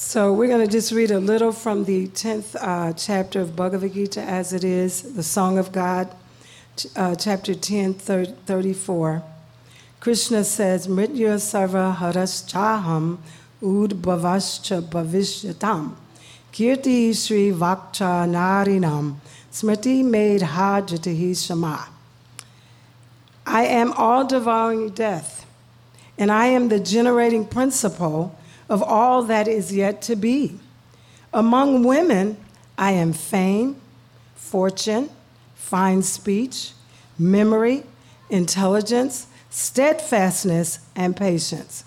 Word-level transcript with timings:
So, 0.00 0.32
we're 0.32 0.46
going 0.46 0.64
to 0.64 0.70
just 0.72 0.92
read 0.92 1.10
a 1.10 1.18
little 1.18 1.50
from 1.50 1.84
the 1.84 2.06
10th 2.06 2.54
uh, 2.60 2.92
chapter 2.92 3.40
of 3.40 3.56
Bhagavad 3.56 3.92
Gita 3.92 4.20
as 4.20 4.52
it 4.52 4.62
is, 4.62 5.14
the 5.14 5.24
Song 5.24 5.58
of 5.58 5.72
God, 5.72 6.08
uh, 6.94 7.16
chapter 7.16 7.52
10, 7.52 7.94
34. 7.94 9.22
Krishna 9.98 10.44
says, 10.44 10.86
Mritya 10.86 11.34
sarva 11.40 11.96
haras 11.96 12.48
chaham 12.48 13.18
ud 13.60 14.00
bhavascha 14.00 14.82
bhavishyatam. 14.82 15.96
Kirti 16.52 17.12
Sri 17.12 17.50
Vakcha 17.50 18.24
Narinam 18.24 19.16
Smriti 19.50 20.04
made 20.04 20.42
Hajatihi 20.42 21.44
Shama. 21.44 21.88
I 23.44 23.64
am 23.64 23.92
all 23.94 24.24
devouring 24.24 24.90
death, 24.90 25.44
and 26.16 26.30
I 26.30 26.46
am 26.46 26.68
the 26.68 26.78
generating 26.78 27.44
principle 27.44 28.37
of 28.68 28.82
all 28.82 29.22
that 29.24 29.48
is 29.48 29.74
yet 29.74 30.02
to 30.02 30.16
be. 30.16 30.58
Among 31.32 31.84
women, 31.84 32.36
I 32.76 32.92
am 32.92 33.12
fame, 33.12 33.76
fortune, 34.34 35.10
fine 35.54 36.02
speech, 36.02 36.72
memory, 37.18 37.84
intelligence, 38.30 39.26
steadfastness, 39.50 40.80
and 40.94 41.16
patience. 41.16 41.84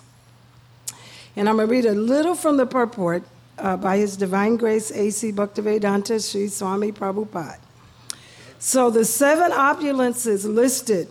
And 1.34 1.48
I'm 1.48 1.56
going 1.56 1.68
to 1.68 1.72
read 1.72 1.86
a 1.86 1.94
little 1.94 2.34
from 2.34 2.56
the 2.56 2.66
purport 2.66 3.24
uh, 3.58 3.76
by 3.76 3.96
His 3.96 4.16
Divine 4.16 4.56
Grace 4.56 4.90
A.C. 4.90 5.32
Bhaktivedanta 5.32 6.20
Sri 6.30 6.48
Swami 6.48 6.92
Prabhupada. 6.92 7.58
So 8.58 8.90
the 8.90 9.04
seven 9.04 9.50
opulences 9.50 10.44
listed 10.44 11.08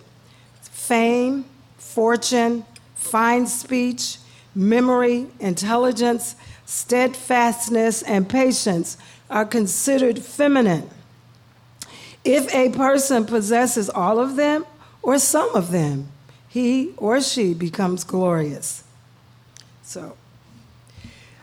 fame, 0.62 1.46
fortune, 1.78 2.66
fine 2.96 3.46
speech, 3.48 4.18
memory, 4.56 5.28
intelligence, 5.40 6.36
steadfastness, 6.66 8.02
and 8.04 8.28
patience 8.30 8.98
are 9.30 9.46
considered 9.46 10.20
feminine. 10.20 10.90
If 12.24 12.54
a 12.54 12.70
person 12.70 13.26
possesses 13.26 13.90
all 13.90 14.20
of 14.20 14.36
them 14.36 14.66
or 15.02 15.18
some 15.20 15.54
of 15.56 15.72
them, 15.72 16.12
he 16.48 16.94
or 16.98 17.22
she 17.22 17.54
becomes 17.54 18.04
glorious. 18.04 18.84
So, 19.84 20.16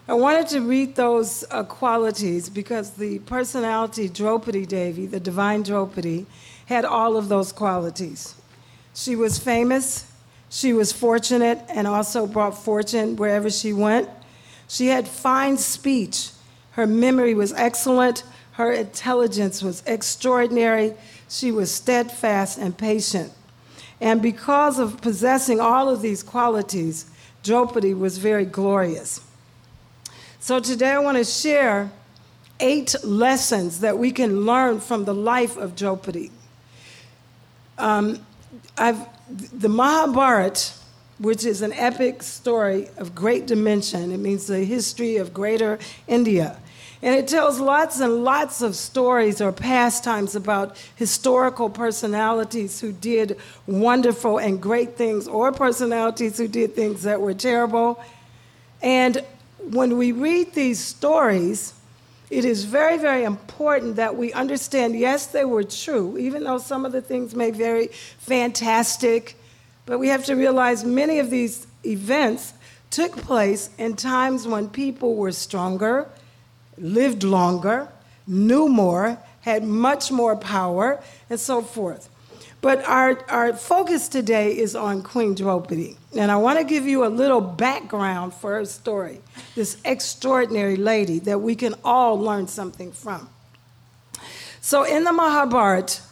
I 0.06 0.14
wanted 0.14 0.48
to 0.48 0.60
read 0.60 0.94
those 0.94 1.44
uh, 1.50 1.64
qualities 1.64 2.48
because 2.48 2.92
the 2.92 3.18
personality 3.20 4.08
Draupadi 4.08 4.64
Devi, 4.64 5.06
the 5.06 5.20
divine 5.20 5.62
Draupadi, 5.62 6.24
had 6.66 6.86
all 6.86 7.16
of 7.16 7.28
those 7.28 7.52
qualities. 7.52 8.34
She 8.94 9.16
was 9.16 9.38
famous, 9.38 10.10
she 10.50 10.72
was 10.72 10.92
fortunate 10.92 11.62
and 11.68 11.86
also 11.86 12.26
brought 12.26 12.56
fortune 12.56 13.16
wherever 13.16 13.50
she 13.50 13.72
went. 13.72 14.08
She 14.68 14.88
had 14.88 15.06
fine 15.08 15.56
speech. 15.56 16.30
Her 16.72 16.86
memory 16.86 17.34
was 17.34 17.52
excellent. 17.54 18.22
Her 18.52 18.72
intelligence 18.72 19.62
was 19.62 19.82
extraordinary. 19.86 20.94
She 21.28 21.52
was 21.52 21.72
steadfast 21.72 22.58
and 22.58 22.76
patient. 22.76 23.32
And 24.00 24.22
because 24.22 24.78
of 24.78 25.00
possessing 25.00 25.60
all 25.60 25.88
of 25.88 26.02
these 26.02 26.22
qualities, 26.22 27.06
Draupadi 27.42 27.94
was 27.94 28.18
very 28.18 28.44
glorious. 28.44 29.20
So 30.40 30.60
today 30.60 30.92
I 30.92 30.98
want 30.98 31.18
to 31.18 31.24
share 31.24 31.90
eight 32.60 32.94
lessons 33.04 33.80
that 33.80 33.98
we 33.98 34.10
can 34.10 34.44
learn 34.44 34.80
from 34.80 35.04
the 35.04 35.14
life 35.14 35.56
of 35.56 35.76
Draupadi. 35.76 36.30
Um, 37.76 38.24
I've 38.76 39.06
the 39.30 39.68
Mahabharata, 39.68 40.72
which 41.18 41.44
is 41.44 41.62
an 41.62 41.72
epic 41.72 42.22
story 42.22 42.88
of 42.96 43.14
great 43.14 43.46
dimension, 43.46 44.12
it 44.12 44.18
means 44.18 44.46
the 44.46 44.64
history 44.64 45.16
of 45.16 45.34
greater 45.34 45.78
India. 46.06 46.58
And 47.00 47.14
it 47.14 47.28
tells 47.28 47.60
lots 47.60 48.00
and 48.00 48.24
lots 48.24 48.60
of 48.60 48.74
stories 48.74 49.40
or 49.40 49.52
pastimes 49.52 50.34
about 50.34 50.76
historical 50.96 51.70
personalities 51.70 52.80
who 52.80 52.92
did 52.92 53.38
wonderful 53.66 54.38
and 54.38 54.60
great 54.60 54.96
things, 54.96 55.28
or 55.28 55.52
personalities 55.52 56.38
who 56.38 56.48
did 56.48 56.74
things 56.74 57.04
that 57.04 57.20
were 57.20 57.34
terrible. 57.34 58.02
And 58.82 59.24
when 59.70 59.96
we 59.96 60.10
read 60.10 60.54
these 60.54 60.80
stories, 60.80 61.74
it 62.30 62.44
is 62.44 62.64
very, 62.64 62.98
very 62.98 63.24
important 63.24 63.96
that 63.96 64.16
we 64.16 64.32
understand 64.32 64.98
yes, 64.98 65.26
they 65.26 65.44
were 65.44 65.64
true, 65.64 66.18
even 66.18 66.44
though 66.44 66.58
some 66.58 66.84
of 66.84 66.92
the 66.92 67.00
things 67.00 67.34
may 67.34 67.50
very 67.50 67.88
fantastic, 68.18 69.36
but 69.86 69.98
we 69.98 70.08
have 70.08 70.24
to 70.26 70.34
realize 70.34 70.84
many 70.84 71.18
of 71.18 71.30
these 71.30 71.66
events 71.84 72.52
took 72.90 73.16
place 73.16 73.70
in 73.78 73.96
times 73.96 74.46
when 74.46 74.68
people 74.68 75.14
were 75.14 75.32
stronger, 75.32 76.06
lived 76.76 77.22
longer, 77.22 77.88
knew 78.26 78.68
more, 78.68 79.18
had 79.40 79.64
much 79.64 80.10
more 80.10 80.36
power, 80.36 81.02
and 81.30 81.40
so 81.40 81.62
forth. 81.62 82.10
But 82.60 82.84
our, 82.88 83.24
our 83.28 83.52
focus 83.52 84.08
today 84.08 84.56
is 84.56 84.74
on 84.74 85.02
Queen 85.02 85.34
Draupadi. 85.34 85.96
And 86.16 86.30
I 86.30 86.36
want 86.36 86.58
to 86.58 86.64
give 86.64 86.86
you 86.86 87.04
a 87.04 87.08
little 87.08 87.40
background 87.40 88.34
for 88.34 88.54
her 88.54 88.64
story, 88.64 89.20
this 89.54 89.80
extraordinary 89.84 90.76
lady 90.76 91.20
that 91.20 91.40
we 91.40 91.54
can 91.54 91.74
all 91.84 92.18
learn 92.18 92.48
something 92.48 92.90
from. 92.90 93.28
So 94.60 94.82
in 94.82 95.04
the 95.04 95.12
Mahabharata, 95.12 96.02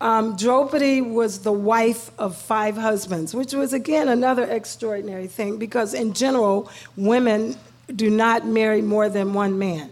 um, 0.00 0.36
Draupadi 0.36 1.02
was 1.02 1.40
the 1.40 1.52
wife 1.52 2.10
of 2.18 2.36
five 2.36 2.76
husbands, 2.76 3.34
which 3.34 3.52
was 3.52 3.72
again 3.72 4.08
another 4.08 4.44
extraordinary 4.44 5.26
thing 5.26 5.58
because, 5.58 5.92
in 5.92 6.14
general, 6.14 6.70
women 6.96 7.56
do 7.94 8.08
not 8.08 8.46
marry 8.46 8.80
more 8.80 9.08
than 9.08 9.34
one 9.34 9.58
man. 9.58 9.90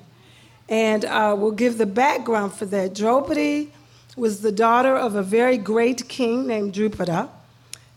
And 0.69 1.05
uh, 1.05 1.35
we'll 1.37 1.51
give 1.51 1.77
the 1.77 1.87
background 1.87 2.55
for 2.55 2.67
that. 2.67 2.95
Draupadi 2.95 3.73
was 4.19 4.41
the 4.41 4.53
daughter 4.53 4.97
of 4.97 5.15
a 5.15 5.23
very 5.23 5.57
great 5.57 6.09
king 6.09 6.47
named 6.47 6.73
Drupada, 6.75 7.29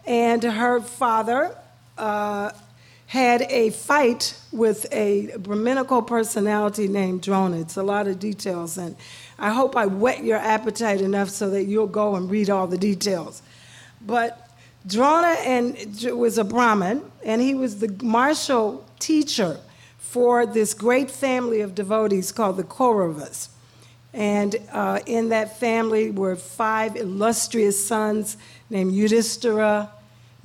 and 0.05 0.43
her 0.43 0.79
father 0.79 1.55
uh, 1.97 2.51
had 3.07 3.41
a 3.43 3.71
fight 3.71 4.39
with 4.51 4.85
a 4.91 5.35
Brahminical 5.37 6.01
personality 6.01 6.87
named 6.87 7.21
Drona. 7.21 7.59
It's 7.59 7.75
a 7.75 7.83
lot 7.83 8.07
of 8.07 8.19
details, 8.19 8.77
and 8.77 8.95
I 9.37 9.51
hope 9.51 9.75
I 9.75 9.85
whet 9.85 10.23
your 10.23 10.37
appetite 10.37 11.01
enough 11.01 11.29
so 11.29 11.49
that 11.49 11.63
you'll 11.63 11.87
go 11.87 12.15
and 12.15 12.29
read 12.29 12.49
all 12.49 12.67
the 12.67 12.77
details. 12.77 13.41
But 13.99 14.49
Drona 14.87 15.35
and, 15.45 15.75
was 16.15 16.37
a 16.37 16.43
Brahmin, 16.43 17.03
and 17.23 17.41
he 17.41 17.53
was 17.53 17.79
the 17.79 17.93
martial 18.03 18.85
teacher 18.99 19.59
for 19.97 20.45
this 20.45 20.73
great 20.73 21.11
family 21.11 21.61
of 21.61 21.75
devotees 21.75 22.31
called 22.31 22.57
the 22.57 22.63
Kauravas. 22.63 23.49
And 24.13 24.55
uh, 24.71 24.99
in 25.05 25.29
that 25.29 25.59
family 25.59 26.11
were 26.11 26.35
five 26.35 26.95
illustrious 26.95 27.85
sons 27.85 28.37
named 28.69 28.93
Yudhishthira, 28.93 29.89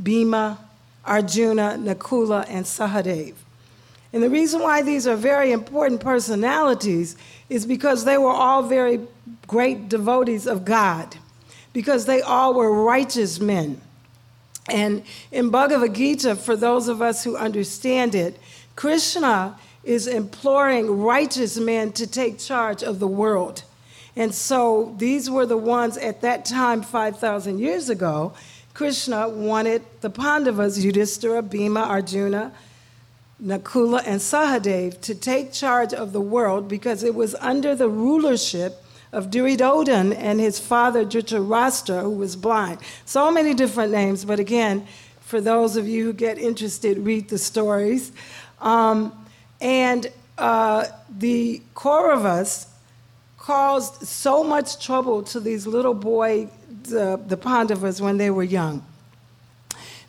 Bhima, 0.01 0.59
Arjuna, 1.05 1.77
Nakula, 1.79 2.45
and 2.49 2.65
Sahadev. 2.65 3.35
And 4.13 4.23
the 4.23 4.31
reason 4.31 4.63
why 4.63 4.83
these 4.83 5.07
are 5.07 5.17
very 5.17 5.53
important 5.53 6.01
personalities 6.01 7.17
is 7.49 7.67
because 7.67 8.05
they 8.05 8.19
were 8.19 8.31
all 8.31 8.63
very 8.63 9.01
great 9.47 9.89
devotees 9.89 10.47
of 10.47 10.65
God, 10.65 11.17
because 11.73 12.07
they 12.07 12.21
all 12.23 12.55
were 12.55 12.73
righteous 12.85 13.41
men. 13.41 13.81
And 14.69 15.03
in 15.31 15.51
Bhagavad 15.51 15.95
Gita, 15.95 16.35
for 16.37 16.57
those 16.57 16.89
of 16.89 17.03
us 17.03 17.25
who 17.25 17.37
understand 17.37 18.15
it, 18.15 18.39
Krishna 18.75 19.59
is 19.87 20.09
imploring 20.09 21.01
righteous 21.01 21.59
men 21.59 21.93
to 21.93 22.07
take 22.07 22.39
charge 22.39 22.83
of 22.83 22.99
the 22.99 23.07
world. 23.07 23.63
And 24.17 24.35
so 24.35 24.95
these 24.99 25.31
were 25.31 25.47
the 25.47 25.57
ones 25.57 25.97
at 25.97 26.23
that 26.23 26.45
time, 26.45 26.83
5,000 26.83 27.59
years 27.59 27.89
ago. 27.89 28.33
Krishna 28.75 29.29
wanted 29.29 29.83
the 30.01 30.11
Pandavas, 30.11 30.85
Yudhishthira, 30.85 31.41
Bhima, 31.41 31.81
Arjuna, 31.81 32.53
Nakula, 33.43 34.03
and 34.05 34.21
Sahadev 34.21 35.01
to 35.03 35.15
take 35.15 35.53
charge 35.53 35.95
of 35.95 36.13
the 36.13 36.21
world 36.21 36.69
because 36.69 37.05
it 37.05 37.15
was 37.15 37.37
under 37.37 37.77
the 37.77 37.89
rulership 37.89 38.83
of 39.13 39.31
Duryodhan 39.31 40.15
and 40.17 40.41
his 40.41 40.59
father 40.59 41.05
Dhritarashtra, 41.05 42.03
who 42.03 42.11
was 42.11 42.35
blind. 42.35 42.81
So 43.05 43.31
many 43.31 43.55
different 43.55 43.93
names, 43.93 44.25
but 44.25 44.41
again, 44.41 44.87
for 45.21 45.41
those 45.41 45.77
of 45.77 45.87
you 45.87 46.05
who 46.07 46.13
get 46.13 46.39
interested, 46.39 46.99
read 46.99 47.29
the 47.29 47.39
stories. 47.39 48.11
Um, 48.61 49.26
and 49.61 50.11
uh, 50.39 50.87
the 51.19 51.63
Kauravas 51.75 52.67
caused 53.39 54.07
so 54.07 54.43
much 54.43 54.85
trouble 54.85 55.23
to 55.23 55.41
these 55.41 55.67
little 55.67 55.95
boy, 55.95 56.49
the, 56.83 57.21
the 57.27 57.37
Pandavas, 57.37 58.01
when 58.01 58.17
they 58.17 58.31
were 58.31 58.43
young. 58.43 58.85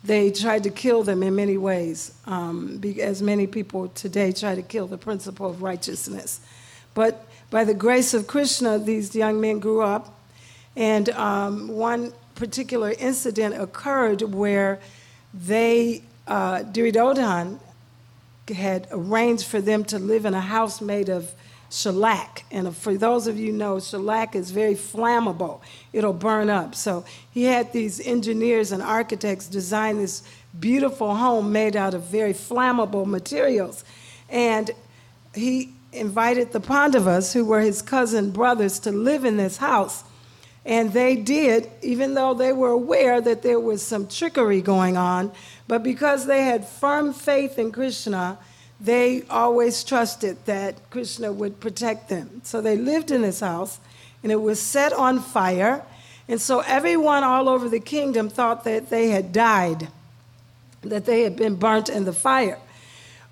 They 0.04 0.30
tried 0.30 0.64
to 0.64 0.70
kill 0.70 1.02
them 1.02 1.22
in 1.22 1.34
many 1.34 1.56
ways, 1.56 2.12
um, 2.26 2.80
as 3.00 3.22
many 3.22 3.46
people 3.46 3.88
today 3.88 4.32
try 4.32 4.54
to 4.54 4.62
kill 4.62 4.86
the 4.86 4.98
principle 4.98 5.50
of 5.50 5.62
righteousness. 5.62 6.40
But 6.94 7.26
by 7.50 7.64
the 7.64 7.74
grace 7.74 8.14
of 8.14 8.26
Krishna, 8.26 8.78
these 8.78 9.14
young 9.14 9.40
men 9.40 9.58
grew 9.58 9.82
up, 9.82 10.18
and 10.76 11.08
um, 11.10 11.68
one 11.68 12.12
particular 12.34 12.94
incident 12.98 13.60
occurred 13.60 14.22
where 14.22 14.80
they, 15.34 16.02
uh, 16.26 16.62
Duryodhan 16.62 17.58
had 18.50 18.88
arranged 18.90 19.46
for 19.46 19.60
them 19.60 19.84
to 19.86 19.98
live 19.98 20.24
in 20.24 20.34
a 20.34 20.40
house 20.40 20.80
made 20.80 21.08
of 21.08 21.32
shellac. 21.70 22.44
And 22.50 22.74
for 22.74 22.96
those 22.96 23.26
of 23.26 23.38
you 23.38 23.52
know, 23.52 23.80
shellac 23.80 24.34
is 24.34 24.50
very 24.50 24.74
flammable. 24.74 25.60
It'll 25.92 26.12
burn 26.12 26.48
up. 26.50 26.74
So 26.74 27.04
he 27.30 27.44
had 27.44 27.72
these 27.72 28.00
engineers 28.00 28.72
and 28.72 28.82
architects 28.82 29.46
design 29.46 29.98
this 29.98 30.22
beautiful 30.58 31.14
home 31.14 31.52
made 31.52 31.76
out 31.76 31.94
of 31.94 32.04
very 32.04 32.32
flammable 32.32 33.06
materials. 33.06 33.84
And 34.28 34.70
he 35.34 35.74
invited 35.92 36.52
the 36.52 36.60
Pandavas, 36.60 37.32
who 37.32 37.44
were 37.44 37.60
his 37.60 37.82
cousin 37.82 38.30
brothers, 38.30 38.78
to 38.80 38.92
live 38.92 39.24
in 39.24 39.36
this 39.36 39.58
house. 39.58 40.04
And 40.64 40.92
they 40.92 41.16
did, 41.16 41.70
even 41.82 42.14
though 42.14 42.34
they 42.34 42.52
were 42.52 42.70
aware 42.70 43.20
that 43.20 43.42
there 43.42 43.60
was 43.60 43.82
some 43.82 44.06
trickery 44.06 44.60
going 44.60 44.96
on. 44.96 45.32
But 45.68 45.82
because 45.82 46.26
they 46.26 46.44
had 46.44 46.66
firm 46.66 47.12
faith 47.12 47.58
in 47.58 47.70
Krishna, 47.70 48.38
they 48.80 49.22
always 49.28 49.84
trusted 49.84 50.44
that 50.46 50.90
Krishna 50.90 51.30
would 51.30 51.60
protect 51.60 52.08
them. 52.08 52.40
So 52.42 52.60
they 52.60 52.76
lived 52.76 53.10
in 53.10 53.22
this 53.22 53.40
house, 53.40 53.78
and 54.22 54.32
it 54.32 54.40
was 54.40 54.60
set 54.60 54.92
on 54.92 55.20
fire. 55.20 55.84
And 56.26 56.40
so 56.40 56.60
everyone 56.60 57.22
all 57.22 57.48
over 57.48 57.68
the 57.68 57.80
kingdom 57.80 58.30
thought 58.30 58.64
that 58.64 58.88
they 58.88 59.10
had 59.10 59.32
died, 59.32 59.88
that 60.82 61.04
they 61.04 61.22
had 61.22 61.36
been 61.36 61.56
burnt 61.56 61.88
in 61.88 62.04
the 62.04 62.12
fire. 62.12 62.58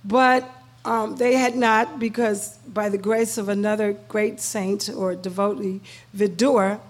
But 0.04 0.48
um, 0.84 1.16
they 1.16 1.34
had 1.34 1.56
not, 1.56 1.98
because 1.98 2.58
by 2.68 2.90
the 2.90 2.98
grace 2.98 3.38
of 3.38 3.48
another 3.48 3.94
great 4.08 4.40
saint 4.40 4.88
or 4.88 5.14
devotee, 5.14 5.80
Vidur, 6.14 6.80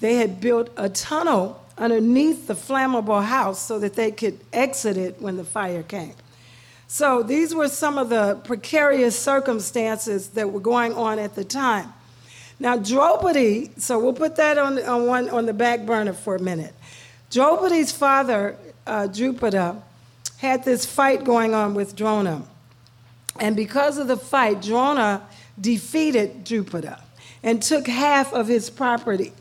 they 0.00 0.16
had 0.16 0.40
built 0.40 0.68
a 0.76 0.88
tunnel 0.88 1.63
underneath 1.76 2.46
the 2.46 2.54
flammable 2.54 3.24
house 3.24 3.60
so 3.60 3.78
that 3.78 3.94
they 3.94 4.10
could 4.10 4.38
exit 4.52 4.96
it 4.96 5.20
when 5.20 5.36
the 5.36 5.44
fire 5.44 5.82
came. 5.82 6.14
So 6.86 7.22
these 7.22 7.54
were 7.54 7.68
some 7.68 7.98
of 7.98 8.08
the 8.08 8.40
precarious 8.44 9.18
circumstances 9.18 10.28
that 10.28 10.52
were 10.52 10.60
going 10.60 10.94
on 10.94 11.18
at 11.18 11.34
the 11.34 11.44
time. 11.44 11.92
Now, 12.60 12.76
Draupadi, 12.76 13.72
so 13.78 13.98
we'll 13.98 14.12
put 14.12 14.36
that 14.36 14.58
on, 14.58 14.78
on, 14.84 15.06
one, 15.06 15.28
on 15.30 15.46
the 15.46 15.52
back 15.52 15.84
burner 15.86 16.12
for 16.12 16.36
a 16.36 16.40
minute. 16.40 16.72
Draupadi's 17.30 17.90
father, 17.90 18.56
uh, 18.86 19.08
had 20.38 20.64
this 20.64 20.84
fight 20.84 21.24
going 21.24 21.54
on 21.54 21.74
with 21.74 21.96
Drona. 21.96 22.44
And 23.40 23.56
because 23.56 23.98
of 23.98 24.06
the 24.06 24.16
fight, 24.16 24.62
Drona 24.62 25.26
defeated 25.60 26.44
Drupada 26.44 27.00
and 27.42 27.62
took 27.62 27.86
half 27.86 28.32
of 28.32 28.46
his 28.46 28.70
property. 28.70 29.32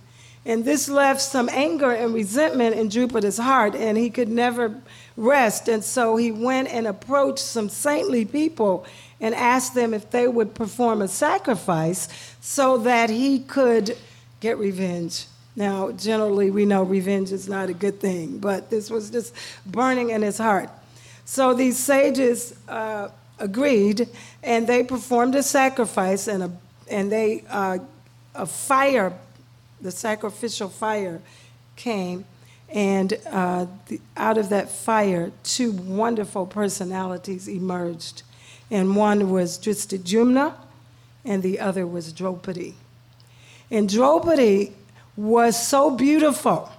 And 0.45 0.65
this 0.65 0.89
left 0.89 1.21
some 1.21 1.47
anger 1.49 1.91
and 1.91 2.13
resentment 2.13 2.75
in 2.75 2.89
Drupada's 2.89 3.37
heart, 3.37 3.75
and 3.75 3.97
he 3.97 4.09
could 4.09 4.27
never 4.27 4.81
rest. 5.15 5.69
And 5.69 5.83
so 5.83 6.17
he 6.17 6.31
went 6.31 6.67
and 6.67 6.85
approached 6.85 7.39
some 7.39 7.69
saintly 7.69 8.25
people 8.25 8.85
and 9.21 9.33
asked 9.33 9.73
them 9.73 9.93
if 9.93 10.11
they 10.11 10.27
would 10.27 10.53
perform 10.53 11.01
a 11.01 11.07
sacrifice 11.07 12.35
so 12.41 12.77
that 12.79 13.09
he 13.09 13.39
could 13.39 13.97
get 14.41 14.57
revenge. 14.57 15.27
Now, 15.55 15.91
generally, 15.91 16.51
we 16.51 16.65
know 16.65 16.83
revenge 16.83 17.31
is 17.31 17.47
not 17.47 17.69
a 17.69 17.73
good 17.73 17.99
thing, 17.99 18.39
but 18.39 18.69
this 18.69 18.89
was 18.89 19.09
just 19.09 19.33
burning 19.65 20.09
in 20.09 20.21
his 20.21 20.37
heart. 20.37 20.69
So 21.25 21.53
these 21.53 21.77
sages 21.77 22.55
uh, 22.67 23.09
agreed, 23.39 24.09
and 24.41 24.67
they 24.67 24.83
performed 24.83 25.35
a 25.35 25.43
sacrifice, 25.43 26.27
and 26.27 26.43
a 26.43 26.51
and 26.89 27.11
they 27.11 27.45
uh, 27.49 27.77
a 28.35 28.45
fire, 28.45 29.13
the 29.83 29.91
sacrificial 29.91 30.69
fire, 30.69 31.21
came, 31.75 32.25
and 32.69 33.13
uh, 33.29 33.67
the, 33.87 33.99
out 34.17 34.37
of 34.37 34.49
that 34.49 34.71
fire, 34.71 35.31
two 35.43 35.71
wonderful 35.71 36.47
personalities 36.47 37.47
emerged. 37.47 38.23
And 38.71 38.95
one 38.95 39.29
was 39.29 39.59
Drishtadyumna, 39.59 40.55
and 41.25 41.43
the 41.43 41.59
other 41.59 41.85
was 41.85 42.11
Draupadi. 42.11 42.75
And 43.69 43.87
Draupadi 43.87 44.73
was 45.15 45.67
so 45.67 45.91
beautiful 45.91 46.71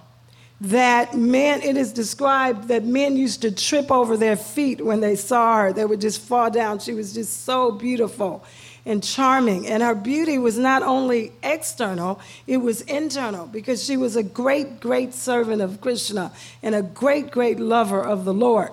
that 0.59 1.15
men, 1.15 1.61
it 1.61 1.77
is 1.77 1.93
described 1.93 2.69
that 2.69 2.83
men 2.83 3.15
used 3.17 3.41
to 3.41 3.51
trip 3.51 3.91
over 3.91 4.17
their 4.17 4.35
feet 4.35 4.83
when 4.83 4.99
they 4.99 5.15
saw 5.15 5.57
her. 5.57 5.73
They 5.73 5.85
would 5.85 6.01
just 6.01 6.21
fall 6.21 6.49
down. 6.49 6.79
She 6.79 6.93
was 6.93 7.13
just 7.13 7.45
so 7.45 7.71
beautiful 7.71 8.43
and 8.85 9.03
charming. 9.03 9.67
And 9.67 9.81
her 9.81 9.95
beauty 9.95 10.37
was 10.37 10.57
not 10.57 10.83
only 10.83 11.31
external, 11.41 12.19
it 12.45 12.57
was 12.57 12.81
internal 12.81 13.47
because 13.47 13.83
she 13.83 13.97
was 13.97 14.15
a 14.15 14.23
great, 14.23 14.79
great 14.79 15.13
servant 15.13 15.61
of 15.61 15.81
Krishna 15.81 16.31
and 16.61 16.75
a 16.75 16.81
great, 16.81 17.31
great 17.31 17.59
lover 17.59 18.01
of 18.01 18.25
the 18.25 18.33
Lord. 18.33 18.71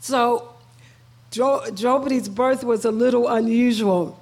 So 0.00 0.54
Draupadi's 1.30 2.28
birth 2.28 2.64
was 2.64 2.84
a 2.84 2.90
little 2.90 3.28
unusual, 3.28 4.20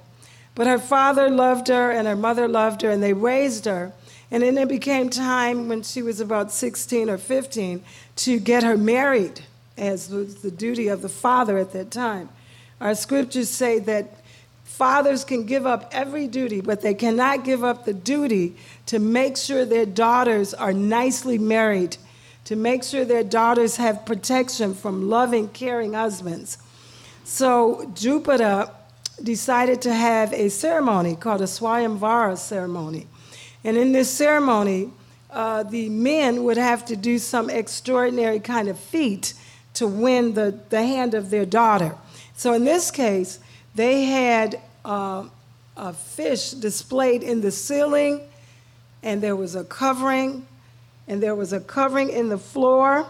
but 0.55 0.67
her 0.67 0.79
father 0.79 1.29
loved 1.29 1.67
her 1.67 1.91
and 1.91 2.07
her 2.07 2.15
mother 2.15 2.47
loved 2.47 2.81
her, 2.81 2.89
and 2.89 3.01
they 3.01 3.13
raised 3.13 3.65
her. 3.65 3.93
And 4.31 4.43
then 4.43 4.57
it 4.59 4.69
became 4.69 5.09
time 5.09 5.67
when 5.69 5.81
she 5.81 6.03
was 6.03 6.19
about 6.19 6.51
16 6.51 7.09
or 7.09 7.17
15 7.17 7.83
to 8.17 8.39
get 8.39 8.61
her 8.61 8.77
married, 8.77 9.41
as 9.75 10.11
was 10.11 10.35
the 10.43 10.51
duty 10.51 10.87
of 10.87 11.01
the 11.01 11.09
father 11.09 11.57
at 11.57 11.73
that 11.73 11.89
time. 11.89 12.29
Our 12.79 12.93
scriptures 12.93 13.49
say 13.49 13.79
that 13.79 14.13
Fathers 14.69 15.25
can 15.25 15.45
give 15.45 15.65
up 15.65 15.89
every 15.91 16.25
duty, 16.27 16.61
but 16.61 16.79
they 16.81 16.93
cannot 16.93 17.43
give 17.43 17.65
up 17.65 17.83
the 17.83 17.93
duty 17.93 18.55
to 18.85 18.97
make 18.97 19.35
sure 19.35 19.65
their 19.65 19.85
daughters 19.85 20.53
are 20.53 20.71
nicely 20.71 21.37
married, 21.37 21.97
to 22.45 22.55
make 22.55 22.85
sure 22.85 23.03
their 23.03 23.23
daughters 23.23 23.75
have 23.75 24.05
protection 24.05 24.73
from 24.73 25.09
loving, 25.09 25.49
caring 25.49 25.93
husbands. 25.93 26.59
So 27.25 27.91
Drupada 27.93 28.71
decided 29.21 29.81
to 29.81 29.93
have 29.93 30.31
a 30.31 30.47
ceremony 30.49 31.15
called 31.15 31.41
a 31.41 31.45
Swayamvara 31.45 32.37
ceremony. 32.37 33.07
And 33.65 33.75
in 33.75 33.91
this 33.91 34.09
ceremony, 34.09 34.91
uh, 35.29 35.63
the 35.63 35.89
men 35.89 36.43
would 36.45 36.57
have 36.57 36.85
to 36.85 36.95
do 36.95 37.19
some 37.19 37.49
extraordinary 37.49 38.39
kind 38.39 38.69
of 38.69 38.79
feat 38.79 39.33
to 39.73 39.87
win 39.87 40.35
the, 40.35 40.57
the 40.69 40.85
hand 40.85 41.15
of 41.15 41.31
their 41.31 41.45
daughter. 41.45 41.95
So 42.35 42.53
in 42.53 42.63
this 42.63 42.91
case, 42.91 43.39
they 43.75 44.05
had 44.05 44.59
uh, 44.85 45.25
a 45.77 45.93
fish 45.93 46.51
displayed 46.51 47.23
in 47.23 47.41
the 47.41 47.51
ceiling, 47.51 48.21
and 49.03 49.21
there 49.21 49.35
was 49.35 49.55
a 49.55 49.63
covering, 49.63 50.45
and 51.07 51.23
there 51.23 51.35
was 51.35 51.53
a 51.53 51.59
covering 51.59 52.09
in 52.09 52.29
the 52.29 52.37
floor. 52.37 53.07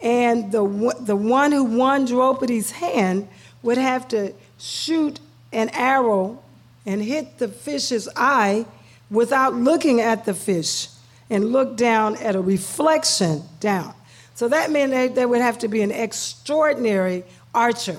And 0.00 0.50
the, 0.50 0.96
the 1.00 1.14
one 1.14 1.52
who 1.52 1.64
won 1.64 2.06
Draupadi's 2.06 2.72
hand 2.72 3.28
would 3.62 3.78
have 3.78 4.08
to 4.08 4.32
shoot 4.58 5.20
an 5.52 5.68
arrow 5.70 6.42
and 6.84 7.00
hit 7.02 7.38
the 7.38 7.46
fish's 7.48 8.08
eye 8.16 8.66
without 9.10 9.54
looking 9.54 10.00
at 10.00 10.24
the 10.24 10.34
fish 10.34 10.88
and 11.30 11.52
look 11.52 11.76
down 11.76 12.16
at 12.16 12.34
a 12.34 12.40
reflection 12.40 13.42
down. 13.60 13.94
So 14.34 14.48
that 14.48 14.70
meant 14.70 14.92
that 14.92 15.14
there 15.14 15.28
would 15.28 15.40
have 15.40 15.58
to 15.60 15.68
be 15.68 15.82
an 15.82 15.92
extraordinary 15.92 17.24
archer 17.54 17.98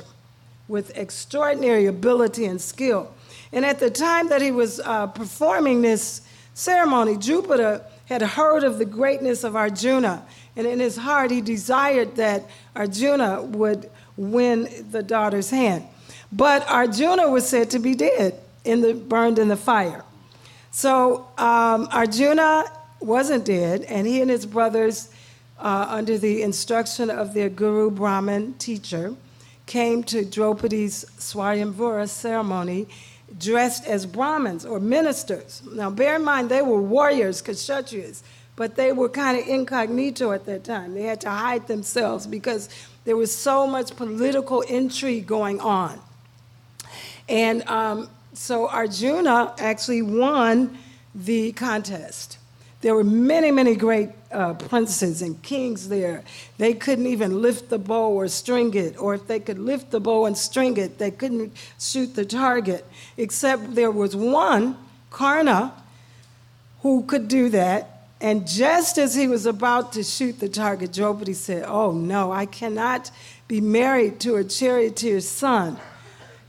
with 0.68 0.96
extraordinary 0.98 1.86
ability 1.86 2.46
and 2.46 2.62
skill. 2.62 3.14
And 3.52 3.66
at 3.66 3.80
the 3.80 3.90
time 3.90 4.30
that 4.30 4.42
he 4.42 4.52
was 4.52 4.80
uh, 4.80 5.08
performing 5.08 5.82
this 5.82 6.22
ceremony, 6.54 7.16
Drupada 7.16 7.84
had 8.06 8.22
heard 8.22 8.64
of 8.64 8.78
the 8.78 8.86
greatness 8.86 9.44
of 9.44 9.56
Arjuna. 9.56 10.26
And 10.56 10.68
in 10.68 10.80
his 10.80 10.98
heart, 10.98 11.32
he 11.32 11.42
desired 11.42 12.16
that 12.16 12.50
Arjuna 12.76 13.42
would 13.42 13.90
win 14.18 14.70
the 14.92 15.04
daughter's 15.04 15.50
hand. 15.50 15.86
But 16.32 16.68
Arjuna 16.70 17.30
was 17.30 17.48
said 17.48 17.70
to 17.72 17.80
be 17.80 17.96
dead, 17.96 18.40
in 18.64 18.82
the, 18.82 18.94
burned 18.94 19.40
in 19.40 19.48
the 19.50 19.58
fire. 19.58 20.04
So 20.72 21.28
um, 21.38 21.88
Arjuna 21.92 22.66
wasn't 23.00 23.46
dead, 23.46 23.84
and 23.84 24.08
he 24.08 24.22
and 24.22 24.30
his 24.30 24.46
brothers, 24.46 25.10
uh, 25.60 25.86
under 25.90 26.18
the 26.18 26.42
instruction 26.42 27.10
of 27.10 27.34
their 27.34 27.50
guru 27.50 27.92
Brahman 27.92 28.54
teacher, 28.56 29.16
came 29.66 30.04
to 30.04 30.26
Draupadi's 30.26 31.06
Swayamvara 31.18 32.10
ceremony 32.10 32.88
dressed 33.40 33.86
as 33.86 34.06
Brahmins 34.06 34.66
or 34.66 34.80
ministers. 34.80 35.64
Now, 35.72 35.90
bear 35.90 36.16
in 36.16 36.24
mind, 36.24 36.50
they 36.50 36.62
were 36.62 36.82
warriors, 36.82 37.42
Kshatriyas, 37.42 38.22
but 38.56 38.76
they 38.76 38.92
were 38.92 39.10
kind 39.10 39.38
of 39.40 39.48
incognito 39.48 40.32
at 40.32 40.46
that 40.46 40.64
time. 40.64 40.94
They 40.94 41.04
had 41.04 41.22
to 41.22 41.30
hide 41.30 41.68
themselves 41.68 42.28
because 42.28 42.70
there 43.06 43.18
was 43.18 43.36
so 43.36 43.66
much 43.66 43.96
political 43.96 44.62
intrigue 44.62 45.26
going 45.26 45.60
on. 45.60 46.00
And 47.28 47.68
um, 47.68 48.10
so 48.34 48.68
Arjuna 48.68 49.56
actually 49.58 50.02
won 50.02 50.78
the 51.16 51.52
contest. 51.54 52.38
There 52.82 52.94
were 52.96 53.04
many, 53.04 53.50
many 53.50 53.76
great 53.76 54.23
uh, 54.34 54.54
princes 54.56 55.22
and 55.22 55.42
kings 55.42 55.90
there. 55.90 56.24
They 56.58 56.74
couldn't 56.74 57.08
even 57.08 57.42
lift 57.42 57.70
the 57.70 57.78
bow 57.78 58.10
or 58.10 58.28
string 58.28 58.74
it, 58.74 59.00
or 59.00 59.14
if 59.14 59.28
they 59.28 59.40
could 59.40 59.60
lift 59.60 59.92
the 59.92 60.00
bow 60.00 60.26
and 60.26 60.38
string 60.38 60.78
it, 60.78 60.98
they 60.98 61.12
couldn't 61.12 61.54
shoot 61.80 62.16
the 62.16 62.26
target. 62.26 62.86
Except 63.18 63.76
there 63.76 63.92
was 63.92 64.16
one, 64.16 64.78
Karna, 65.10 65.74
who 66.82 67.04
could 67.04 67.28
do 67.28 67.50
that. 67.50 68.08
And 68.20 68.48
just 68.48 68.98
as 68.98 69.16
he 69.16 69.28
was 69.28 69.46
about 69.46 69.94
to 69.94 70.04
shoot 70.04 70.40
the 70.40 70.50
target, 70.50 70.94
Draupadi 70.94 71.34
said, 71.34 71.66
Oh 71.68 71.92
no, 71.92 72.32
I 72.32 72.46
cannot 72.46 73.12
be 73.48 73.62
married 73.62 74.20
to 74.22 74.36
a 74.36 74.44
charioteer's 74.44 75.28
son. 75.28 75.78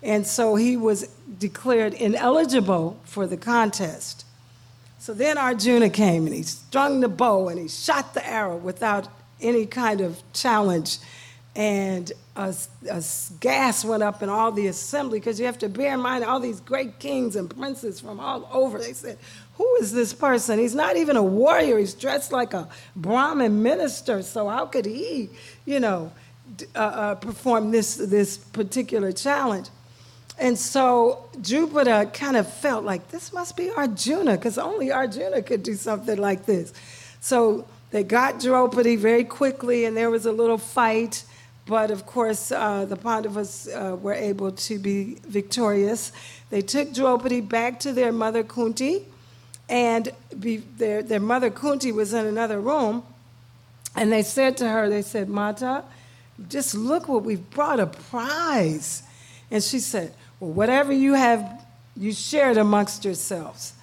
And 0.02 0.26
so 0.26 0.54
he 0.54 0.76
was 0.76 1.08
declared 1.38 1.94
ineligible 1.94 3.00
for 3.04 3.26
the 3.26 3.36
contest. 3.36 4.23
So 5.04 5.12
then 5.12 5.36
Arjuna 5.36 5.90
came 5.90 6.24
and 6.24 6.34
he 6.34 6.44
strung 6.44 7.00
the 7.00 7.10
bow 7.10 7.50
and 7.50 7.60
he 7.60 7.68
shot 7.68 8.14
the 8.14 8.26
arrow 8.26 8.56
without 8.56 9.06
any 9.38 9.66
kind 9.66 10.00
of 10.00 10.22
challenge. 10.32 10.96
And 11.54 12.10
a, 12.34 12.54
a 12.90 13.04
gas 13.38 13.84
went 13.84 14.02
up 14.02 14.22
in 14.22 14.30
all 14.30 14.50
the 14.50 14.66
assembly 14.66 15.20
because 15.20 15.38
you 15.38 15.44
have 15.44 15.58
to 15.58 15.68
bear 15.68 15.92
in 15.92 16.00
mind 16.00 16.24
all 16.24 16.40
these 16.40 16.58
great 16.58 17.00
kings 17.00 17.36
and 17.36 17.54
princes 17.54 18.00
from 18.00 18.18
all 18.18 18.48
over. 18.50 18.78
They 18.78 18.94
said, 18.94 19.18
Who 19.58 19.76
is 19.76 19.92
this 19.92 20.14
person? 20.14 20.58
He's 20.58 20.74
not 20.74 20.96
even 20.96 21.18
a 21.18 21.22
warrior. 21.22 21.76
He's 21.76 21.92
dressed 21.92 22.32
like 22.32 22.54
a 22.54 22.66
Brahmin 22.96 23.62
minister. 23.62 24.22
So 24.22 24.48
how 24.48 24.64
could 24.64 24.86
he, 24.86 25.28
you 25.66 25.80
know, 25.80 26.12
uh, 26.74 26.78
uh, 26.78 27.14
perform 27.16 27.72
this, 27.72 27.96
this 27.96 28.38
particular 28.38 29.12
challenge? 29.12 29.68
And 30.38 30.58
so 30.58 31.28
Drupada 31.38 32.12
kind 32.12 32.36
of 32.36 32.52
felt 32.52 32.84
like 32.84 33.08
this 33.08 33.32
must 33.32 33.56
be 33.56 33.70
Arjuna, 33.70 34.32
because 34.32 34.58
only 34.58 34.90
Arjuna 34.90 35.42
could 35.42 35.62
do 35.62 35.74
something 35.74 36.18
like 36.18 36.44
this. 36.44 36.72
So 37.20 37.66
they 37.90 38.02
got 38.02 38.40
Draupadi 38.40 38.96
very 38.96 39.24
quickly, 39.24 39.84
and 39.84 39.96
there 39.96 40.10
was 40.10 40.26
a 40.26 40.32
little 40.32 40.58
fight. 40.58 41.24
But 41.66 41.90
of 41.90 42.04
course, 42.04 42.52
uh, 42.52 42.84
the 42.84 42.96
Pandavas 42.96 43.68
uh, 43.68 43.96
were 44.00 44.12
able 44.12 44.50
to 44.52 44.78
be 44.78 45.18
victorious. 45.26 46.12
They 46.50 46.60
took 46.60 46.92
Draupadi 46.92 47.40
back 47.40 47.80
to 47.80 47.92
their 47.92 48.12
mother 48.12 48.42
Kunti, 48.42 49.06
and 49.68 50.10
be, 50.38 50.58
their, 50.58 51.02
their 51.02 51.20
mother 51.20 51.48
Kunti 51.48 51.92
was 51.92 52.12
in 52.12 52.26
another 52.26 52.60
room. 52.60 53.02
And 53.96 54.12
they 54.12 54.22
said 54.22 54.56
to 54.58 54.68
her, 54.68 54.90
they 54.90 55.02
said, 55.02 55.28
Mata, 55.28 55.84
just 56.48 56.74
look 56.74 57.08
what 57.08 57.22
we've 57.22 57.48
brought 57.50 57.78
a 57.78 57.86
prize. 57.86 59.04
And 59.50 59.62
she 59.62 59.78
said, 59.78 60.12
well, 60.40 60.50
whatever 60.50 60.92
you 60.92 61.14
have, 61.14 61.64
you 61.96 62.12
shared 62.12 62.56
amongst 62.56 63.04
yourselves. 63.04 63.74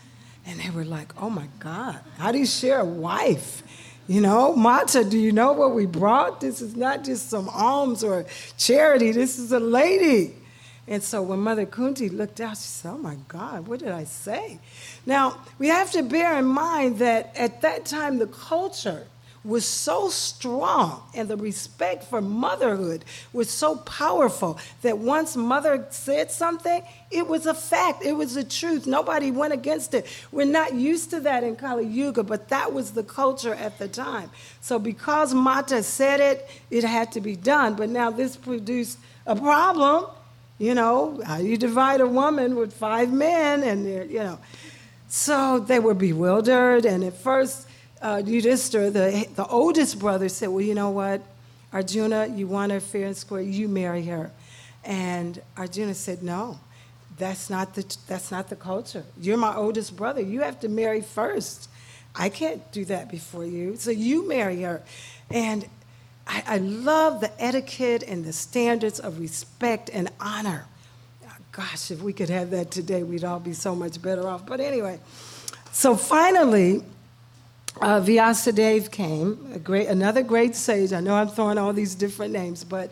And 0.46 0.60
they 0.60 0.70
were 0.70 0.86
like, 0.86 1.14
oh 1.22 1.30
my 1.30 1.48
God, 1.60 2.00
how 2.18 2.32
do 2.32 2.40
you 2.40 2.46
share 2.46 2.80
a 2.80 2.86
wife? 2.86 3.64
You 4.08 4.22
know, 4.22 4.56
Mata, 4.56 5.06
do 5.06 5.18
you 5.18 5.32
know 5.32 5.54
what 5.54 5.74
we 5.74 5.86
brought? 5.86 6.42
This 6.42 6.62
is 6.62 6.76
not 6.76 7.04
just 7.04 7.30
some 7.30 7.48
alms 7.50 8.04
or 8.04 8.26
charity, 8.58 9.12
this 9.12 9.38
is 9.38 9.52
a 9.52 9.60
lady. 9.60 10.36
And 10.88 11.02
so 11.02 11.22
when 11.22 11.40
Mother 11.40 11.66
Kunti 11.66 12.10
looked 12.10 12.42
out, 12.42 12.58
she 12.58 12.64
said, 12.64 12.92
Oh 12.92 12.98
my 12.98 13.16
God, 13.28 13.68
what 13.68 13.80
did 13.80 13.90
I 13.92 14.04
say? 14.04 14.60
Now, 15.06 15.38
we 15.60 15.68
have 15.68 15.92
to 15.92 16.02
bear 16.02 16.38
in 16.38 16.46
mind 16.46 16.98
that 16.98 17.34
at 17.38 17.62
that 17.62 17.86
time, 17.86 18.18
the 18.18 18.28
culture 18.28 19.08
was 19.44 19.66
so 19.66 20.10
strong 20.10 21.02
and 21.16 21.28
the 21.28 21.36
respect 21.36 22.04
for 22.04 22.22
motherhood 22.22 23.04
was 23.34 23.50
so 23.50 23.76
powerful 23.78 24.60
that 24.84 24.98
once 25.00 25.36
mother 25.36 25.86
said 25.90 26.30
something, 26.30 26.84
it 27.10 27.28
was 27.28 27.48
a 27.48 27.54
fact, 27.54 28.04
it 28.06 28.14
was 28.14 28.36
the 28.36 28.44
truth. 28.44 28.86
Nobody 28.86 29.32
went 29.32 29.54
against 29.54 29.96
it. 29.96 30.06
We're 30.32 30.46
not 30.46 30.76
used 30.76 31.10
to 31.10 31.22
that 31.22 31.44
in 31.44 31.56
Kali 31.56 31.88
Yuga, 31.88 32.24
but 32.24 32.50
that 32.50 32.72
was 32.72 32.92
the 32.92 33.04
culture 33.04 33.56
at 33.56 33.80
the 33.80 33.88
time. 33.88 34.30
So 34.62 34.78
because 34.78 35.34
Mata 35.34 35.82
said 35.82 36.20
it, 36.20 36.48
it 36.70 36.84
had 36.84 37.12
to 37.14 37.22
be 37.22 37.36
done. 37.36 37.74
But 37.76 37.90
now 37.90 38.12
this 38.12 38.36
produced 38.36 39.00
a 39.26 39.36
problem. 39.36 40.06
You 40.60 40.76
know, 40.76 41.20
how 41.26 41.38
you 41.38 41.58
divide 41.58 42.02
a 42.02 42.08
woman 42.08 42.56
with 42.56 42.72
five 42.72 43.12
men, 43.12 43.64
and 43.64 44.12
you 44.12 44.20
know. 44.20 44.38
So 45.08 45.58
they 45.58 45.80
were 45.80 45.96
bewildered, 45.96 46.86
and 46.86 47.04
at 47.04 47.18
first, 47.18 47.68
uh, 48.02 48.22
the, 48.22 49.28
the 49.36 49.46
oldest 49.48 50.00
brother, 50.00 50.30
said, 50.30 50.50
Well, 50.50 50.62
you 50.62 50.76
know 50.76 50.90
what? 50.90 51.22
Arjuna, 51.74 52.28
you 52.28 52.48
want 52.48 52.72
her 52.72 52.80
fair 52.80 53.08
and 53.08 53.18
square, 53.18 53.42
you 53.42 53.68
marry 53.68 54.04
her. 54.06 54.32
And 54.84 55.42
Arjuna 55.56 55.94
said, 55.94 56.24
No, 56.24 56.60
that's 57.18 57.50
not 57.50 57.76
the, 57.76 57.98
that's 58.08 58.32
not 58.32 58.50
the 58.50 58.56
culture. 58.56 59.06
You're 59.20 59.38
my 59.38 59.56
oldest 59.56 59.96
brother. 59.96 60.22
You 60.22 60.42
have 60.42 60.60
to 60.62 60.70
marry 60.70 61.02
first. 61.02 61.70
I 62.16 62.30
can't 62.30 62.72
do 62.72 62.84
that 62.86 63.10
before 63.10 63.46
you. 63.46 63.78
So 63.78 63.92
you 63.92 64.28
marry 64.28 64.62
her. 64.64 64.82
And 65.30 65.66
I, 66.28 66.44
I 66.46 66.58
love 66.58 67.22
the 67.22 67.32
etiquette 67.42 68.04
and 68.04 68.26
the 68.26 68.34
standards 68.34 69.00
of 69.00 69.20
respect 69.20 69.90
and 69.94 70.10
honor. 70.20 70.66
Gosh, 71.52 71.92
if 71.92 72.02
we 72.02 72.14
could 72.14 72.30
have 72.30 72.50
that 72.52 72.72
today, 72.72 73.04
we'd 73.04 73.26
all 73.26 73.40
be 73.40 73.54
so 73.54 73.76
much 73.76 74.02
better 74.02 74.28
off. 74.28 74.46
But 74.46 74.62
anyway, 74.62 75.00
so 75.74 75.96
finally, 75.96 76.84
uh, 77.80 78.02
Vyasadeva 78.02 78.92
came, 78.92 79.62
great, 79.64 79.88
another 79.88 80.24
great 80.24 80.56
sage. 80.56 80.92
I 80.92 81.00
know 81.00 81.16
I'm 81.16 81.30
throwing 81.30 81.58
all 81.58 81.74
these 81.74 81.96
different 81.96 82.34
names, 82.34 82.64
but 82.64 82.92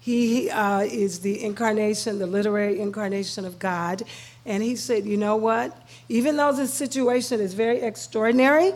he 0.00 0.50
uh, 0.50 0.80
is 0.80 1.20
the 1.20 1.42
incarnation, 1.42 2.18
the 2.18 2.26
literary 2.26 2.80
incarnation 2.80 3.44
of 3.44 3.58
God. 3.58 4.02
And 4.44 4.62
he 4.62 4.76
said, 4.76 5.06
You 5.06 5.16
know 5.16 5.36
what? 5.36 5.76
Even 6.08 6.36
though 6.36 6.52
this 6.52 6.72
situation 6.72 7.40
is 7.40 7.54
very 7.54 7.80
extraordinary, 7.80 8.72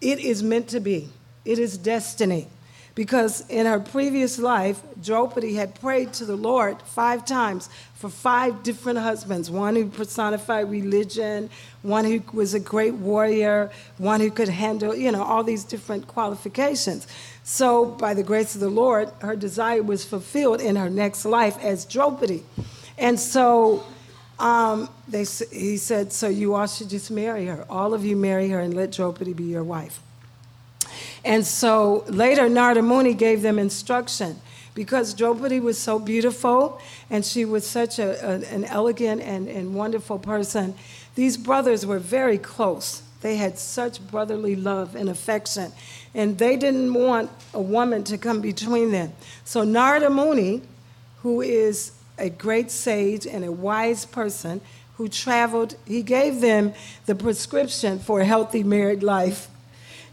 it 0.00 0.18
is 0.18 0.42
meant 0.42 0.68
to 0.68 0.80
be, 0.80 1.08
it 1.44 1.58
is 1.58 1.78
destiny 1.78 2.48
because 2.94 3.48
in 3.48 3.66
her 3.66 3.80
previous 3.80 4.38
life, 4.38 4.82
Draupadi 5.02 5.54
had 5.54 5.74
prayed 5.80 6.12
to 6.14 6.24
the 6.24 6.36
Lord 6.36 6.80
five 6.82 7.24
times 7.24 7.68
for 7.94 8.08
five 8.08 8.62
different 8.62 8.98
husbands 8.98 9.50
one 9.50 9.76
who 9.76 9.86
personified 9.86 10.70
religion, 10.70 11.50
one 11.82 12.04
who 12.04 12.22
was 12.32 12.54
a 12.54 12.60
great 12.60 12.94
warrior, 12.94 13.70
one 13.98 14.20
who 14.20 14.30
could 14.30 14.48
handle, 14.48 14.94
you 14.94 15.12
know, 15.12 15.22
all 15.22 15.44
these 15.44 15.64
different 15.64 16.06
qualifications. 16.06 17.06
So, 17.44 17.86
by 17.86 18.14
the 18.14 18.22
grace 18.22 18.54
of 18.54 18.60
the 18.60 18.68
Lord, 18.68 19.10
her 19.20 19.36
desire 19.36 19.82
was 19.82 20.04
fulfilled 20.04 20.60
in 20.60 20.76
her 20.76 20.90
next 20.90 21.24
life 21.24 21.58
as 21.62 21.84
Draupadi. 21.84 22.42
And 22.98 23.18
so, 23.18 23.84
um, 24.38 24.88
they, 25.06 25.24
he 25.52 25.76
said, 25.76 26.12
So 26.12 26.28
you 26.28 26.54
all 26.54 26.66
should 26.66 26.88
just 26.88 27.10
marry 27.10 27.46
her. 27.46 27.64
All 27.68 27.94
of 27.94 28.04
you 28.04 28.16
marry 28.16 28.48
her 28.48 28.60
and 28.60 28.74
let 28.74 28.92
Draupadi 28.92 29.32
be 29.32 29.44
your 29.44 29.64
wife. 29.64 30.00
And 31.24 31.46
so 31.46 32.04
later, 32.08 32.48
Narada 32.48 32.82
Muni 32.82 33.14
gave 33.14 33.42
them 33.42 33.58
instruction 33.58 34.40
because 34.74 35.14
Draupadi 35.14 35.60
was 35.60 35.78
so 35.78 35.98
beautiful 35.98 36.80
and 37.10 37.24
she 37.24 37.44
was 37.44 37.66
such 37.66 37.98
a, 37.98 38.24
a, 38.24 38.54
an 38.54 38.64
elegant 38.64 39.20
and, 39.22 39.48
and 39.48 39.74
wonderful 39.74 40.18
person. 40.18 40.74
These 41.14 41.36
brothers 41.36 41.84
were 41.84 41.98
very 41.98 42.38
close. 42.38 43.02
They 43.20 43.36
had 43.36 43.58
such 43.58 44.00
brotherly 44.10 44.56
love 44.56 44.94
and 44.94 45.10
affection, 45.10 45.72
and 46.14 46.38
they 46.38 46.56
didn't 46.56 46.94
want 46.94 47.30
a 47.52 47.60
woman 47.60 48.02
to 48.04 48.16
come 48.16 48.40
between 48.40 48.92
them. 48.92 49.12
So 49.44 49.62
Narada 49.62 50.08
Muni, 50.08 50.62
who 51.22 51.42
is 51.42 51.92
a 52.16 52.30
great 52.30 52.70
sage 52.70 53.26
and 53.26 53.44
a 53.44 53.52
wise 53.52 54.06
person 54.06 54.62
who 54.96 55.08
traveled, 55.08 55.76
he 55.86 56.02
gave 56.02 56.40
them 56.40 56.72
the 57.04 57.14
prescription 57.14 57.98
for 57.98 58.20
a 58.20 58.24
healthy 58.24 58.62
married 58.62 59.02
life. 59.02 59.48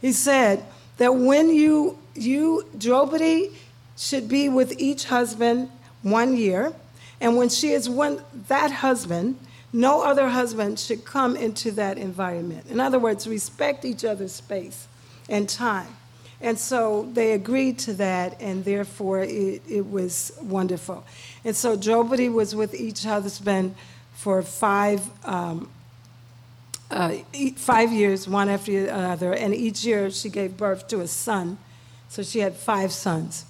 He 0.02 0.12
said, 0.12 0.66
that 0.98 1.16
when 1.16 1.50
you, 1.50 1.98
you, 2.16 2.68
Draupadi, 2.78 3.52
should 3.98 4.28
be 4.28 4.50
with 4.50 4.80
each 4.80 5.06
husband 5.06 5.70
one 6.04 6.36
year, 6.38 6.74
and 7.20 7.36
when 7.36 7.50
she 7.50 7.70
is 7.72 7.90
one, 7.90 8.22
that 8.48 8.72
husband, 8.72 9.38
no 9.74 10.04
other 10.04 10.30
husband 10.30 10.80
should 10.80 11.04
come 11.04 11.36
into 11.36 11.72
that 11.72 11.98
environment. 11.98 12.68
In 12.70 12.80
other 12.80 13.00
words, 13.00 13.28
respect 13.28 13.86
each 13.86 14.06
other's 14.06 14.34
space 14.34 14.88
and 15.28 15.50
time. 15.50 15.96
And 16.40 16.60
so 16.60 17.10
they 17.14 17.34
agreed 17.34 17.80
to 17.80 17.94
that, 17.94 18.40
and 18.40 18.64
therefore 18.64 19.22
it, 19.22 19.62
it 19.68 19.90
was 19.90 20.32
wonderful. 20.42 21.04
And 21.44 21.56
so 21.56 21.76
Draupadi 21.76 22.30
was 22.30 22.56
with 22.56 22.76
each 22.76 23.04
husband 23.04 23.76
for 24.14 24.44
five 24.44 25.02
um, 25.26 25.70
uh, 26.90 27.16
five 27.56 27.92
years, 27.92 28.28
one 28.28 28.50
after 28.50 28.88
another, 28.88 29.34
and 29.34 29.54
each 29.54 29.84
year 29.84 30.10
she 30.10 30.30
gave 30.30 30.56
birth 30.58 30.88
to 30.88 31.02
a 31.02 31.08
son. 31.08 31.58
So 32.10 32.24
she 32.24 32.40
had 32.40 32.56
five 32.56 32.92
sons. 32.92 33.46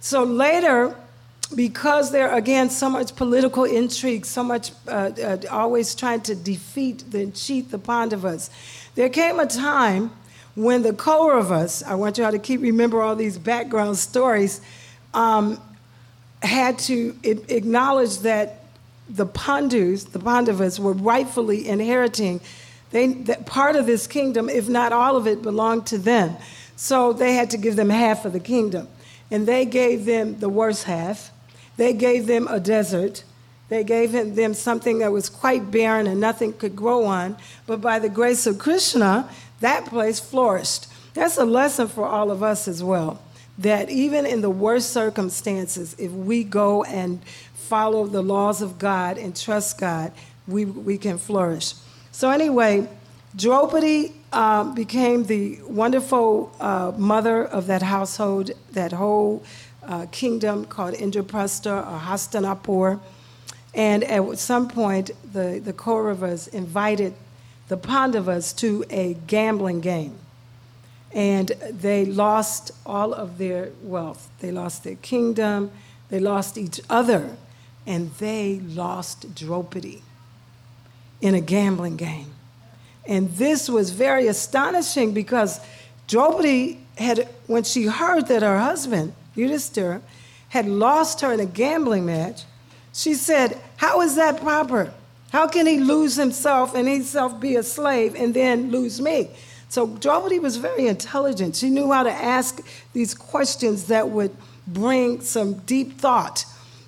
So 0.00 0.24
later, 0.24 0.96
because 1.54 2.10
there 2.10 2.34
again 2.34 2.70
so 2.70 2.90
much 2.90 3.14
political 3.16 3.64
intrigue, 3.64 4.26
so 4.26 4.42
much 4.42 4.72
uh, 4.86 5.10
uh, 5.22 5.38
always 5.50 5.94
trying 5.94 6.20
to 6.22 6.34
defeat 6.34 7.02
and 7.14 7.34
cheat 7.34 7.70
the 7.70 7.78
Pandavas, 7.78 8.50
there 8.94 9.08
came 9.08 9.38
a 9.38 9.46
time 9.46 10.10
when 10.54 10.82
the 10.82 10.92
Kauravas, 10.92 11.84
I 11.86 11.94
want 11.94 12.18
you 12.18 12.24
all 12.24 12.32
to 12.32 12.38
keep 12.38 12.60
remember 12.60 13.00
all 13.00 13.14
these 13.14 13.38
background 13.38 13.96
stories, 13.96 14.60
um, 15.14 15.60
had 16.42 16.78
to 16.80 17.16
acknowledge 17.22 18.18
that 18.18 18.57
the 19.08 19.26
Pandus, 19.26 20.12
the 20.12 20.18
Pandavas, 20.18 20.78
were 20.78 20.92
rightfully 20.92 21.68
inheriting 21.68 22.40
they, 22.90 23.12
part 23.46 23.76
of 23.76 23.86
this 23.86 24.06
kingdom, 24.06 24.48
if 24.48 24.68
not 24.68 24.92
all 24.92 25.16
of 25.16 25.26
it, 25.26 25.42
belonged 25.42 25.86
to 25.88 25.98
them. 25.98 26.36
So 26.76 27.12
they 27.12 27.34
had 27.34 27.50
to 27.50 27.58
give 27.58 27.76
them 27.76 27.90
half 27.90 28.24
of 28.24 28.32
the 28.32 28.40
kingdom. 28.40 28.88
And 29.30 29.46
they 29.46 29.64
gave 29.66 30.06
them 30.06 30.38
the 30.38 30.48
worst 30.48 30.84
half. 30.84 31.30
They 31.76 31.92
gave 31.92 32.26
them 32.26 32.48
a 32.48 32.58
desert. 32.58 33.24
They 33.68 33.84
gave 33.84 34.12
them 34.12 34.54
something 34.54 35.00
that 35.00 35.12
was 35.12 35.28
quite 35.28 35.70
barren 35.70 36.06
and 36.06 36.20
nothing 36.20 36.54
could 36.54 36.74
grow 36.74 37.04
on. 37.04 37.36
But 37.66 37.82
by 37.82 37.98
the 37.98 38.08
grace 38.08 38.46
of 38.46 38.58
Krishna, 38.58 39.28
that 39.60 39.84
place 39.86 40.18
flourished. 40.18 40.86
That's 41.12 41.36
a 41.36 41.44
lesson 41.44 41.88
for 41.88 42.06
all 42.06 42.30
of 42.30 42.42
us 42.42 42.66
as 42.66 42.82
well. 42.82 43.20
That 43.58 43.90
even 43.90 44.24
in 44.24 44.40
the 44.40 44.50
worst 44.50 44.90
circumstances, 44.90 45.94
if 45.98 46.12
we 46.12 46.44
go 46.44 46.84
and 46.84 47.20
follow 47.68 48.06
the 48.06 48.22
laws 48.22 48.62
of 48.62 48.78
God 48.78 49.18
and 49.18 49.36
trust 49.36 49.78
God, 49.78 50.12
we, 50.46 50.64
we 50.64 50.96
can 50.98 51.18
flourish. 51.18 51.74
So, 52.12 52.30
anyway, 52.30 52.88
Draupadi 53.36 54.14
um, 54.32 54.74
became 54.74 55.24
the 55.24 55.60
wonderful 55.62 56.52
uh, 56.60 56.92
mother 56.96 57.44
of 57.44 57.66
that 57.66 57.82
household, 57.82 58.50
that 58.72 58.92
whole 58.92 59.42
uh, 59.82 60.06
kingdom 60.10 60.64
called 60.64 60.94
Indraprastha 60.94 61.86
or 61.86 61.98
Hastinapur. 62.00 63.00
And 63.74 64.02
at 64.04 64.38
some 64.38 64.68
point, 64.68 65.10
the, 65.32 65.60
the 65.62 65.72
Kauravas 65.72 66.48
invited 66.48 67.14
the 67.68 67.76
Pandavas 67.76 68.52
to 68.54 68.84
a 68.90 69.14
gambling 69.26 69.80
game. 69.80 70.18
And 71.12 71.48
they 71.70 72.04
lost 72.04 72.70
all 72.84 73.12
of 73.14 73.38
their 73.38 73.70
wealth. 73.82 74.28
They 74.40 74.50
lost 74.50 74.84
their 74.84 74.96
kingdom, 74.96 75.70
they 76.08 76.20
lost 76.20 76.58
each 76.58 76.80
other, 76.88 77.36
and 77.88 78.12
they 78.16 78.60
lost 78.60 79.34
Draupadi 79.34 80.02
in 81.22 81.34
a 81.34 81.40
gambling 81.40 81.96
game. 81.96 82.30
And 83.06 83.30
this 83.32 83.70
was 83.70 83.90
very 83.90 84.26
astonishing 84.26 85.14
because 85.14 85.58
Draupadi 86.06 86.80
had, 86.98 87.26
when 87.46 87.64
she 87.64 87.86
heard 87.86 88.28
that 88.28 88.42
her 88.42 88.58
husband, 88.58 89.14
Yudhisthira, 89.34 90.02
had 90.50 90.68
lost 90.68 91.22
her 91.22 91.32
in 91.32 91.40
a 91.40 91.46
gambling 91.46 92.04
match, 92.04 92.42
she 92.92 93.14
said, 93.14 93.58
How 93.78 94.02
is 94.02 94.16
that 94.16 94.38
proper? 94.42 94.92
How 95.32 95.48
can 95.48 95.66
he 95.66 95.78
lose 95.78 96.14
himself 96.14 96.74
and 96.74 96.86
himself 96.86 97.40
be 97.40 97.56
a 97.56 97.62
slave 97.62 98.14
and 98.14 98.34
then 98.34 98.70
lose 98.70 99.00
me? 99.00 99.30
So 99.70 99.86
Draupadi 99.86 100.40
was 100.40 100.58
very 100.58 100.88
intelligent. 100.88 101.56
She 101.56 101.70
knew 101.70 101.90
how 101.90 102.02
to 102.02 102.12
ask 102.12 102.60
these 102.92 103.14
questions 103.14 103.84
that 103.84 104.10
would 104.10 104.36
bring 104.66 105.22
some 105.22 105.54
deep 105.60 105.98
thought. 105.98 106.44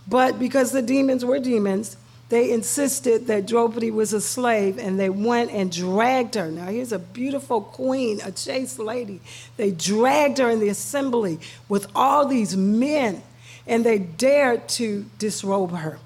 But 0.08 0.38
because 0.38 0.72
the 0.72 0.82
demons 0.82 1.24
were 1.24 1.38
demons, 1.38 1.96
they 2.30 2.52
insisted 2.52 3.26
that 3.26 3.46
Draupadi 3.46 3.90
was 3.90 4.12
a 4.12 4.20
slave 4.20 4.78
and 4.78 4.98
they 4.98 5.10
went 5.10 5.50
and 5.50 5.70
dragged 5.70 6.36
her. 6.36 6.50
Now, 6.50 6.66
here's 6.66 6.92
a 6.92 6.98
beautiful 6.98 7.60
queen, 7.60 8.20
a 8.24 8.30
chaste 8.30 8.78
lady. 8.78 9.20
They 9.56 9.72
dragged 9.72 10.38
her 10.38 10.48
in 10.48 10.60
the 10.60 10.68
assembly 10.68 11.40
with 11.68 11.88
all 11.94 12.26
these 12.26 12.56
men 12.56 13.22
and 13.66 13.84
they 13.84 13.98
dared 13.98 14.68
to 14.70 15.06
disrobe 15.18 15.72
her. 15.72 15.98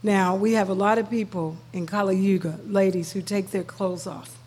Now, 0.00 0.36
we 0.36 0.52
have 0.52 0.68
a 0.68 0.74
lot 0.74 0.98
of 0.98 1.10
people 1.10 1.56
in 1.72 1.86
Kali 1.86 2.16
Yuga, 2.16 2.60
ladies, 2.64 3.12
who 3.12 3.20
take 3.20 3.50
their 3.50 3.64
clothes 3.64 4.06
off. 4.06 4.38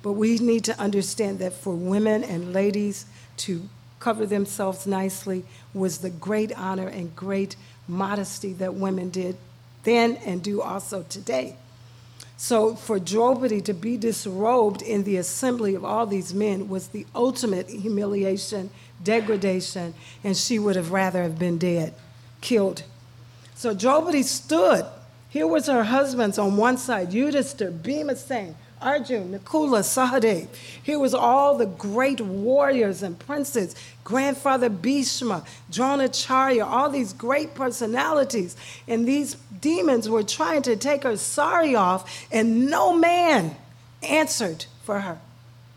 But 0.00 0.12
we 0.12 0.38
need 0.38 0.64
to 0.64 0.78
understand 0.78 1.40
that 1.40 1.52
for 1.52 1.74
women 1.74 2.22
and 2.22 2.52
ladies 2.52 3.06
to 3.38 3.68
cover 4.02 4.26
themselves 4.26 4.84
nicely 4.84 5.44
was 5.72 5.98
the 5.98 6.10
great 6.10 6.52
honor 6.58 6.88
and 6.88 7.14
great 7.14 7.54
modesty 7.86 8.52
that 8.54 8.74
women 8.74 9.10
did 9.10 9.36
then 9.84 10.16
and 10.26 10.42
do 10.42 10.60
also 10.60 11.04
today. 11.04 11.54
So 12.36 12.74
for 12.74 12.98
Draupadi 12.98 13.60
to 13.62 13.72
be 13.72 13.96
disrobed 13.96 14.82
in 14.82 15.04
the 15.04 15.16
assembly 15.16 15.76
of 15.76 15.84
all 15.84 16.06
these 16.06 16.34
men 16.34 16.68
was 16.68 16.88
the 16.88 17.06
ultimate 17.14 17.68
humiliation, 17.68 18.70
degradation, 19.04 19.94
and 20.24 20.36
she 20.36 20.58
would 20.58 20.74
have 20.74 20.90
rather 20.90 21.22
have 21.22 21.38
been 21.38 21.58
dead, 21.58 21.94
killed. 22.40 22.82
So 23.54 23.72
Draupadi 23.72 24.24
stood. 24.24 24.84
Here 25.28 25.46
was 25.46 25.66
her 25.68 25.84
husbands 25.84 26.38
on 26.38 26.56
one 26.56 26.76
side, 26.76 27.12
Yudhisthira, 27.12 27.80
Bhimasen, 27.80 28.56
Arjun, 28.82 29.32
Nakula, 29.32 29.80
Sahadev. 29.80 30.48
Here 30.82 30.98
was 30.98 31.14
all 31.14 31.56
the 31.56 31.66
great 31.66 32.20
warriors 32.20 33.02
and 33.02 33.18
princes, 33.18 33.74
grandfather 34.04 34.68
Bhishma, 34.68 35.44
Dronacharya, 35.70 36.64
all 36.64 36.90
these 36.90 37.12
great 37.12 37.54
personalities. 37.54 38.56
And 38.88 39.06
these 39.06 39.36
demons 39.60 40.08
were 40.08 40.22
trying 40.22 40.62
to 40.62 40.76
take 40.76 41.04
her 41.04 41.16
sari 41.16 41.74
off, 41.74 42.26
and 42.32 42.66
no 42.66 42.96
man 42.96 43.56
answered 44.02 44.66
for 44.82 45.00
her. 45.00 45.18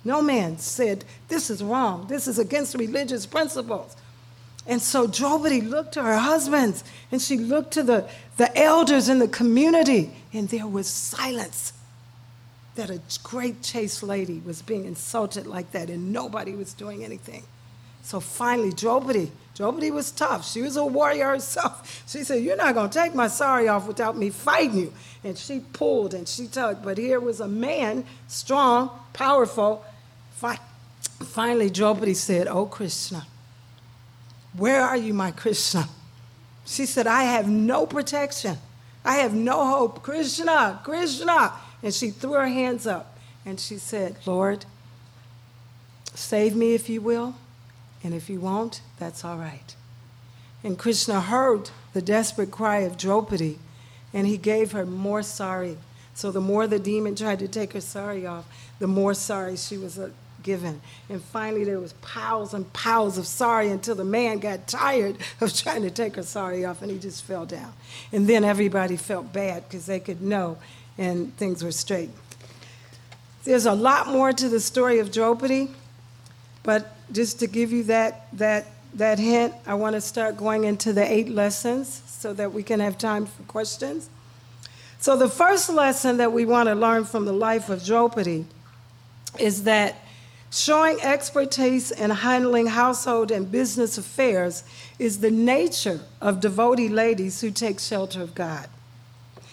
No 0.04 0.22
man 0.22 0.58
said, 0.58 1.06
This 1.28 1.50
is 1.50 1.63
wrong. 1.63 2.08
This 2.08 2.28
is 2.28 2.39
against 2.39 2.76
religious 2.76 3.26
principles. 3.26 3.96
And 4.68 4.82
so 4.82 5.08
Draupadi 5.08 5.62
looked 5.62 5.94
to 5.94 6.04
her 6.04 6.18
husbands 6.18 6.84
and 7.12 7.22
she 7.22 7.38
looked 7.38 7.72
to 7.74 7.84
the, 7.84 8.10
the 8.38 8.56
elders 8.58 9.10
in 9.10 9.20
the 9.20 9.28
community, 9.28 10.12
and 10.34 10.50
there 10.50 10.65
was 10.65 10.88
silence 10.88 11.74
that 12.76 12.90
a 12.90 13.00
great 13.24 13.62
chaste 13.62 14.04
lady 14.04 14.42
was 14.46 14.62
being 14.62 14.86
insulted 14.86 15.48
like 15.48 15.72
that 15.72 15.90
and 15.90 16.12
nobody 16.12 16.54
was 16.54 16.74
doing 16.74 17.04
anything. 17.04 17.44
So 18.04 18.20
finally, 18.20 18.72
Draupadi, 18.72 19.32
Draupadi 19.56 19.90
was 19.90 20.12
tough. 20.12 20.48
She 20.48 20.62
was 20.62 20.76
a 20.76 20.86
warrior 20.86 21.30
herself. 21.30 22.04
She 22.08 22.24
said, 22.24 22.44
You're 22.44 22.56
not 22.56 22.76
going 22.76 22.90
to 22.90 23.00
take 23.00 23.16
my 23.16 23.28
sari 23.28 23.68
off 23.68 23.88
without 23.88 24.16
me 24.16 24.30
fighting 24.30 24.78
you. 24.78 24.94
And 25.24 25.36
she 25.36 25.62
pulled 25.74 26.14
and 26.14 26.28
she 26.28 26.46
tugged. 26.46 26.84
But 26.84 27.00
here 27.00 27.20
was 27.20 27.40
a 27.40 27.48
man, 27.48 28.06
strong, 28.28 28.92
powerful. 29.14 29.84
Fi- 30.36 30.60
finally, 31.20 31.72
Draupadi 31.72 32.14
said, 32.14 32.48
Oh, 32.48 32.68
Krishna, 32.68 33.26
where 34.56 34.84
are 34.84 34.98
you, 34.98 35.14
my 35.16 35.32
Krishna? 35.32 35.90
She 36.66 36.86
said, 36.86 37.08
I 37.08 37.24
have 37.24 37.50
no 37.50 37.88
protection. 37.88 38.58
I 39.04 39.16
have 39.16 39.34
no 39.34 39.66
hope. 39.66 40.04
Krishna, 40.04 40.80
Krishna. 40.84 41.54
And 41.86 41.93
she 41.93 42.10
threw 42.10 42.34
her 42.34 42.48
hands 42.48 42.88
up 42.88 43.15
and 43.45 43.60
she 43.60 43.78
said, 43.78 44.15
Lord, 44.26 44.65
save 46.15 46.56
me 46.56 46.74
if 46.74 46.89
you 46.89 47.00
will, 47.00 47.36
and 48.04 48.12
if 48.12 48.28
you 48.28 48.39
won't, 48.39 48.82
that's 48.98 49.24
all 49.24 49.38
right. 49.38 49.76
And 50.63 50.80
Krishna 50.80 51.21
heard 51.21 51.69
the 51.93 52.02
desperate 52.02 52.50
cry 52.50 52.80
of 52.80 52.98
Draupadi, 52.98 53.60
and 54.15 54.26
he 54.26 54.36
gave 54.36 54.71
her 54.71 54.84
more 54.84 55.21
sari. 55.21 55.78
So 56.15 56.32
the 56.32 56.41
more 56.41 56.65
the 56.65 56.80
demon 56.80 57.15
tried 57.15 57.38
to 57.39 57.48
take 57.48 57.74
her 57.74 57.82
sari 57.82 58.26
off, 58.26 58.45
the 58.80 58.88
more 58.88 59.13
sari 59.13 59.56
she 59.56 59.78
was 59.78 60.00
uh, 60.00 60.10
given. 60.41 60.82
And 61.08 61.21
finally, 61.21 61.65
there 61.65 61.80
was 61.80 61.93
piles 61.93 62.56
and 62.56 62.71
piles 62.74 63.19
of 63.19 63.28
sari 63.28 63.69
until 63.69 63.93
the 63.93 64.06
man 64.06 64.39
got 64.39 64.67
tired 64.67 65.17
of 65.39 65.54
trying 65.54 65.84
to 65.84 65.91
take 65.91 66.15
her 66.15 66.24
sari 66.24 66.65
off, 66.65 66.82
and 66.82 66.89
he 66.89 66.98
just 66.98 67.24
fell 67.26 67.45
down. 67.45 67.74
And 68.12 68.28
then 68.28 68.43
everybody 68.43 68.98
felt 68.98 69.32
bad 69.32 69.67
because 69.67 69.86
they 69.86 70.00
could 70.00 70.24
know 70.24 70.58
and 70.97 71.36
things 71.38 71.63
were 71.63 71.71
straight. 71.71 72.10
There's 73.43 73.65
a 73.65 73.73
lot 73.73 74.08
more 74.08 74.34
to 74.34 74.49
the 74.49 74.60
story 74.60 74.99
of 74.99 75.12
Draupadi, 75.12 75.69
but 76.63 76.95
just 77.12 77.39
to 77.39 77.47
give 77.47 77.71
you 77.71 77.84
that, 77.84 78.27
that, 78.34 78.65
that 78.95 79.19
hint, 79.19 79.53
I 79.67 79.75
want 79.75 79.93
to 79.95 80.01
start 80.01 80.38
going 80.38 80.63
into 80.63 80.93
the 80.93 81.10
eight 81.10 81.29
lessons 81.29 82.01
so 82.08 82.34
that 82.34 82.53
we 82.53 82.63
can 82.63 82.79
have 82.79 82.97
time 82.97 83.27
for 83.27 83.43
questions. 83.43 84.10
So, 84.99 85.15
the 85.15 85.29
first 85.29 85.69
lesson 85.69 86.17
that 86.17 86.31
we 86.31 86.45
want 86.45 86.67
to 86.67 86.73
learn 86.73 87.05
from 87.05 87.25
the 87.25 87.34
life 87.34 87.69
of 87.69 87.86
Draupadi 87.86 88.45
is 89.38 89.63
that 89.63 89.97
showing 90.49 90.99
expertise 91.01 91.91
in 91.91 92.10
handling 92.10 92.67
household 92.67 93.29
and 93.29 93.51
business 93.51 93.97
affairs 93.97 94.63
is 94.97 95.19
the 95.19 95.29
nature 95.29 95.99
of 96.21 96.39
devotee 96.39 96.89
ladies 96.89 97.41
who 97.41 97.51
take 97.51 97.79
shelter 97.79 98.21
of 98.21 98.34
God. 98.34 98.67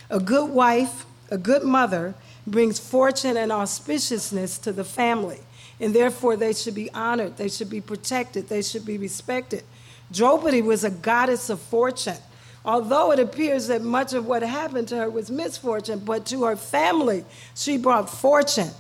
A 0.09 0.21
good 0.21 0.51
wife 0.51 1.05
a 1.33 1.39
good 1.39 1.65
mother 1.65 2.15
brings 2.47 2.79
fortune 2.79 3.37
and 3.37 3.51
auspiciousness 3.51 4.61
to 4.63 4.73
the 4.73 4.85
family, 4.85 5.41
and 5.81 5.95
therefore 5.95 6.37
they 6.37 6.53
should 6.53 6.75
be 6.75 6.91
honored, 6.91 7.39
they 7.39 7.49
should 7.49 7.71
be 7.71 7.81
protected, 7.81 8.49
they 8.49 8.61
should 8.61 8.85
be 8.85 8.99
respected. 8.99 9.65
Draupadi 10.13 10.61
was 10.61 10.85
a 10.85 10.91
goddess 10.91 11.49
of 11.49 11.59
fortune. 11.59 12.19
Although 12.65 13.11
it 13.13 13.19
appears 13.19 13.69
that 13.69 13.83
much 13.83 14.13
of 14.13 14.27
what 14.27 14.43
happened 14.43 14.89
to 14.89 14.97
her 14.97 15.11
was 15.11 15.31
misfortune, 15.31 16.01
but 16.01 16.27
to 16.27 16.45
her 16.45 16.55
family, 16.55 17.25
she 17.57 17.77
brought 17.77 18.09
fortune 18.11 18.71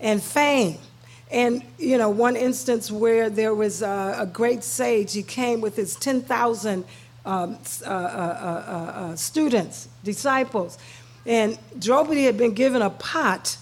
and 0.00 0.22
fame. 0.22 0.76
And, 1.30 1.62
you 1.78 1.96
know, 1.96 2.10
one 2.10 2.34
instance 2.34 2.90
where 2.90 3.30
there 3.30 3.54
was 3.54 3.80
a, 3.82 4.16
a 4.18 4.26
great 4.26 4.64
sage, 4.64 5.12
he 5.12 5.22
came 5.22 5.60
with 5.60 5.76
his 5.76 5.94
10,000 5.96 6.84
um, 7.24 7.58
uh, 7.86 7.88
uh, 7.88 7.90
uh, 7.90 7.92
uh, 7.92 9.16
students, 9.16 9.88
disciples, 10.02 10.78
and 11.26 11.58
Draupadi 11.78 12.24
had 12.24 12.38
been 12.38 12.54
given 12.54 12.82
a 12.82 12.90
pot 12.90 13.56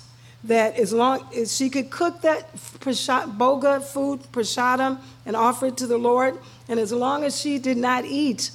that 0.45 0.77
as 0.77 0.93
long 0.93 1.27
as 1.37 1.57
she 1.57 1.69
could 1.69 1.91
cook 1.91 2.23
that 2.23 2.55
bhoga 2.57 3.83
food, 3.83 4.21
prasadam, 4.33 4.99
and 5.27 5.35
offer 5.35 5.67
it 5.67 5.77
to 5.79 5.87
the 5.87 5.99
Lord, 5.99 6.39
and 6.69 6.79
as 6.79 6.93
long 6.93 7.25
as 7.25 7.41
she 7.41 7.59
did 7.59 7.77
not 7.77 8.05
eat, 8.05 8.51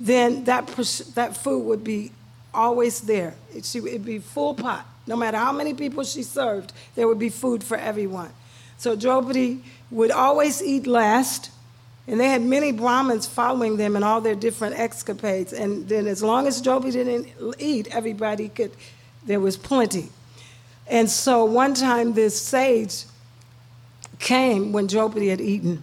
then 0.00 0.44
that, 0.44 0.66
that 1.14 1.36
food 1.36 1.64
would 1.64 1.84
be 1.84 2.12
always 2.54 3.02
there. 3.02 3.34
She, 3.62 3.78
it'd 3.78 4.04
be 4.04 4.18
full 4.18 4.54
pot. 4.54 4.86
No 5.06 5.14
matter 5.14 5.36
how 5.36 5.52
many 5.52 5.74
people 5.74 6.02
she 6.04 6.22
served, 6.22 6.72
there 6.94 7.06
would 7.06 7.18
be 7.18 7.28
food 7.28 7.62
for 7.62 7.76
everyone. 7.76 8.30
So 8.78 8.96
Draupadi 8.96 9.62
would 9.90 10.10
always 10.10 10.62
eat 10.62 10.86
last, 10.86 11.50
and 12.08 12.20
they 12.20 12.28
had 12.28 12.42
many 12.42 12.72
Brahmins 12.72 13.26
following 13.26 13.76
them 13.76 13.96
in 13.96 14.02
all 14.02 14.20
their 14.20 14.34
different 14.34 14.78
escapades. 14.78 15.52
And 15.52 15.88
then, 15.88 16.06
as 16.06 16.22
long 16.22 16.46
as 16.46 16.60
Draupadi 16.60 16.92
didn't 16.92 17.28
eat, 17.58 17.88
everybody 17.94 18.48
could, 18.48 18.72
there 19.24 19.40
was 19.40 19.56
plenty. 19.56 20.10
And 20.86 21.10
so, 21.10 21.44
one 21.44 21.74
time, 21.74 22.14
this 22.14 22.40
sage 22.40 23.04
came 24.18 24.72
when 24.72 24.86
Draupadi 24.86 25.28
had 25.28 25.40
eaten, 25.40 25.82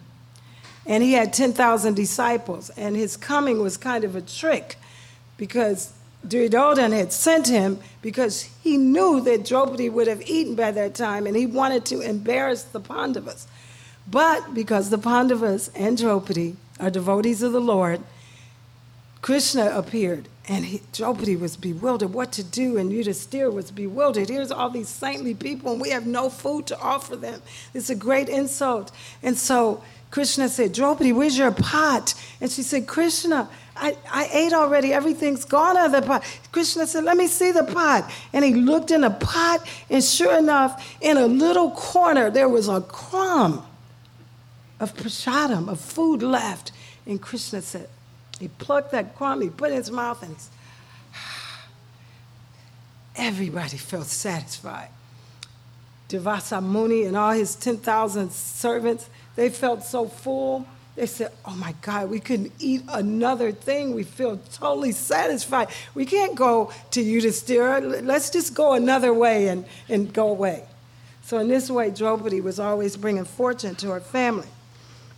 and 0.86 1.03
he 1.03 1.13
had 1.13 1.33
10,000 1.33 1.93
disciples, 1.93 2.69
and 2.71 2.95
his 2.95 3.17
coming 3.17 3.62
was 3.62 3.75
kind 3.75 4.03
of 4.03 4.15
a 4.15 4.21
trick 4.21 4.77
because 5.38 5.91
Duryodhana 6.25 6.95
had 6.95 7.12
sent 7.12 7.47
him 7.47 7.79
because 8.01 8.43
he 8.63 8.77
knew 8.77 9.19
that 9.21 9.45
Draupadi 9.45 9.89
would 9.89 10.07
have 10.07 10.21
eaten 10.21 10.55
by 10.55 10.71
that 10.71 10.95
time 10.95 11.27
and 11.27 11.36
he 11.36 11.45
wanted 11.45 11.86
to 11.86 11.99
embarrass 11.99 12.63
the 12.63 12.79
Pandavas. 12.79 13.47
But 14.07 14.53
because 14.53 14.89
the 14.89 14.97
Pandavas 14.97 15.69
and 15.75 15.97
Draupadi 15.97 16.55
are 16.79 16.89
devotees 16.89 17.41
of 17.41 17.53
the 17.53 17.61
Lord, 17.61 18.01
Krishna 19.21 19.71
appeared 19.77 20.27
and 20.47 20.65
he, 20.65 20.81
Draupadi 20.91 21.35
was 21.37 21.55
bewildered 21.55 22.13
what 22.13 22.33
to 22.33 22.43
do, 22.43 22.77
and 22.77 22.91
Yudhisthira 22.91 23.51
was 23.51 23.71
bewildered. 23.71 24.27
Here's 24.27 24.51
all 24.51 24.69
these 24.69 24.89
saintly 24.89 25.33
people, 25.33 25.71
and 25.71 25.81
we 25.81 25.91
have 25.91 26.05
no 26.05 26.29
food 26.29 26.67
to 26.67 26.79
offer 26.79 27.15
them. 27.15 27.41
It's 27.73 27.89
a 27.89 27.95
great 27.95 28.27
insult. 28.27 28.91
And 29.21 29.37
so 29.37 29.81
Krishna 30.11 30.49
said, 30.49 30.73
Draupadi, 30.73 31.13
where's 31.13 31.37
your 31.37 31.51
pot? 31.51 32.13
And 32.41 32.51
she 32.51 32.61
said, 32.61 32.87
Krishna, 32.87 33.49
I, 33.77 33.95
I 34.11 34.29
ate 34.33 34.51
already. 34.51 34.91
Everything's 34.91 35.45
gone 35.45 35.77
out 35.77 35.85
of 35.85 35.91
the 35.93 36.01
pot. 36.01 36.23
Krishna 36.51 36.85
said, 36.87 37.05
Let 37.05 37.15
me 37.15 37.27
see 37.27 37.51
the 37.51 37.63
pot. 37.63 38.11
And 38.33 38.43
he 38.43 38.53
looked 38.53 38.91
in 38.91 39.01
the 39.01 39.11
pot, 39.11 39.65
and 39.89 40.03
sure 40.03 40.37
enough, 40.37 40.97
in 40.99 41.15
a 41.15 41.25
little 41.25 41.71
corner, 41.71 42.29
there 42.29 42.49
was 42.49 42.67
a 42.67 42.81
crumb 42.81 43.65
of 44.79 44.95
prasadam, 44.95 45.69
of 45.69 45.79
food 45.79 46.21
left. 46.21 46.71
And 47.05 47.21
Krishna 47.21 47.62
said, 47.62 47.89
He 48.39 48.47
plucked 48.47 48.91
that 48.91 49.15
crumb, 49.15 49.41
he 49.41 49.49
put 49.49 49.69
it 49.69 49.73
in 49.73 49.77
his 49.77 49.91
mouth, 49.91 50.21
and 50.23 50.33
he's. 50.33 50.49
Everybody 53.15 53.77
felt 53.77 54.07
satisfied. 54.07 54.89
Durvasa 56.09 56.63
Muni 56.63 57.03
and 57.03 57.17
all 57.17 57.31
his 57.31 57.55
10,000 57.55 58.31
servants, 58.31 59.09
they 59.36 59.49
felt 59.49 59.83
so 59.83 60.07
full 60.07 60.67
they 60.95 61.07
said, 61.07 61.31
Oh 61.45 61.55
my 61.55 61.73
God, 61.81 62.09
we 62.09 62.19
couldn't 62.19 62.51
eat 62.59 62.83
another 62.88 63.51
thing. 63.51 63.95
We 63.95 64.03
feel 64.03 64.38
totally 64.53 64.91
satisfied. 64.91 65.69
We 65.95 66.05
can't 66.05 66.36
go 66.36 66.71
to 66.91 67.03
Yudhisthira. 67.03 68.05
Let's 68.05 68.29
just 68.29 68.53
go 68.53 68.73
another 68.73 69.13
way 69.13 69.47
and, 69.47 69.65
and 69.89 70.13
go 70.13 70.29
away. 70.29 70.65
So, 71.23 71.39
in 71.39 71.47
this 71.47 71.71
way, 71.71 71.89
Draupadi 71.89 72.41
was 72.41 72.59
always 72.59 72.97
bringing 72.97 73.25
fortune 73.25 73.75
to 73.75 73.91
her 73.91 74.01
family. 74.01 74.47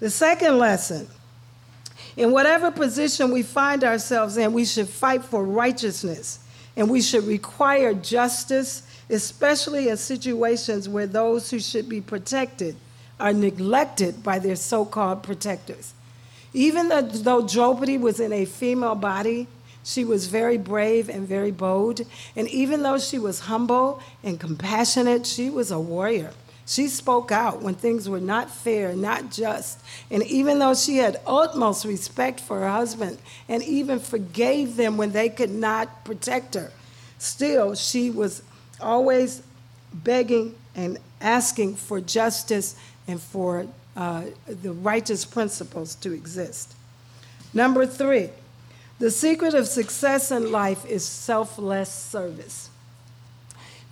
The 0.06 0.12
second 0.12 0.60
lesson 0.60 1.08
in 2.16 2.32
whatever 2.32 2.70
position 2.70 3.32
we 3.32 3.42
find 3.42 3.84
ourselves 3.84 4.38
in, 4.38 4.54
we 4.54 4.64
should 4.64 4.88
fight 4.88 5.26
for 5.26 5.44
righteousness 5.44 6.42
and 6.78 6.92
we 6.92 7.02
should 7.02 7.24
require 7.24 7.92
justice, 7.96 8.84
especially 9.10 9.90
in 9.90 9.98
situations 9.98 10.88
where 10.88 11.08
those 11.08 11.50
who 11.50 11.58
should 11.58 11.90
be 11.90 12.02
protected 12.02 12.76
are 13.20 13.34
neglected 13.34 14.22
by 14.22 14.38
their 14.38 14.56
so 14.56 14.86
called 14.86 15.24
protectors. 15.24 15.96
Even 16.54 16.88
though 16.90 17.42
Draupadi 17.48 17.98
was 17.98 18.20
in 18.20 18.32
a 18.32 18.46
female 18.46 18.94
body, 18.94 19.48
she 19.84 20.06
was 20.06 20.28
very 20.28 20.60
brave 20.60 21.10
and 21.10 21.28
very 21.28 21.50
bold. 21.50 22.02
And 22.36 22.48
even 22.50 22.84
though 22.84 23.00
she 23.00 23.18
was 23.18 23.40
humble 23.40 24.00
and 24.22 24.40
compassionate, 24.40 25.26
she 25.26 25.50
was 25.50 25.72
a 25.72 25.80
warrior. 25.80 26.32
She 26.68 26.88
spoke 26.88 27.32
out 27.32 27.62
when 27.62 27.76
things 27.76 28.10
were 28.10 28.20
not 28.20 28.50
fair, 28.50 28.96
not 28.96 29.30
just. 29.30 29.80
And 30.10 30.24
even 30.24 30.58
though 30.58 30.74
she 30.74 30.98
had 30.98 31.22
utmost 31.28 31.86
respect 31.86 32.40
for 32.40 32.62
her 32.62 32.70
husband 32.70 33.20
and 33.48 33.62
even 33.62 34.00
forgave 34.00 34.76
them 34.76 34.98
when 34.98 35.12
they 35.12 35.30
could 35.30 35.52
not 35.52 36.04
protect 36.04 36.56
her, 36.56 36.72
still 37.20 37.76
she 37.76 38.10
was 38.10 38.42
always 38.82 39.44
begging 39.94 40.56
and 40.76 40.98
asking 41.22 41.76
for 41.76 42.02
justice 42.02 42.76
and 43.08 43.22
for 43.22 43.68
uh, 43.96 44.24
the 44.48 44.74
righteous 44.74 45.24
principles 45.24 45.96
to 45.96 46.12
exist. 46.12 46.74
Number 47.54 47.86
three, 47.86 48.32
the 48.98 49.12
secret 49.12 49.54
of 49.54 49.68
success 49.68 50.32
in 50.32 50.52
life 50.52 50.86
is 50.86 51.06
selfless 51.06 51.90
service. 51.94 52.70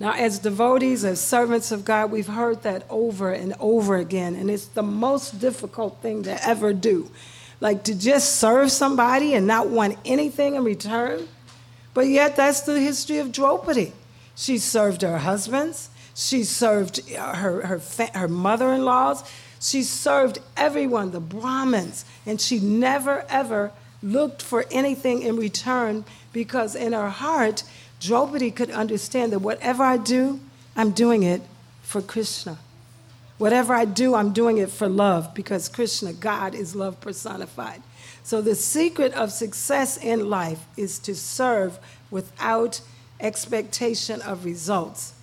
Now, 0.00 0.12
as 0.12 0.40
devotees, 0.40 1.04
as 1.04 1.20
servants 1.20 1.70
of 1.70 1.84
God, 1.84 2.10
we've 2.10 2.26
heard 2.26 2.62
that 2.62 2.84
over 2.90 3.32
and 3.32 3.54
over 3.60 3.96
again, 3.96 4.34
and 4.34 4.50
it's 4.50 4.66
the 4.66 4.82
most 4.82 5.40
difficult 5.40 5.98
thing 6.02 6.24
to 6.24 6.46
ever 6.46 6.72
do. 6.72 7.10
Like 7.60 7.84
to 7.84 7.94
just 7.94 8.36
serve 8.36 8.72
somebody 8.72 9.34
and 9.34 9.46
not 9.46 9.68
want 9.68 9.96
anything 10.04 10.56
in 10.56 10.64
return. 10.64 11.28
But 11.94 12.08
yet, 12.08 12.34
that's 12.34 12.62
the 12.62 12.80
history 12.80 13.18
of 13.18 13.30
Draupadi. 13.30 13.92
She 14.34 14.58
served 14.58 15.02
her 15.02 15.18
husbands, 15.18 15.90
she 16.14 16.44
served 16.44 17.08
her, 17.10 17.66
her, 17.66 17.80
her 18.14 18.28
mother 18.28 18.72
in 18.72 18.84
laws. 18.84 19.24
She 19.60 19.82
served 19.82 20.38
everyone, 20.56 21.10
the 21.10 21.20
Brahmins, 21.20 22.04
and 22.26 22.40
she 22.40 22.58
never 22.58 23.24
ever 23.28 23.72
looked 24.02 24.42
for 24.42 24.66
anything 24.70 25.22
in 25.22 25.36
return 25.36 26.04
because 26.32 26.74
in 26.74 26.92
her 26.92 27.08
heart, 27.08 27.64
Draupadi 28.04 28.50
could 28.50 28.70
understand 28.70 29.32
that 29.32 29.38
whatever 29.38 29.82
I 29.82 29.96
do, 29.96 30.40
I'm 30.76 30.90
doing 30.90 31.22
it 31.22 31.40
for 31.82 32.02
Krishna. 32.02 32.58
Whatever 33.38 33.74
I 33.74 33.84
do, 33.84 34.14
I'm 34.14 34.32
doing 34.32 34.58
it 34.58 34.70
for 34.70 34.88
love 34.88 35.34
because 35.34 35.68
Krishna, 35.68 36.12
God, 36.12 36.54
is 36.54 36.76
love 36.76 37.00
personified. 37.00 37.82
So 38.22 38.40
the 38.40 38.54
secret 38.54 39.12
of 39.14 39.32
success 39.32 39.96
in 39.96 40.28
life 40.28 40.60
is 40.76 40.98
to 41.00 41.14
serve 41.14 41.78
without 42.10 42.80
expectation 43.20 44.20
of 44.22 44.44
results 44.44 45.14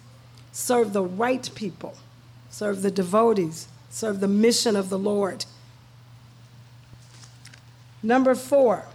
serve 0.52 0.94
the 0.94 1.04
right 1.04 1.50
people, 1.56 1.96
serve 2.50 2.82
the 2.82 2.92
devotees, 2.92 3.68
serve 3.90 4.20
the 4.20 4.28
mission 4.28 4.76
of 4.76 4.90
the 4.90 5.00
Lord. 5.00 5.46
Number 8.04 8.36
four, 8.36 8.86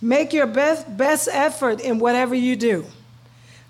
make 0.00 0.32
your 0.32 0.46
best, 0.46 0.96
best 0.96 1.28
effort 1.32 1.80
in 1.80 1.98
whatever 1.98 2.34
you 2.34 2.56
do. 2.56 2.86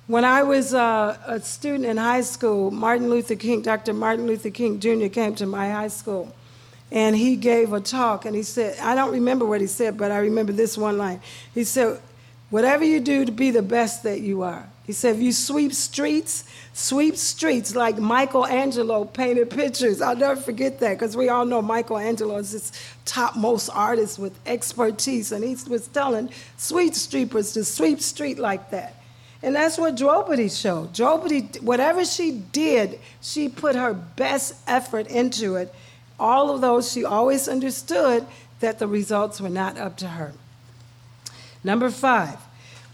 When 0.06 0.24
I 0.24 0.44
was 0.44 0.72
uh, 0.72 1.18
a 1.26 1.40
student 1.40 1.84
in 1.84 1.96
high 1.96 2.20
school, 2.20 2.70
Martin 2.70 3.10
Luther 3.10 3.34
King, 3.34 3.62
Dr. 3.62 3.92
Martin 3.92 4.28
Luther 4.28 4.50
King 4.50 4.78
Jr. 4.78 5.08
came 5.08 5.34
to 5.34 5.46
my 5.46 5.68
high 5.70 5.88
school 5.88 6.32
and 6.92 7.16
he 7.16 7.34
gave 7.34 7.72
a 7.72 7.80
talk 7.80 8.24
and 8.24 8.36
he 8.36 8.44
said, 8.44 8.78
I 8.78 8.94
don't 8.94 9.10
remember 9.10 9.44
what 9.44 9.60
he 9.60 9.66
said, 9.66 9.98
but 9.98 10.12
I 10.12 10.18
remember 10.18 10.52
this 10.52 10.78
one 10.78 10.96
line. 10.96 11.20
He 11.54 11.64
said, 11.64 12.00
Whatever 12.48 12.84
you 12.84 13.00
do 13.00 13.24
to 13.24 13.32
be 13.32 13.50
the 13.50 13.62
best 13.62 14.04
that 14.04 14.20
you 14.20 14.42
are. 14.42 14.68
He 14.84 14.92
said, 14.92 15.16
if 15.16 15.22
you 15.22 15.32
sweep 15.32 15.72
streets, 15.72 16.44
sweep 16.72 17.16
streets 17.16 17.74
like 17.74 17.98
Michelangelo 17.98 19.04
painted 19.04 19.50
pictures. 19.50 20.00
I'll 20.00 20.14
never 20.14 20.40
forget 20.40 20.78
that 20.78 20.90
because 20.90 21.16
we 21.16 21.28
all 21.28 21.44
know 21.44 21.60
Michelangelo 21.60 22.36
is 22.36 22.52
this 22.52 22.72
topmost 23.04 23.68
artist 23.72 24.20
with 24.20 24.38
expertise. 24.46 25.32
And 25.32 25.42
he 25.42 25.56
was 25.68 25.88
telling 25.88 26.30
sweet 26.56 26.94
sweepers 26.94 27.52
to 27.54 27.64
sweep 27.64 28.00
street 28.00 28.38
like 28.38 28.70
that. 28.70 28.95
And 29.42 29.55
that's 29.55 29.79
what 29.79 29.96
Draupadi 29.96 30.49
showed. 30.49 30.92
Draupadi, 30.92 31.42
whatever 31.61 32.05
she 32.05 32.33
did, 32.33 32.99
she 33.20 33.49
put 33.49 33.77
her 33.77 33.92
best 33.92 34.55
effort 34.66 35.07
into 35.09 35.57
it. 35.57 35.75
All 36.18 36.55
of 36.55 36.61
those, 36.61 36.90
she 36.90 37.05
always 37.05 37.49
understood 37.49 38.27
that 38.61 38.79
the 38.79 38.87
results 38.87 39.40
were 39.40 39.51
not 39.51 39.77
up 39.77 39.96
to 39.99 40.09
her. 40.09 40.33
Number 41.62 41.90
five, 41.90 42.38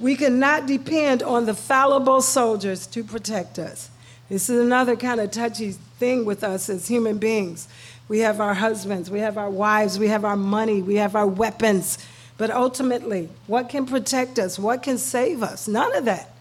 we 0.01 0.17
cannot 0.17 0.67
depend 0.67 1.23
on 1.23 1.47
the 1.47 1.55
fallible 1.55 2.21
soldiers 2.21 2.87
to 2.89 3.05
protect 3.05 3.59
us. 3.59 3.91
This 4.29 4.51
is 4.51 4.61
another 4.61 4.97
kind 4.97 5.21
of 5.21 5.31
touchy 5.31 5.73
thing 5.73 6.25
with 6.25 6.43
us 6.43 6.69
as 6.69 6.89
human 6.89 7.19
beings. 7.19 7.69
We 8.09 8.21
have 8.21 8.41
our 8.41 8.55
husbands, 8.55 9.11
we 9.11 9.21
have 9.21 9.39
our 9.39 9.51
wives, 9.51 9.99
we 9.99 10.09
have 10.09 10.25
our 10.25 10.37
money, 10.37 10.83
we 10.83 10.97
have 10.97 11.15
our 11.15 11.27
weapons. 11.27 11.99
But 12.37 12.51
ultimately, 12.51 13.29
what 13.47 13.69
can 13.69 13.87
protect 13.87 14.39
us? 14.39 14.59
What 14.59 14.83
can 14.83 14.99
save 14.99 15.43
us? 15.43 15.69
None 15.69 15.95
of 15.95 16.07
that. 16.07 16.32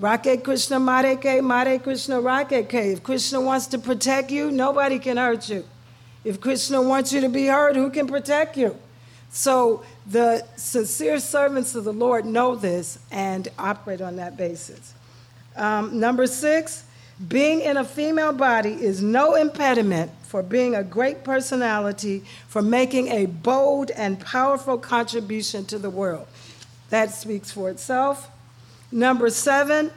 Rake 0.00 0.44
Krishna 0.44 0.78
Mareke, 0.78 1.42
Mare 1.42 1.78
Krishna 1.80 2.16
Rakeke. 2.20 2.92
If 2.92 3.02
Krishna 3.02 3.40
wants 3.40 3.66
to 3.68 3.78
protect 3.78 4.30
you, 4.30 4.52
nobody 4.52 5.00
can 5.00 5.16
hurt 5.16 5.48
you. 5.48 5.64
If 6.24 6.40
Krishna 6.40 6.80
wants 6.80 7.12
you 7.12 7.20
to 7.20 7.28
be 7.28 7.46
hurt, 7.46 7.74
who 7.74 7.90
can 7.90 8.06
protect 8.06 8.56
you? 8.56 8.76
So 9.30 9.84
the 10.06 10.46
sincere 10.56 11.18
servants 11.18 11.74
of 11.74 11.84
the 11.84 11.92
Lord 11.92 12.24
know 12.24 12.54
this 12.54 12.98
and 13.10 13.48
operate 13.58 14.00
on 14.00 14.16
that 14.16 14.36
basis. 14.36 14.94
Um, 15.56 15.98
number 15.98 16.26
six, 16.28 16.84
being 17.26 17.60
in 17.60 17.76
a 17.76 17.84
female 17.84 18.32
body 18.32 18.70
is 18.70 19.02
no 19.02 19.34
impediment 19.34 20.12
for 20.22 20.42
being 20.42 20.76
a 20.76 20.84
great 20.84 21.24
personality, 21.24 22.22
for 22.46 22.62
making 22.62 23.08
a 23.08 23.26
bold 23.26 23.90
and 23.90 24.20
powerful 24.20 24.78
contribution 24.78 25.64
to 25.64 25.78
the 25.78 25.90
world. 25.90 26.28
That 26.90 27.10
speaks 27.10 27.50
for 27.50 27.68
itself. 27.68 28.30
Number 28.90 29.30
seven, 29.30 29.90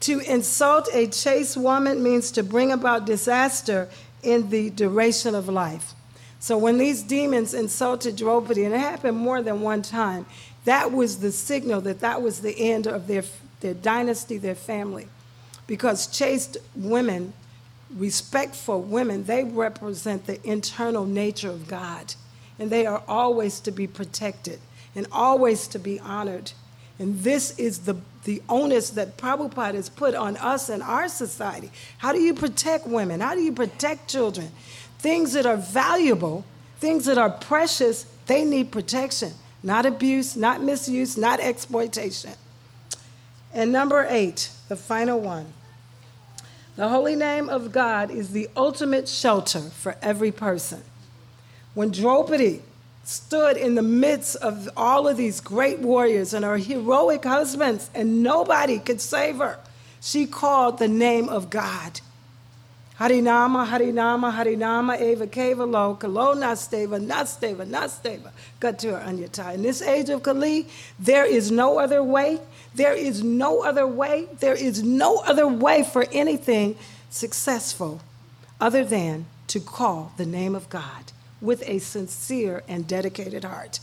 to 0.00 0.20
insult 0.20 0.88
a 0.92 1.06
chaste 1.06 1.56
woman 1.56 2.02
means 2.02 2.30
to 2.32 2.42
bring 2.42 2.72
about 2.72 3.06
disaster 3.06 3.88
in 4.22 4.50
the 4.50 4.70
duration 4.70 5.34
of 5.34 5.48
life. 5.48 5.94
So 6.40 6.58
when 6.58 6.76
these 6.76 7.02
demons 7.02 7.54
insulted 7.54 8.16
Draupadi, 8.16 8.64
and 8.64 8.74
it 8.74 8.80
happened 8.80 9.16
more 9.16 9.42
than 9.42 9.62
one 9.62 9.80
time, 9.80 10.26
that 10.66 10.92
was 10.92 11.20
the 11.20 11.32
signal 11.32 11.80
that 11.82 12.00
that 12.00 12.20
was 12.20 12.40
the 12.40 12.58
end 12.58 12.86
of 12.86 13.06
their, 13.06 13.24
their 13.60 13.72
dynasty, 13.72 14.36
their 14.36 14.54
family. 14.54 15.08
Because 15.66 16.06
chaste 16.06 16.58
women, 16.76 17.32
respectful 17.94 18.82
women, 18.82 19.24
they 19.24 19.44
represent 19.44 20.26
the 20.26 20.46
internal 20.46 21.06
nature 21.06 21.48
of 21.48 21.66
God. 21.66 22.14
And 22.58 22.70
they 22.70 22.84
are 22.84 23.02
always 23.08 23.60
to 23.60 23.70
be 23.70 23.86
protected 23.86 24.60
and 24.94 25.06
always 25.10 25.66
to 25.68 25.78
be 25.78 25.98
honored. 25.98 26.52
And 26.98 27.20
this 27.20 27.58
is 27.58 27.80
the, 27.80 27.96
the 28.24 28.42
onus 28.48 28.90
that 28.90 29.16
Prabhupada 29.16 29.74
has 29.74 29.88
put 29.88 30.14
on 30.14 30.36
us 30.36 30.68
and 30.68 30.82
our 30.82 31.08
society. 31.08 31.70
How 31.98 32.12
do 32.12 32.20
you 32.20 32.34
protect 32.34 32.86
women? 32.86 33.20
How 33.20 33.34
do 33.34 33.40
you 33.40 33.52
protect 33.52 34.08
children? 34.08 34.50
Things 34.98 35.32
that 35.32 35.44
are 35.44 35.56
valuable, 35.56 36.44
things 36.78 37.04
that 37.06 37.18
are 37.18 37.30
precious, 37.30 38.06
they 38.26 38.44
need 38.44 38.70
protection, 38.70 39.32
not 39.62 39.86
abuse, 39.86 40.36
not 40.36 40.62
misuse, 40.62 41.16
not 41.16 41.40
exploitation. 41.40 42.32
And 43.52 43.72
number 43.72 44.06
eight, 44.08 44.50
the 44.68 44.76
final 44.76 45.20
one. 45.20 45.52
The 46.76 46.88
holy 46.88 47.14
name 47.14 47.48
of 47.48 47.70
God 47.70 48.10
is 48.10 48.30
the 48.30 48.48
ultimate 48.56 49.08
shelter 49.08 49.60
for 49.60 49.96
every 50.02 50.32
person. 50.32 50.82
When 51.74 51.90
Draupadi 51.90 52.62
stood 53.04 53.56
in 53.56 53.74
the 53.74 53.82
midst 53.82 54.36
of 54.36 54.68
all 54.76 55.06
of 55.06 55.16
these 55.16 55.40
great 55.40 55.78
warriors 55.78 56.32
and 56.34 56.44
her 56.44 56.56
heroic 56.56 57.24
husbands, 57.24 57.90
and 57.94 58.22
nobody 58.22 58.78
could 58.78 59.00
save 59.00 59.36
her. 59.36 59.58
She 60.00 60.26
called 60.26 60.78
the 60.78 60.88
name 60.88 61.28
of 61.28 61.50
God. 61.50 62.00
Harinama, 62.98 63.66
Harinama, 63.66 64.32
Harinama, 64.32 65.00
Eva 65.00 65.26
Kevalo, 65.26 65.98
Kalo 65.98 66.34
Nasteva, 66.34 67.04
Nasteva, 67.04 67.66
Nasteva, 67.66 68.30
Gatur 68.60 69.04
Anyata. 69.04 69.54
In 69.54 69.62
this 69.62 69.82
age 69.82 70.10
of 70.10 70.22
Kali, 70.22 70.68
there 70.98 71.24
is 71.24 71.50
no 71.50 71.78
other 71.78 72.02
way. 72.02 72.38
There 72.74 72.94
is 72.94 73.22
no 73.22 73.64
other 73.64 73.86
way. 73.86 74.28
There 74.38 74.54
is 74.54 74.82
no 74.82 75.18
other 75.18 75.48
way 75.48 75.82
for 75.82 76.06
anything 76.12 76.76
successful 77.10 78.00
other 78.60 78.84
than 78.84 79.26
to 79.48 79.58
call 79.58 80.12
the 80.16 80.26
name 80.26 80.54
of 80.54 80.68
God 80.68 81.12
with 81.44 81.62
a 81.68 81.78
sincere 81.78 82.62
and 82.66 82.86
dedicated 82.86 83.44
heart. 83.44 83.80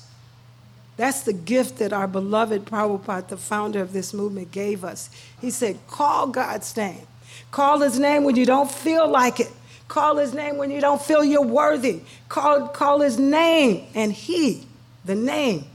That's 0.97 1.21
the 1.21 1.33
gift 1.33 1.79
that 1.79 1.93
our 1.93 2.07
beloved 2.07 2.65
Prabhupada, 2.65 3.27
the 3.27 3.37
founder 3.37 3.81
of 3.81 3.93
this 3.93 4.13
movement, 4.13 4.51
gave 4.51 4.83
us. 4.83 5.09
He 5.39 5.49
said, 5.49 5.79
Call 5.87 6.27
God's 6.27 6.75
name. 6.75 7.07
Call 7.49 7.79
his 7.79 7.97
name 7.97 8.23
when 8.23 8.35
you 8.35 8.45
don't 8.45 8.69
feel 8.69 9.07
like 9.07 9.39
it. 9.39 9.51
Call 9.87 10.17
his 10.17 10.33
name 10.33 10.57
when 10.57 10.71
you 10.71 10.79
don't 10.79 11.01
feel 11.01 11.23
you're 11.23 11.41
worthy. 11.41 12.01
Call, 12.29 12.67
call 12.69 13.01
his 13.01 13.19
name. 13.19 13.87
And 13.93 14.11
he, 14.13 14.65
the 15.03 15.15
name, 15.15 15.65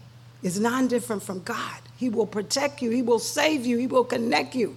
is 0.42 0.61
non 0.61 0.88
different 0.88 1.22
from 1.22 1.42
God. 1.42 1.81
He 1.96 2.09
will 2.09 2.27
protect 2.27 2.83
you, 2.83 2.90
he 2.90 3.03
will 3.03 3.18
save 3.18 3.66
you, 3.66 3.79
he 3.79 3.87
will 3.87 4.05
connect 4.05 4.55
you. 4.55 4.77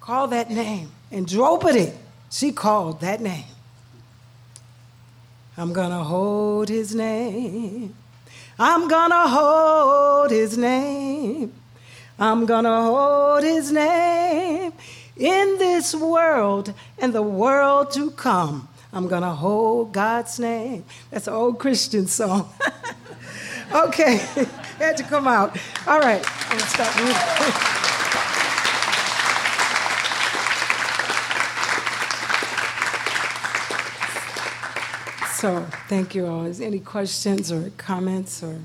Call 0.00 0.28
that 0.28 0.50
name. 0.50 0.90
And 1.10 1.26
Draupadi, 1.26 1.92
she 2.30 2.52
called 2.52 3.00
that 3.00 3.20
name. 3.20 3.44
I'm 5.58 5.72
gonna 5.72 6.04
hold 6.04 6.68
his 6.68 6.94
name. 6.94 7.94
I'm 8.58 8.88
gonna 8.88 9.26
hold 9.28 10.30
his 10.30 10.58
name. 10.58 11.52
I'm 12.18 12.44
gonna 12.44 12.82
hold 12.82 13.42
his 13.42 13.72
name 13.72 14.72
in 15.16 15.58
this 15.58 15.94
world 15.94 16.74
and 16.98 17.14
the 17.14 17.22
world 17.22 17.90
to 17.92 18.10
come. 18.10 18.68
I'm 18.92 19.08
gonna 19.08 19.34
hold 19.34 19.92
God's 19.92 20.38
name. 20.38 20.84
That's 21.10 21.26
an 21.26 21.32
old 21.32 21.58
Christian 21.58 22.06
song. 22.06 22.50
okay, 23.72 24.16
had 24.78 24.98
to 24.98 25.04
come 25.04 25.26
out. 25.26 25.56
All 25.86 26.00
right, 26.00 26.24
So, 35.46 35.64
thank 35.88 36.12
you 36.16 36.26
all. 36.26 36.44
Is 36.44 36.60
any 36.60 36.80
questions 36.80 37.52
or 37.52 37.70
comments 37.76 38.42
or? 38.42 38.58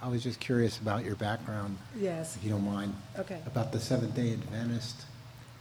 I 0.00 0.06
was 0.06 0.22
just 0.22 0.38
curious 0.38 0.78
about 0.78 1.04
your 1.04 1.16
background, 1.16 1.78
Yes. 1.98 2.36
if 2.36 2.44
you 2.44 2.50
don't 2.50 2.64
mind. 2.64 2.94
Okay. 3.18 3.40
About 3.44 3.72
the 3.72 3.80
Seventh 3.80 4.14
Day 4.14 4.32
Adventist. 4.34 4.94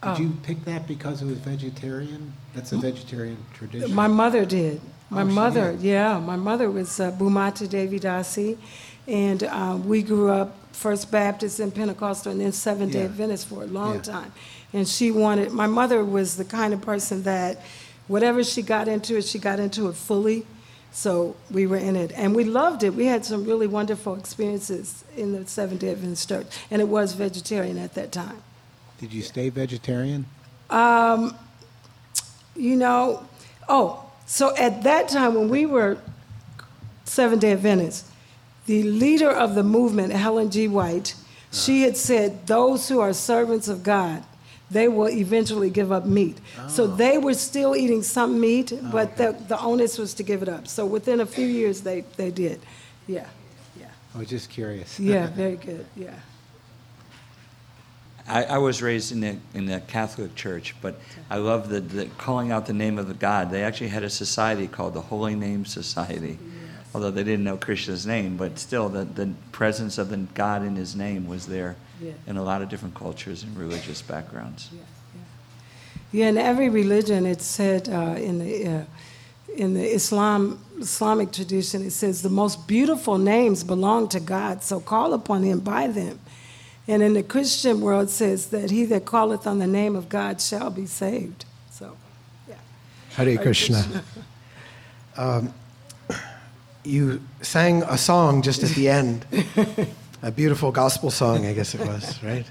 Oh. 0.03 0.13
Did 0.15 0.21
you 0.21 0.38
pick 0.43 0.63
that 0.65 0.88
because 0.88 1.23
it 1.23 1.25
was 1.25 1.39
vegetarian? 1.39 2.31
That's 2.53 2.73
a 2.73 2.77
vegetarian 2.77 3.38
tradition. 3.55 3.91
My 3.91 4.05
mother 4.05 4.45
did. 4.45 4.81
My 5.09 5.23
Oh, 5.23 5.27
she 5.27 5.33
mother, 5.33 5.71
did? 5.71 5.81
yeah, 5.81 6.19
my 6.19 6.35
mother 6.35 6.69
was 6.69 6.99
uh, 6.99 7.09
Bhumata 7.09 7.67
Devi 7.67 7.99
Dasi, 7.99 8.55
and 9.07 9.41
uh, 9.45 9.79
we 9.83 10.03
grew 10.03 10.29
up 10.29 10.55
First 10.73 11.09
Baptist 11.12 11.59
and 11.59 11.73
Pentecostal, 11.73 12.33
and 12.33 12.39
then 12.39 12.51
Seventh 12.51 12.91
Day 12.93 12.99
Yeah. 12.99 13.05
Adventist 13.05 13.47
for 13.47 13.63
a 13.63 13.65
long 13.65 13.95
Yeah. 13.95 14.01
time. 14.01 14.31
And 14.73 14.88
she 14.88 15.09
wanted. 15.09 15.51
My 15.53 15.65
mother 15.65 16.05
was 16.05 16.38
the 16.38 16.45
kind 16.45 16.71
of 16.71 16.81
person 16.81 17.23
that, 17.23 17.59
whatever 18.10 18.43
she 18.43 18.62
got 18.62 18.89
into 18.89 19.15
it, 19.15 19.24
she 19.24 19.39
got 19.39 19.60
into 19.60 19.88
it 19.88 19.95
fully. 19.95 20.45
So 20.91 21.38
we 21.52 21.67
were 21.67 21.78
in 21.78 21.95
it, 21.95 22.12
and 22.15 22.36
we 22.36 22.43
loved 22.43 22.84
it. 22.84 22.95
We 22.95 23.06
had 23.06 23.24
some 23.24 23.45
really 23.45 23.67
wonderful 23.67 24.15
experiences 24.15 25.06
in 25.15 25.32
the 25.32 25.48
Seventh 25.48 25.82
Day 25.82 25.91
Adventist 25.91 26.28
church, 26.28 26.48
and 26.72 26.82
it 26.82 26.88
was 26.88 27.13
vegetarian 27.13 27.78
at 27.78 27.93
that 27.93 28.12
time. 28.12 28.41
Did 28.98 29.13
you 29.13 29.22
stay 29.22 29.50
vegetarian? 29.50 30.26
Um, 30.69 31.38
you 32.56 32.76
know, 32.76 33.28
oh, 33.69 34.04
so 34.26 34.56
at 34.58 34.84
that 34.84 35.10
time 35.10 35.36
when 35.36 35.48
we 35.48 35.65
were 35.65 36.00
Seventh 37.06 37.41
day 37.41 37.54
Adventists, 37.54 38.12
the 38.65 38.84
leader 38.84 39.32
of 39.32 39.56
the 39.56 39.63
movement, 39.63 40.13
Ellen 40.13 40.52
G. 40.52 40.67
White, 40.67 41.15
she 41.52 41.84
had 41.84 41.98
said, 41.98 42.45
Those 42.45 42.89
who 42.89 43.00
are 43.00 43.13
servants 43.13 43.67
of 43.67 43.84
God, 43.84 44.24
they 44.71 44.88
will 44.88 45.10
eventually 45.10 45.69
give 45.69 45.91
up 45.91 46.05
meat. 46.05 46.38
So 46.67 46.84
oh. 46.84 46.88
they 46.88 47.17
were 47.17 47.34
still 47.34 47.75
eating 47.75 48.03
some 48.03 48.39
meat, 48.39 48.71
oh, 48.73 48.89
but 48.91 49.17
the, 49.17 49.36
the 49.47 49.60
onus 49.60 49.97
was 49.97 50.13
to 50.15 50.23
give 50.23 50.41
it 50.43 50.49
up. 50.49 50.67
So 50.67 50.86
within 50.86 51.19
a 51.19 51.25
few 51.25 51.45
years, 51.45 51.82
they, 51.82 52.01
they 52.17 52.32
did. 52.32 52.62
Yeah, 53.08 53.27
yeah. 53.79 53.88
I 54.13 54.19
was 54.19 54.29
just 54.29 54.49
curious. 54.49 54.99
Yeah, 54.99 55.27
very 55.34 55.55
good. 55.55 55.86
Yeah. 55.95 56.13
I, 58.27 58.43
I 58.43 58.58
was 58.60 58.84
raised 58.84 59.12
in 59.12 59.21
the, 59.21 59.38
in 59.55 59.65
the 59.65 59.79
Catholic 59.82 60.36
Church, 60.36 60.75
but 60.82 60.99
I 61.32 61.38
love 61.38 61.69
the, 61.69 61.79
the 61.79 62.05
calling 62.19 62.51
out 62.51 62.67
the 62.67 62.73
name 62.73 62.99
of 62.99 63.08
the 63.08 63.15
God. 63.15 63.49
They 63.49 63.63
actually 63.63 63.88
had 63.88 64.03
a 64.03 64.10
society 64.10 64.67
called 64.67 64.93
the 64.93 65.01
Holy 65.01 65.34
Name 65.34 65.65
Society, 65.65 66.38
although 66.93 67.10
they 67.10 67.23
didn't 67.23 67.43
know 67.43 67.58
Krishna's 67.58 68.05
name, 68.05 68.38
but 68.38 68.60
still 68.60 68.88
the, 68.88 69.03
the 69.03 69.34
presence 69.51 69.97
of 69.97 70.10
the 70.10 70.17
God 70.17 70.63
in 70.63 70.75
his 70.75 70.95
name 70.95 71.27
was 71.27 71.47
there 71.47 71.75
Yeah. 72.01 72.12
in 72.27 72.38
a 72.38 72.43
lot 72.43 72.62
of 72.62 72.69
different 72.69 72.95
cultures 72.95 73.43
and 73.43 73.57
religious 73.57 74.01
backgrounds. 74.01 74.69
Yeah, 74.71 74.79
yeah. 75.15 75.21
Yeah, 76.12 76.29
in 76.29 76.38
every 76.38 76.69
religion, 76.69 77.25
it 77.25 77.41
said 77.41 77.89
uh, 77.89 78.15
in 78.17 78.39
the 78.39 78.67
uh, 78.67 78.83
in 79.55 79.73
the 79.73 79.85
Islam 79.85 80.59
Islamic 80.79 81.31
tradition, 81.31 81.85
it 81.85 81.91
says 81.91 82.21
the 82.21 82.29
most 82.29 82.67
beautiful 82.67 83.17
names 83.17 83.63
belong 83.63 84.07
to 84.09 84.19
God, 84.19 84.63
so 84.63 84.79
call 84.79 85.13
upon 85.13 85.43
Him 85.43 85.59
by 85.59 85.88
them. 85.88 86.19
And 86.89 87.03
in 87.03 87.13
the 87.13 87.21
Christian 87.21 87.81
world, 87.81 88.07
it 88.07 88.12
says 88.12 88.47
that 88.47 88.71
he 88.71 88.83
that 88.85 89.05
calleth 89.05 89.45
on 89.45 89.59
the 89.59 89.67
name 89.67 89.95
of 89.95 90.09
God 90.09 90.41
shall 90.41 90.71
be 90.71 90.88
saved. 90.88 91.45
So, 91.69 91.95
yeah. 92.47 92.55
Hare 93.12 93.27
Hare 93.27 93.38
Krishna. 93.38 94.03
Um, 95.15 95.53
you 96.83 97.21
sang 97.41 97.83
a 97.83 97.95
song 97.95 98.41
just 98.41 98.63
at 98.63 98.69
the 98.69 98.89
end, 98.89 99.25
a 100.21 100.32
beautiful 100.32 100.71
gospel 100.71 101.12
song, 101.12 101.45
I 101.45 101.53
guess 101.53 101.75
it 101.75 101.82
was, 101.82 102.21
right? 102.23 102.45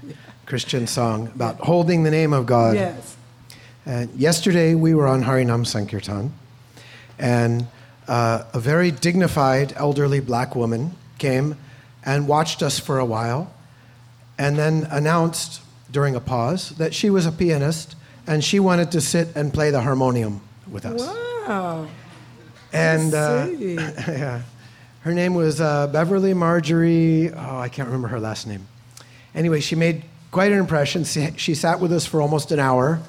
Christian 0.45 0.87
song 0.87 1.27
about 1.27 1.57
holding 1.59 2.03
the 2.03 2.11
name 2.11 2.33
of 2.33 2.45
God. 2.45 2.75
Yes. 2.75 3.15
And 3.85 4.13
yesterday 4.15 4.75
we 4.75 4.93
were 4.93 5.07
on 5.07 5.23
Harinam 5.23 5.65
Sankirtan, 5.65 6.33
and 7.17 7.67
uh, 8.07 8.43
a 8.53 8.59
very 8.59 8.91
dignified 8.91 9.73
elderly 9.75 10.19
black 10.19 10.55
woman 10.55 10.95
came 11.17 11.57
and 12.03 12.27
watched 12.27 12.63
us 12.63 12.79
for 12.79 12.99
a 12.99 13.05
while, 13.05 13.53
and 14.37 14.57
then 14.57 14.87
announced 14.89 15.61
during 15.91 16.15
a 16.15 16.19
pause 16.19 16.69
that 16.71 16.93
she 16.93 17.09
was 17.09 17.25
a 17.25 17.31
pianist 17.31 17.95
and 18.27 18.43
she 18.43 18.59
wanted 18.59 18.91
to 18.91 19.01
sit 19.01 19.35
and 19.35 19.53
play 19.53 19.71
the 19.71 19.81
harmonium 19.81 20.41
with 20.69 20.85
us. 20.85 21.01
Wow. 21.01 21.87
And 22.71 23.13
uh, 23.13 23.47
see. 23.47 23.73
yeah, 23.75 24.43
her 25.09 25.15
name 25.15 25.33
was 25.33 25.59
uh, 25.59 25.87
Beverly 25.87 26.35
Marjorie. 26.35 27.31
Oh, 27.33 27.57
I 27.57 27.67
can't 27.67 27.87
remember 27.87 28.09
her 28.09 28.19
last 28.19 28.45
name. 28.45 28.67
Anyway, 29.33 29.59
she 29.59 29.73
made 29.73 30.03
quite 30.29 30.51
an 30.51 30.59
impression. 30.59 31.03
She, 31.03 31.31
she 31.35 31.55
sat 31.55 31.79
with 31.79 31.91
us 31.91 32.05
for 32.05 32.21
almost 32.21 32.51
an 32.51 32.59
hour, 32.59 33.01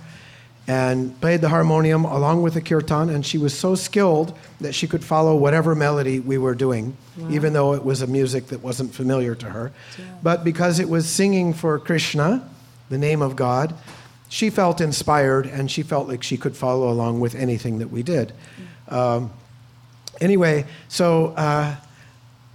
and 0.67 1.21
played 1.21 1.43
the 1.43 1.51
harmonium 1.51 2.07
along 2.07 2.41
with 2.41 2.55
the 2.55 2.63
kirtan. 2.63 3.11
And 3.11 3.27
she 3.27 3.37
was 3.37 3.53
so 3.59 3.75
skilled 3.75 4.35
that 4.63 4.75
she 4.75 4.87
could 4.87 5.05
follow 5.05 5.37
whatever 5.37 5.75
melody 5.75 6.21
we 6.21 6.39
were 6.39 6.55
doing, 6.55 6.97
even 7.29 7.53
though 7.53 7.75
it 7.75 7.85
was 7.85 8.01
a 8.01 8.07
music 8.07 8.47
that 8.47 8.63
wasn't 8.63 8.95
familiar 8.95 9.35
to 9.35 9.51
her. 9.51 9.71
But 10.23 10.43
because 10.43 10.81
it 10.81 10.89
was 10.89 11.07
singing 11.07 11.53
for 11.53 11.79
Krishna, 11.79 12.49
the 12.89 12.97
name 12.97 13.21
of 13.21 13.37
God, 13.37 13.75
she 14.31 14.49
felt 14.49 14.81
inspired 14.81 15.45
and 15.47 15.71
she 15.71 15.83
felt 15.83 16.09
like 16.09 16.23
she 16.23 16.39
could 16.39 16.57
follow 16.57 16.89
along 16.89 17.21
with 17.21 17.35
anything 17.35 17.81
that 17.81 17.91
we 17.91 18.03
did. 18.03 18.33
Um, 18.89 19.33
anyway, 20.21 20.65
so 20.89 21.35
uh, 21.37 21.77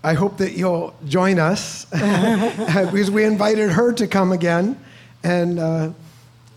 I 0.06 0.14
hope 0.14 0.38
that 0.38 0.52
you'll 0.52 0.94
join 1.08 1.40
us 1.40 1.86
because 1.92 3.10
we 3.10 3.24
invited 3.24 3.72
her 3.72 3.92
to 3.94 4.06
come 4.06 4.32
again, 4.34 4.80
and 5.24 5.58
uh, 5.58 5.90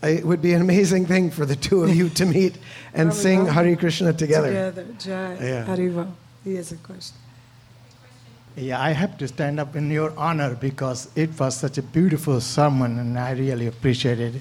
it 0.03 0.23
would 0.23 0.39
be 0.39 0.53
an 0.53 0.61
amazing 0.61 1.07
thing 1.07 1.31
for 1.31 1.47
the 1.47 1.55
two 1.55 1.81
of 1.83 1.95
you 1.95 2.09
to 2.09 2.27
meet 2.27 2.59
and 2.93 3.09
Probably 3.09 3.21
sing 3.23 3.45
not. 3.45 3.53
Hare 3.55 3.75
Krishna 3.75 4.13
together. 4.13 4.49
Together, 4.49 4.85
Jai. 4.99 5.37
Yeah. 5.41 5.65
Haribol. 5.65 6.11
He 6.43 6.53
has 6.57 6.71
a 6.73 6.77
question. 6.77 7.17
Yeah, 8.55 8.79
I 8.79 8.91
have 8.91 9.17
to 9.17 9.27
stand 9.27 9.59
up 9.59 9.75
in 9.75 9.89
your 9.89 10.13
honor 10.15 10.53
because 10.53 11.09
it 11.15 11.31
was 11.39 11.57
such 11.57 11.79
a 11.79 11.81
beautiful 11.81 12.39
sermon 12.41 12.99
and 12.99 13.17
I 13.17 13.31
really 13.31 13.65
appreciate 13.65 14.19
it. 14.19 14.35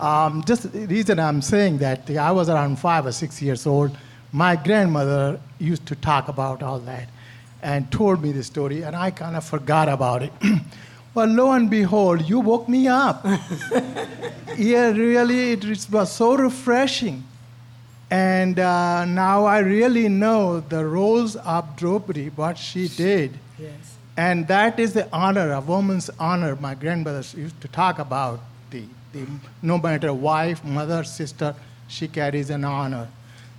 Um, 0.00 0.42
just 0.44 0.72
the 0.72 0.86
reason 0.86 1.20
I'm 1.20 1.40
saying 1.40 1.78
that, 1.78 2.10
I 2.10 2.32
was 2.32 2.48
around 2.48 2.80
five 2.80 3.06
or 3.06 3.12
six 3.12 3.40
years 3.40 3.64
old. 3.64 3.96
My 4.32 4.56
grandmother 4.56 5.38
used 5.60 5.86
to 5.86 5.94
talk 5.94 6.26
about 6.26 6.64
all 6.64 6.80
that 6.80 7.08
and 7.62 7.90
told 7.90 8.22
me 8.22 8.32
the 8.32 8.42
story, 8.42 8.82
and 8.82 8.96
I 8.96 9.10
kind 9.10 9.36
of 9.36 9.44
forgot 9.44 9.88
about 9.88 10.22
it. 10.22 10.32
well, 11.14 11.26
lo 11.26 11.52
and 11.52 11.70
behold, 11.70 12.28
you 12.28 12.40
woke 12.40 12.68
me 12.68 12.88
up. 12.88 13.24
yeah, 14.56 14.90
really, 14.90 15.52
it 15.52 15.90
was 15.90 16.12
so 16.12 16.36
refreshing. 16.36 17.24
And 18.10 18.58
uh, 18.58 19.04
now 19.04 19.44
I 19.44 19.60
really 19.60 20.08
know 20.08 20.60
the 20.60 20.84
roles 20.84 21.36
of 21.36 21.76
Draupadi, 21.76 22.30
what 22.30 22.58
she 22.58 22.88
did. 22.88 23.38
Yes. 23.58 23.96
And 24.16 24.48
that 24.48 24.80
is 24.80 24.92
the 24.92 25.08
honor, 25.12 25.52
a 25.52 25.60
woman's 25.60 26.10
honor. 26.18 26.56
My 26.56 26.74
grandmothers 26.74 27.34
used 27.34 27.60
to 27.60 27.68
talk 27.68 27.98
about 27.98 28.40
the, 28.70 28.82
the 29.12 29.24
no 29.62 29.78
matter 29.78 30.12
wife, 30.12 30.64
mother, 30.64 31.04
sister, 31.04 31.54
she 31.86 32.08
carries 32.08 32.50
an 32.50 32.64
honor. 32.64 33.08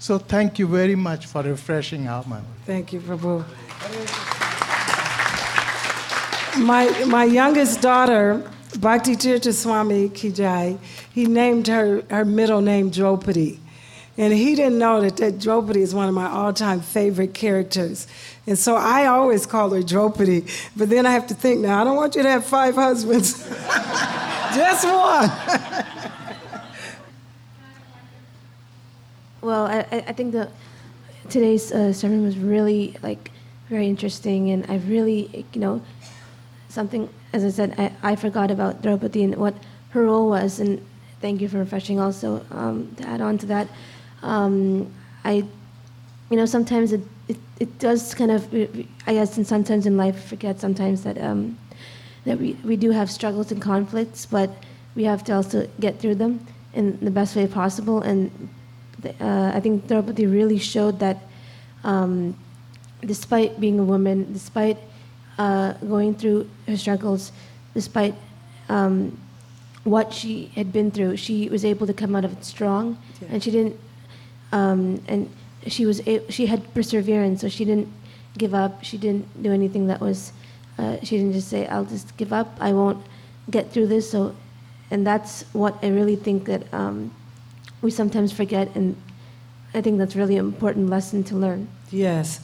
So 0.02 0.18
thank 0.18 0.58
you 0.58 0.66
very 0.66 0.96
much 0.96 1.28
for 1.28 1.44
refreshing 1.44 2.08
our 2.08 2.26
mind. 2.26 2.44
Thank 2.66 2.92
you, 2.92 3.00
Prabhu. 3.02 3.46
My, 6.58 6.90
my 7.06 7.26
youngest 7.26 7.82
daughter, 7.82 8.44
Bhakti 8.80 9.16
Tirtha 9.16 9.54
Swami 9.54 10.10
Kijai, 10.10 10.80
he 11.14 11.28
named 11.28 11.68
her, 11.68 12.02
her 12.10 12.26
middle 12.26 12.62
name 12.62 12.90
Draupadi. 12.90 13.60
And 14.18 14.34
he 14.34 14.56
didn't 14.56 14.80
know 14.80 15.02
that, 15.02 15.18
that 15.18 15.38
Draupadi 15.38 15.84
is 15.84 15.94
one 15.94 16.10
of 16.10 16.16
my 16.16 16.28
all 16.28 16.52
time 16.52 16.82
favorite 16.82 17.36
characters. 17.36 18.08
And 18.48 18.58
so 18.58 18.78
I 18.78 19.06
always 19.06 19.46
call 19.46 19.70
her 19.70 19.84
Draupadi. 19.84 20.48
But 20.76 20.90
then 20.90 21.06
I 21.06 21.12
have 21.12 21.28
to 21.28 21.36
think 21.36 21.62
now, 21.62 21.80
I 21.80 21.84
don't 21.84 21.96
want 21.96 22.16
you 22.16 22.24
to 22.24 22.30
have 22.30 22.44
five 22.44 22.74
husbands, 22.74 23.48
just 24.56 24.84
one. 24.84 25.92
Well, 29.42 29.66
I, 29.66 29.80
I 30.08 30.14
think 30.14 30.34
the 30.34 30.50
today's 31.30 31.72
uh, 31.72 31.94
sermon 31.94 32.24
was 32.24 32.38
really 32.38 32.96
like 33.02 33.32
very 33.70 33.88
interesting, 33.88 34.52
and 34.52 34.66
I 34.70 34.78
really, 34.78 35.46
you 35.54 35.62
know, 35.62 35.82
something 36.70 37.10
as 37.34 37.44
I 37.44 37.50
said, 37.50 37.76
I, 37.78 38.12
I 38.12 38.16
forgot 38.16 38.52
about 38.52 38.82
Draupadi 38.82 39.24
and 39.24 39.36
what 39.36 39.56
her 39.92 40.04
role 40.04 40.30
was, 40.30 40.60
and 40.60 40.86
thank 41.22 41.42
you 41.42 41.48
for 41.48 41.58
refreshing. 41.58 42.00
Also, 42.00 42.46
um, 42.52 42.94
to 42.98 43.08
add 43.08 43.22
on 43.22 43.38
to 43.40 43.46
that, 43.48 43.68
um, 44.22 44.92
I, 45.24 45.44
you 46.30 46.38
know, 46.38 46.46
sometimes 46.46 46.92
it, 46.92 47.02
it, 47.28 47.38
it 47.60 47.80
does 47.80 48.14
kind 48.14 48.32
of, 48.32 48.54
I 49.08 49.14
guess, 49.14 49.38
and 49.38 49.48
sometimes 49.48 49.86
in 49.86 49.98
life, 49.98 50.24
forget 50.26 50.60
sometimes 50.60 51.04
that 51.04 51.18
um, 51.20 51.58
that 52.26 52.40
we, 52.40 52.54
we 52.64 52.76
do 52.76 52.92
have 52.92 53.10
struggles 53.10 53.52
and 53.52 53.62
conflicts, 53.62 54.26
but 54.26 54.52
we 54.94 55.04
have 55.06 55.24
to 55.24 55.34
also 55.34 55.68
get 55.80 56.00
through 56.00 56.16
them 56.16 56.46
in 56.74 57.04
the 57.04 57.10
best 57.10 57.36
way 57.36 57.48
possible. 57.48 58.02
And 58.02 58.30
uh, 59.06 59.52
I 59.54 59.60
think 59.60 59.88
Draupadi 59.88 60.26
really 60.26 60.58
showed 60.60 61.00
that 61.00 61.18
um, 61.84 62.36
despite 63.06 63.60
being 63.60 63.80
a 63.80 63.84
woman, 63.84 64.32
despite 64.34 64.78
uh, 65.38 65.74
going 65.74 66.14
through 66.16 66.50
her 66.68 66.78
struggles, 66.78 67.32
despite 67.74 68.14
um, 68.70 69.18
what 69.84 70.14
she 70.14 70.52
had 70.56 70.72
been 70.72 70.92
through, 70.92 71.18
she 71.18 71.50
was 71.50 71.66
able 71.66 71.88
to 71.88 71.94
come 71.94 72.16
out 72.16 72.26
of 72.26 72.34
it 72.34 72.46
strong, 72.46 72.98
and 73.32 73.44
she 73.44 73.50
didn't. 73.52 73.76
Um, 74.52 75.02
and 75.08 75.30
she 75.68 75.86
was 75.86 76.02
a- 76.08 76.30
she 76.30 76.46
had 76.46 76.62
perseverance, 76.74 77.42
so 77.42 77.50
she 77.50 77.66
didn't 77.66 77.88
give 78.38 78.54
up. 78.54 78.84
She 78.84 78.98
didn't 78.98 79.26
do 79.42 79.52
anything 79.52 79.88
that 79.88 80.00
was. 80.02 80.34
Uh, 80.78 80.98
she 81.04 81.18
didn't 81.18 81.34
just 81.34 81.48
say, 81.48 81.66
"I'll 81.68 81.86
just 81.86 82.16
give 82.18 82.32
up. 82.34 82.56
I 82.60 82.72
won't 82.74 83.04
get 83.50 83.72
through 83.72 83.88
this." 83.88 84.10
So, 84.12 84.36
and 84.92 85.06
that's 85.08 85.46
what 85.54 85.76
I 85.82 85.88
really 85.88 86.16
think 86.16 86.46
that 86.46 86.64
um, 86.74 87.12
we 87.82 87.92
sometimes 87.92 88.32
forget, 88.32 88.76
and 88.76 88.96
I 89.74 89.82
think 89.82 89.98
that's 89.98 90.16
really 90.16 90.38
an 90.38 90.46
important 90.46 90.90
lesson 90.90 91.24
to 91.26 91.36
learn. 91.36 91.68
Yes. 91.92 92.40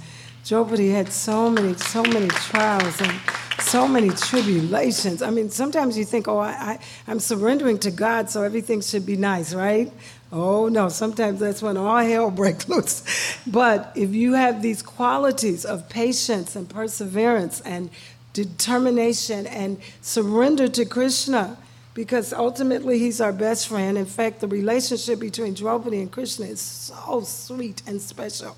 Draupadi 0.45 0.89
had 0.89 1.11
so 1.11 1.49
many, 1.49 1.75
so 1.75 2.03
many 2.03 2.27
trials 2.29 3.01
and 3.01 3.19
so 3.59 3.87
many 3.87 4.09
tribulations. 4.09 5.21
I 5.21 5.29
mean, 5.29 5.49
sometimes 5.49 5.97
you 5.97 6.05
think, 6.05 6.27
oh, 6.27 6.37
I, 6.37 6.51
I, 6.51 6.79
I'm 7.07 7.19
surrendering 7.19 7.79
to 7.79 7.91
God, 7.91 8.29
so 8.29 8.43
everything 8.43 8.81
should 8.81 9.05
be 9.05 9.17
nice, 9.17 9.53
right? 9.53 9.91
Oh, 10.31 10.67
no, 10.69 10.89
sometimes 10.89 11.39
that's 11.39 11.61
when 11.61 11.75
all 11.77 11.97
hell 11.97 12.31
breaks 12.41 12.69
loose. 12.69 13.03
But 13.45 13.91
if 13.95 14.13
you 14.13 14.33
have 14.33 14.61
these 14.61 14.81
qualities 14.81 15.65
of 15.65 15.89
patience 15.89 16.55
and 16.55 16.69
perseverance 16.69 17.61
and 17.61 17.89
determination 18.33 19.47
and 19.47 19.79
surrender 20.01 20.67
to 20.69 20.85
Krishna, 20.85 21.57
because 21.97 22.31
ultimately 22.31 22.99
he's 22.99 23.19
our 23.19 23.33
best 23.33 23.67
friend. 23.67 23.97
In 23.97 24.05
fact, 24.05 24.39
the 24.39 24.47
relationship 24.47 25.19
between 25.19 25.55
Draupadi 25.55 25.99
and 25.99 26.11
Krishna 26.11 26.45
is 26.45 26.61
so 26.61 27.21
sweet 27.21 27.81
and 27.87 27.99
special. 27.99 28.55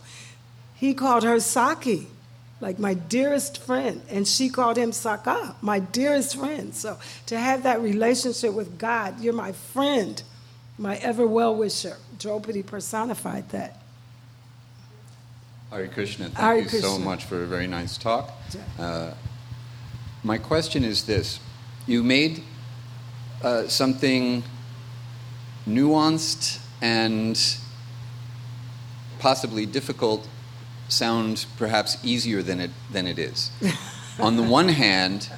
He 0.76 0.94
called 0.94 1.24
her 1.24 1.38
Sakhi, 1.38 2.08
like 2.60 2.80
my 2.80 2.94
dearest 2.94 3.58
friend, 3.60 4.02
and 4.10 4.28
she 4.28 4.50
called 4.50 4.76
him 4.76 4.92
Sakha, 4.92 5.56
my 5.62 5.80
dearest 5.80 6.36
friend. 6.36 6.76
So 6.76 6.98
to 7.28 7.40
have 7.40 7.64
that 7.64 7.82
relationship 7.82 8.54
with 8.54 8.78
God, 8.78 9.22
you're 9.22 9.32
my 9.32 9.54
friend, 9.54 10.22
my 10.78 10.98
ever 10.98 11.26
well 11.26 11.56
wisher. 11.56 11.96
Draupadi 12.18 12.62
personified 12.62 13.48
that. 13.52 13.82
Hare 15.70 15.88
Krishna, 15.88 16.26
thank 16.26 16.38
Hare 16.38 16.58
you 16.58 16.68
so 16.68 17.00
much 17.00 17.24
for 17.24 17.42
a 17.42 17.48
very 17.48 17.68
nice 17.68 17.98
talk. 17.98 18.34
Uh, 18.78 19.14
my 20.26 20.38
question 20.38 20.84
is 20.84 21.06
this 21.06 21.40
You 21.88 22.04
made 22.04 22.44
uh, 23.44 23.68
something 23.68 24.44
nuanced 25.68 26.60
and 26.82 27.58
possibly 29.20 29.66
difficult 29.66 30.28
sound 30.88 31.46
perhaps 31.58 31.98
easier 32.04 32.42
than 32.42 32.60
it, 32.60 32.72
than 32.92 33.08
it 33.08 33.20
is. 33.20 33.52
On 34.20 34.36
the 34.36 34.44
one 34.44 34.70
hand, 34.70 35.30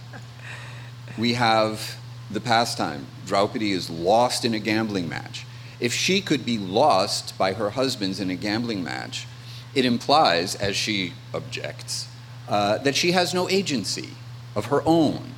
we 1.18 1.34
have 1.34 1.98
the 2.30 2.40
pastime. 2.40 3.06
Draupadi 3.26 3.72
is 3.72 3.90
lost 3.90 4.46
in 4.46 4.54
a 4.54 4.60
gambling 4.60 5.10
match. 5.10 5.46
If 5.80 5.94
she 5.94 6.22
could 6.22 6.46
be 6.46 6.58
lost 6.58 7.38
by 7.38 7.54
her 7.54 7.72
husbands 7.72 8.20
in 8.20 8.30
a 8.30 8.36
gambling 8.36 8.84
match, 8.84 9.28
it 9.74 9.86
implies, 9.86 10.56
as 10.56 10.76
she 10.76 11.14
objects, 11.34 12.08
uh, 12.48 12.78
that 12.80 12.96
she 12.96 13.12
has 13.12 13.34
no 13.34 13.50
agency 13.50 14.10
of 14.56 14.66
her 14.66 14.82
own. 14.86 15.34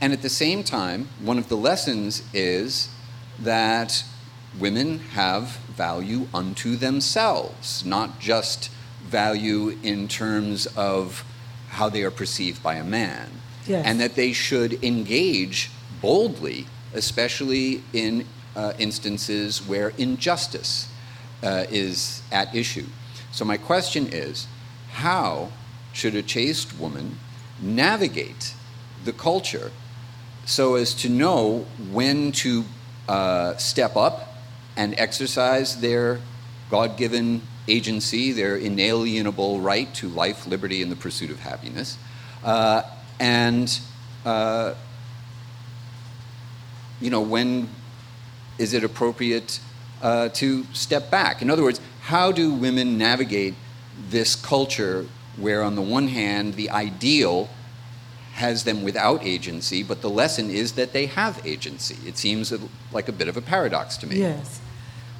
And 0.00 0.12
at 0.12 0.22
the 0.22 0.28
same 0.28 0.62
time, 0.62 1.08
one 1.20 1.38
of 1.38 1.48
the 1.48 1.56
lessons 1.56 2.22
is 2.34 2.88
that 3.38 4.04
women 4.58 4.98
have 4.98 5.56
value 5.74 6.28
unto 6.34 6.76
themselves, 6.76 7.84
not 7.84 8.18
just 8.18 8.70
value 9.02 9.78
in 9.82 10.08
terms 10.08 10.66
of 10.76 11.24
how 11.68 11.88
they 11.88 12.02
are 12.02 12.10
perceived 12.10 12.62
by 12.62 12.74
a 12.74 12.84
man. 12.84 13.30
Yes. 13.66 13.84
And 13.86 14.00
that 14.00 14.14
they 14.14 14.32
should 14.32 14.82
engage 14.84 15.70
boldly, 16.00 16.66
especially 16.94 17.82
in 17.92 18.26
uh, 18.54 18.72
instances 18.78 19.66
where 19.66 19.90
injustice 19.98 20.88
uh, 21.42 21.64
is 21.68 22.22
at 22.32 22.54
issue. 22.54 22.86
So, 23.32 23.44
my 23.44 23.56
question 23.56 24.06
is 24.06 24.46
how 24.92 25.50
should 25.92 26.14
a 26.14 26.22
chaste 26.22 26.78
woman 26.78 27.18
navigate 27.60 28.54
the 29.04 29.12
culture 29.12 29.72
so 30.46 30.76
as 30.76 30.94
to 30.94 31.08
know 31.08 31.66
when 31.90 32.32
to 32.32 32.64
uh, 33.08 33.56
step 33.56 33.96
up 33.96 34.38
and 34.76 34.94
exercise 34.96 35.80
their 35.80 36.20
God 36.70 36.96
given 36.96 37.42
agency, 37.68 38.32
their 38.32 38.56
inalienable 38.56 39.60
right 39.60 39.92
to 39.94 40.08
life, 40.08 40.46
liberty, 40.46 40.82
and 40.82 40.90
the 40.90 40.96
pursuit 40.96 41.30
of 41.30 41.40
happiness, 41.40 41.98
uh, 42.44 42.82
and 43.18 43.80
uh, 44.24 44.74
you 47.00 47.10
know 47.10 47.20
when 47.20 47.68
is 48.58 48.72
it 48.72 48.84
appropriate 48.84 49.60
uh, 50.00 50.28
to 50.30 50.64
step 50.72 51.10
back. 51.10 51.42
In 51.42 51.50
other 51.50 51.62
words, 51.62 51.80
how 52.02 52.30
do 52.30 52.52
women 52.52 52.96
navigate 52.96 53.54
this 54.10 54.36
culture 54.36 55.06
where, 55.36 55.62
on 55.62 55.74
the 55.74 55.82
one 55.82 56.08
hand, 56.08 56.54
the 56.54 56.70
ideal 56.70 57.48
has 58.36 58.64
them 58.64 58.82
without 58.82 59.24
agency, 59.24 59.82
but 59.82 60.02
the 60.02 60.10
lesson 60.10 60.50
is 60.50 60.72
that 60.72 60.92
they 60.92 61.06
have 61.06 61.40
agency? 61.46 61.96
It 62.06 62.18
seems 62.18 62.52
like 62.92 63.08
a 63.08 63.12
bit 63.12 63.28
of 63.28 63.36
a 63.38 63.40
paradox 63.40 63.96
to 63.96 64.06
me. 64.06 64.16
Yes. 64.16 64.60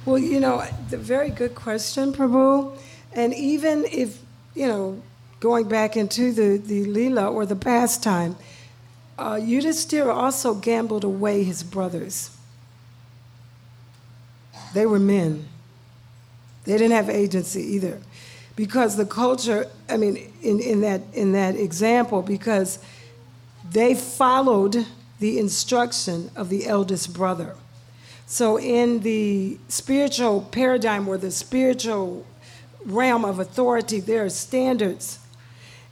Well, 0.05 0.19
you 0.19 0.39
know, 0.39 0.63
the 0.91 0.97
very 0.97 1.31
good 1.31 1.55
question, 1.55 2.13
Prabhu. 2.13 2.77
And 3.13 3.33
even 3.33 3.85
if, 3.85 4.19
you 4.53 4.67
know, 4.67 5.01
going 5.39 5.67
back 5.67 5.97
into 5.97 6.31
the, 6.31 6.57
the 6.57 6.85
Leela 6.85 7.33
or 7.33 7.47
the 7.47 7.55
pastime, 7.55 8.35
uh, 9.17 9.33
Yudhisthira 9.33 10.13
also 10.13 10.53
gambled 10.53 11.03
away 11.03 11.43
his 11.43 11.63
brothers. 11.63 12.29
They 14.75 14.85
were 14.85 14.99
men. 14.99 15.47
They 16.65 16.73
didn't 16.73 16.91
have 16.91 17.09
agency 17.09 17.63
either. 17.63 17.99
Because 18.55 18.95
the 18.95 19.07
culture, 19.07 19.67
I 19.89 19.97
mean, 19.97 20.31
in, 20.43 20.59
in, 20.59 20.81
that, 20.81 21.01
in 21.13 21.31
that 21.31 21.55
example, 21.55 22.21
because 22.21 22.77
they 23.71 23.95
followed 23.95 24.85
the 25.19 25.39
instruction 25.39 26.31
of 26.35 26.49
the 26.49 26.67
eldest 26.67 27.13
brother. 27.13 27.55
So, 28.25 28.59
in 28.59 28.99
the 28.99 29.57
spiritual 29.69 30.41
paradigm 30.51 31.07
or 31.07 31.17
the 31.17 31.31
spiritual 31.31 32.25
realm 32.85 33.23
of 33.23 33.39
authority, 33.39 33.99
there 33.99 34.25
are 34.25 34.29
standards. 34.29 35.19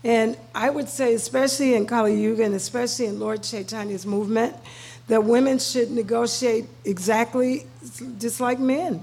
And 0.04 0.38
I 0.54 0.70
would 0.70 0.90
say, 0.90 1.14
especially 1.14 1.74
in 1.74 1.88
Kali 1.88 2.22
Yuga 2.22 2.44
and 2.44 2.54
especially 2.54 3.08
in 3.08 3.20
Lord 3.20 3.42
Chaitanya's 3.42 4.06
movement, 4.06 4.56
that 5.08 5.24
women 5.24 5.60
should 5.60 5.92
negotiate 5.92 6.66
exactly 6.84 7.66
just 8.20 8.40
like 8.40 8.60
men. 8.60 9.02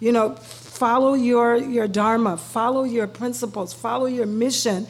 You 0.00 0.12
know, 0.12 0.34
follow 0.34 1.14
your, 1.14 1.56
your 1.56 1.86
dharma, 1.86 2.36
follow 2.36 2.82
your 2.84 3.06
principles, 3.06 3.72
follow 3.72 4.06
your 4.06 4.26
mission, 4.26 4.86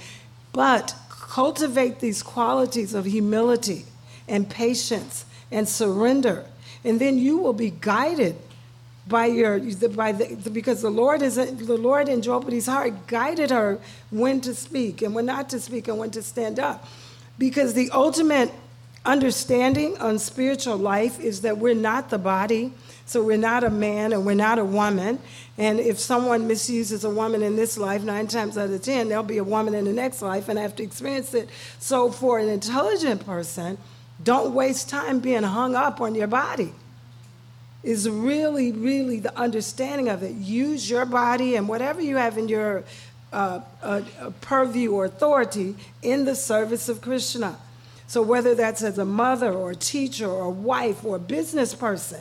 but 0.53 0.95
cultivate 1.33 1.99
these 2.01 2.22
qualities 2.22 2.93
of 2.93 3.07
humility 3.07 3.87
and 4.28 4.51
patience 4.51 5.24
and 5.51 5.66
surrender. 5.66 6.45
And 6.85 7.01
then 7.01 7.16
you 7.16 7.39
will 7.39 7.55
be 7.55 7.70
guided 7.70 8.37
by 9.07 9.26
your 9.26 9.59
by 9.89 10.12
the 10.12 10.51
because 10.51 10.83
the 10.83 10.91
Lord 10.91 11.22
is 11.22 11.37
the 11.37 11.78
Lord 11.78 12.11
in 12.11 12.20
Draupadi's 12.20 12.66
heart 12.66 13.07
guided 13.07 13.51
her 13.51 13.78
when 14.11 14.43
to 14.43 14.55
speak 14.55 15.01
and 15.01 15.14
when 15.14 15.24
not 15.24 15.49
to 15.51 15.59
speak 15.59 15.89
and 15.89 15.97
when 15.97 16.11
to 16.11 16.22
stand 16.22 16.59
up. 16.59 16.87
Because 17.39 17.72
the 17.72 17.89
ultimate 17.93 18.51
understanding 19.07 19.97
on 20.03 20.18
spiritual 20.18 20.76
life 20.76 21.18
is 21.18 21.41
that 21.41 21.57
we're 21.57 21.74
not 21.74 22.11
the 22.11 22.18
body, 22.18 22.74
so 23.07 23.23
we're 23.23 23.37
not 23.37 23.65
a 23.65 23.71
man 23.71 24.13
and 24.13 24.25
we're 24.25 24.35
not 24.35 24.59
a 24.59 24.65
woman. 24.65 25.19
And 25.59 25.81
if 25.81 25.99
someone 25.99 26.47
misuses 26.47 27.05
a 27.05 27.11
woman 27.11 27.43
in 27.43 27.57
this 27.57 27.77
life, 27.77 28.03
nine 28.03 28.27
times 28.27 28.57
out 28.57 28.71
of 28.71 28.83
ten, 28.83 29.09
there'll 29.09 29.25
be 29.25 29.39
a 29.39 29.45
woman 29.45 29.75
in 29.75 29.85
the 29.85 29.93
next 29.93 30.23
life 30.23 30.49
and 30.49 30.59
have 30.59 30.77
to 30.77 30.83
experience 30.83 31.35
it. 31.35 31.49
So 31.79 32.11
for 32.11 32.39
an 32.39 32.49
intelligent 32.49 33.27
person, 33.27 33.79
don't 34.23 34.55
waste 34.55 34.89
time 34.89 35.21
being 35.21 35.43
hung 35.43 35.75
up 35.75 36.01
on 36.01 36.15
your 36.15 36.29
body. 36.29 36.73
Is 37.83 38.09
really, 38.09 38.71
really 38.71 39.19
the 39.19 39.37
understanding 39.37 40.09
of 40.09 40.23
it. 40.23 40.35
Use 40.35 40.89
your 40.89 41.05
body 41.05 41.57
and 41.57 41.69
whatever 41.69 42.01
you 42.01 42.17
have 42.17 42.39
in 42.39 42.47
your 42.49 42.85
uh, 43.33 43.61
uh, 43.83 44.03
purview 44.41 44.93
or 44.93 45.07
authority 45.07 45.75
in 46.01 46.25
the 46.25 46.37
service 46.37 46.89
of 46.89 47.01
Krishna. 47.01 47.59
So, 48.07 48.23
whether 48.23 48.55
that's 48.55 48.83
as 48.83 48.99
a 48.99 49.05
mother 49.05 49.53
or 49.53 49.73
a 49.73 49.75
teacher 49.75 50.29
or 50.29 50.45
a 50.45 50.51
wife 50.51 51.05
or 51.05 51.17
a 51.17 51.19
business 51.19 51.75
person, 51.75 52.21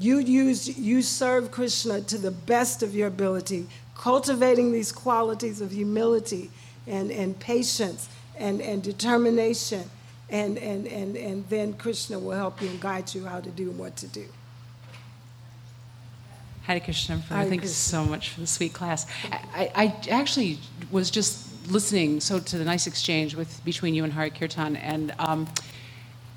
you 0.00 0.18
use 0.18 0.78
you 0.78 1.02
serve 1.02 1.50
Krishna 1.50 2.00
to 2.02 2.18
the 2.18 2.30
best 2.30 2.82
of 2.82 2.94
your 2.94 3.08
ability, 3.08 3.66
cultivating 3.96 4.72
these 4.72 4.92
qualities 4.92 5.60
of 5.60 5.70
humility 5.70 6.50
and, 6.86 7.10
and 7.10 7.38
patience 7.38 8.08
and, 8.36 8.60
and 8.60 8.82
determination. 8.82 9.90
And, 10.30 10.58
and, 10.58 10.86
and, 10.86 11.16
and 11.16 11.48
then 11.48 11.72
Krishna 11.72 12.18
will 12.18 12.36
help 12.36 12.60
you 12.60 12.68
and 12.68 12.78
guide 12.78 13.14
you 13.14 13.24
how 13.24 13.40
to 13.40 13.48
do 13.48 13.70
and 13.70 13.78
what 13.78 13.96
to 13.96 14.06
do. 14.06 14.26
Hare 16.64 16.80
Krishna, 16.80 17.16
Hare 17.16 17.46
thank 17.46 17.62
you 17.62 17.68
so 17.68 18.04
much 18.04 18.28
for 18.28 18.40
the 18.40 18.46
sweet 18.46 18.74
class. 18.74 19.06
I, 19.32 19.70
I 19.74 20.10
actually 20.10 20.58
was 20.90 21.10
just 21.10 21.48
listening 21.70 22.20
so 22.20 22.38
to 22.38 22.58
the 22.58 22.64
nice 22.64 22.86
exchange 22.86 23.34
with 23.34 23.64
between 23.64 23.94
you 23.94 24.04
and 24.04 24.12
Hari 24.12 24.28
Kirtan, 24.28 24.76
and 24.76 25.14
um, 25.18 25.48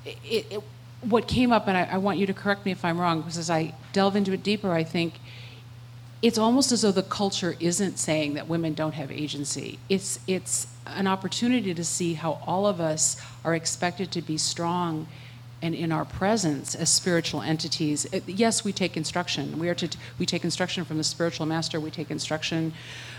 it, 0.06 0.46
it, 0.50 0.62
what 1.02 1.26
came 1.26 1.52
up, 1.52 1.66
and 1.68 1.76
I, 1.76 1.84
I 1.84 1.98
want 1.98 2.18
you 2.18 2.26
to 2.26 2.34
correct 2.34 2.64
me 2.64 2.72
if 2.72 2.84
I'm 2.84 3.00
wrong, 3.00 3.20
because 3.20 3.38
as 3.38 3.50
I 3.50 3.74
delve 3.92 4.16
into 4.16 4.32
it 4.32 4.42
deeper, 4.42 4.72
I 4.72 4.84
think 4.84 5.14
it's 6.22 6.38
almost 6.38 6.70
as 6.70 6.82
though 6.82 6.92
the 6.92 7.02
culture 7.02 7.56
isn't 7.58 7.98
saying 7.98 8.34
that 8.34 8.48
women 8.48 8.74
don't 8.74 8.94
have 8.94 9.10
agency. 9.10 9.78
It's 9.88 10.20
it's 10.26 10.68
an 10.86 11.06
opportunity 11.06 11.74
to 11.74 11.84
see 11.84 12.14
how 12.14 12.40
all 12.46 12.66
of 12.66 12.80
us 12.80 13.20
are 13.44 13.54
expected 13.54 14.12
to 14.12 14.22
be 14.22 14.38
strong 14.38 15.08
and 15.60 15.74
in 15.74 15.92
our 15.92 16.04
presence 16.04 16.74
as 16.74 16.90
spiritual 16.90 17.40
entities. 17.42 18.04
It- 18.06 18.28
yes, 18.28 18.64
we 18.64 18.72
take 18.72 18.96
instruction. 18.96 19.58
We 19.58 19.68
are 19.68 19.74
to 19.74 19.88
we 20.18 20.26
take 20.26 20.44
instruction 20.44 20.84
from 20.84 20.98
the 20.98 21.04
spiritual 21.04 21.46
master. 21.46 21.80
We 21.80 21.90
take 21.90 22.10
instruction 22.10 22.72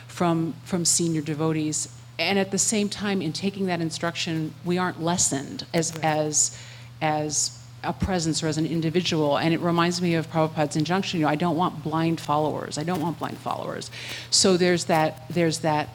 from 0.08 0.54
from 0.64 0.86
senior 0.86 1.22
devotees. 1.22 1.90
And 2.20 2.40
at 2.40 2.52
the 2.52 2.60
same 2.60 2.90
time, 2.90 3.22
in 3.22 3.34
taking 3.34 3.66
that 3.66 3.82
instruction, 3.82 4.54
we 4.64 4.78
aren't 4.78 5.02
lessened 5.04 5.66
as 5.74 5.94
as 6.02 6.58
as 7.02 7.60
a 7.84 7.94
presence 7.94 8.42
or 8.44 8.48
as 8.48 8.58
an 8.58 8.66
individual. 8.66 9.38
And 9.38 9.54
it 9.54 9.60
reminds 9.60 10.02
me 10.02 10.16
of 10.16 10.30
Prabhupada's 10.32 10.76
injunction, 10.76 11.20
you 11.20 11.26
know, 11.26 11.32
I 11.32 11.36
don't 11.36 11.58
want 11.58 11.84
blind 11.84 12.20
followers. 12.20 12.78
I 12.78 12.84
don't 12.84 13.02
want 13.02 13.20
blind 13.20 13.38
followers. 13.38 13.92
So 14.30 14.58
there's 14.58 14.86
that 14.86 15.28
there's 15.30 15.60
that 15.60 15.90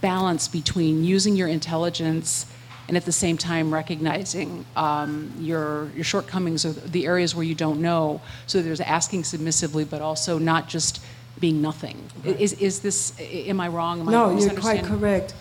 balance 0.00 0.48
between 0.48 1.04
using 1.04 1.36
your 1.36 1.48
intelligence 1.48 2.46
and 2.88 2.96
at 2.96 3.04
the 3.04 3.12
same 3.12 3.36
time 3.36 3.72
recognizing 3.72 4.64
um, 4.74 5.32
your 5.38 5.90
your 5.94 6.04
shortcomings 6.04 6.64
or 6.64 6.72
the 6.72 7.06
areas 7.06 7.34
where 7.34 7.44
you 7.44 7.54
don't 7.54 7.80
know. 7.80 8.20
So 8.46 8.62
there's 8.62 8.80
asking 8.80 9.24
submissively, 9.24 9.84
but 9.84 10.00
also 10.00 10.38
not 10.38 10.68
just 10.68 11.00
being 11.38 11.60
nothing. 11.62 12.10
Is 12.24 12.54
is 12.54 12.80
this? 12.80 13.14
Am 13.20 13.60
I 13.60 13.68
wrong? 13.68 14.00
Am 14.00 14.08
I 14.08 14.12
No, 14.12 14.38
you're 14.38 14.54
quite 14.54 14.84
correct. 14.84 15.34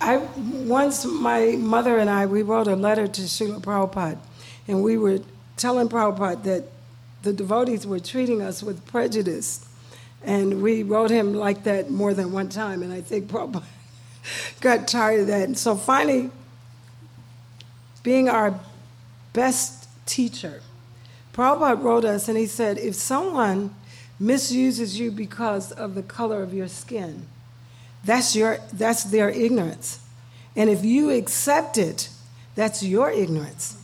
I 0.00 0.16
once 0.16 1.04
my 1.04 1.56
mother 1.58 1.98
and 1.98 2.10
I 2.10 2.26
we 2.26 2.42
wrote 2.42 2.66
a 2.66 2.76
letter 2.76 3.06
to 3.06 3.22
Srila 3.22 3.60
Prabhupada, 3.60 4.18
and 4.66 4.82
we 4.82 4.96
were 4.96 5.20
telling 5.56 5.88
Prabhupada 5.88 6.42
that 6.44 6.64
the 7.22 7.32
devotees 7.32 7.86
were 7.86 8.00
treating 8.00 8.42
us 8.42 8.62
with 8.62 8.84
prejudice, 8.86 9.66
and 10.22 10.62
we 10.62 10.82
wrote 10.82 11.10
him 11.10 11.34
like 11.34 11.64
that 11.64 11.90
more 11.90 12.14
than 12.14 12.32
one 12.32 12.48
time, 12.48 12.82
and 12.82 12.92
I 12.92 13.00
think 13.00 13.28
Prabhupada 13.28 13.64
got 14.60 14.88
tired 14.88 15.20
of 15.20 15.26
that, 15.28 15.42
and 15.42 15.58
so 15.58 15.76
finally, 15.76 16.30
being 18.02 18.28
our 18.28 18.58
best 19.32 19.88
teacher, 20.06 20.60
Prabhupada 21.32 21.82
wrote 21.82 22.04
us, 22.04 22.28
and 22.28 22.38
he 22.38 22.46
said, 22.46 22.78
if 22.78 22.94
someone 22.94 23.74
misuses 24.20 24.98
you 24.98 25.10
because 25.10 25.72
of 25.72 25.94
the 25.94 26.02
color 26.02 26.42
of 26.42 26.54
your 26.54 26.68
skin, 26.68 27.26
that's 28.04 28.36
your 28.36 28.58
that's 28.72 29.04
their 29.04 29.30
ignorance. 29.30 30.00
And 30.54 30.70
if 30.70 30.84
you 30.84 31.10
accept 31.10 31.78
it 31.78 32.10
that's 32.54 32.82
your 32.82 33.10
ignorance 33.10 33.83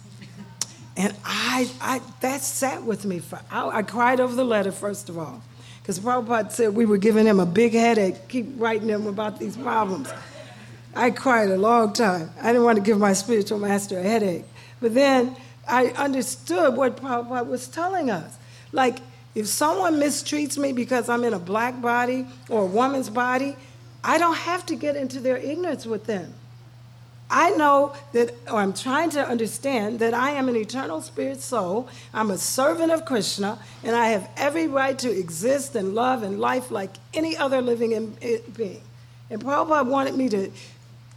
and 1.00 1.16
i 1.24 1.68
i 1.80 2.00
that 2.20 2.42
sat 2.42 2.82
with 2.82 3.04
me 3.04 3.18
for 3.18 3.40
I, 3.50 3.78
I 3.78 3.82
cried 3.82 4.20
over 4.20 4.34
the 4.34 4.44
letter 4.44 4.72
first 4.72 5.08
of 5.08 5.18
all. 5.18 5.42
Because 5.80 5.98
Prabhupada 5.98 6.52
said 6.52 6.74
we 6.74 6.84
were 6.84 6.98
giving 6.98 7.26
him 7.26 7.40
a 7.40 7.46
big 7.46 7.72
headache 7.72 8.28
keep 8.28 8.46
writing 8.56 8.88
him 8.88 9.06
about 9.06 9.38
these 9.38 9.56
problems. 9.56 10.12
I 10.94 11.10
cried 11.10 11.48
a 11.48 11.56
long 11.56 11.92
time. 11.92 12.30
I 12.42 12.48
didn't 12.48 12.64
want 12.64 12.76
to 12.76 12.82
give 12.82 12.98
my 12.98 13.14
spiritual 13.14 13.58
master 13.58 13.98
a 13.98 14.02
headache. 14.02 14.44
But 14.80 14.94
then 14.94 15.36
i 15.66 15.86
understood 16.06 16.76
what 16.76 16.96
Prabhupada 16.96 17.46
was 17.46 17.66
telling 17.68 18.10
us. 18.10 18.36
Like 18.72 18.98
if 19.34 19.46
someone 19.46 19.94
mistreats 19.94 20.58
me 20.58 20.72
because 20.72 21.08
i'm 21.08 21.24
in 21.24 21.34
a 21.34 21.38
black 21.38 21.80
body 21.80 22.26
or 22.48 22.62
a 22.62 22.66
woman's 22.66 23.08
body 23.08 23.56
I 24.02 24.18
don't 24.18 24.36
have 24.36 24.64
to 24.66 24.76
get 24.76 24.96
into 24.96 25.20
their 25.20 25.36
ignorance 25.36 25.84
with 25.86 26.06
them. 26.06 26.32
I 27.30 27.50
know 27.50 27.94
that, 28.12 28.34
or 28.50 28.58
I'm 28.58 28.72
trying 28.72 29.10
to 29.10 29.24
understand 29.24 30.00
that 30.00 30.14
I 30.14 30.30
am 30.30 30.48
an 30.48 30.56
eternal 30.56 31.00
spirit 31.00 31.40
soul. 31.40 31.88
I'm 32.12 32.30
a 32.30 32.38
servant 32.38 32.90
of 32.90 33.04
Krishna, 33.04 33.58
and 33.84 33.94
I 33.94 34.08
have 34.08 34.28
every 34.36 34.66
right 34.66 34.98
to 34.98 35.10
exist 35.10 35.76
and 35.76 35.94
love 35.94 36.24
and 36.24 36.40
life 36.40 36.72
like 36.72 36.90
any 37.14 37.36
other 37.36 37.62
living 37.62 37.92
in- 37.92 38.16
in- 38.20 38.42
being. 38.56 38.82
And 39.30 39.42
Prabhupada 39.42 39.86
wanted 39.86 40.16
me 40.16 40.28
to 40.30 40.50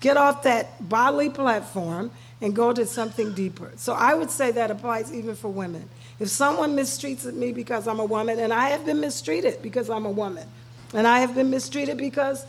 get 0.01 0.17
off 0.17 0.43
that 0.43 0.87
bodily 0.87 1.31
platform 1.31 2.11
and 2.41 2.55
go 2.55 2.73
to 2.73 2.85
something 2.85 3.33
deeper. 3.33 3.71
So 3.77 3.93
I 3.93 4.13
would 4.13 4.29
say 4.29 4.51
that 4.51 4.69
applies 4.69 5.11
even 5.11 5.35
for 5.35 5.47
women. 5.47 5.89
If 6.19 6.29
someone 6.29 6.75
mistreats 6.75 7.25
me 7.33 7.51
because 7.53 7.87
I'm 7.87 7.99
a 7.99 8.05
woman, 8.05 8.37
and 8.37 8.53
I 8.53 8.69
have 8.69 8.85
been 8.85 8.99
mistreated 8.99 9.63
because 9.63 9.89
I'm 9.89 10.05
a 10.05 10.11
woman, 10.11 10.47
and 10.93 11.07
I 11.07 11.21
have 11.21 11.33
been 11.33 11.49
mistreated 11.49 11.97
because 11.97 12.45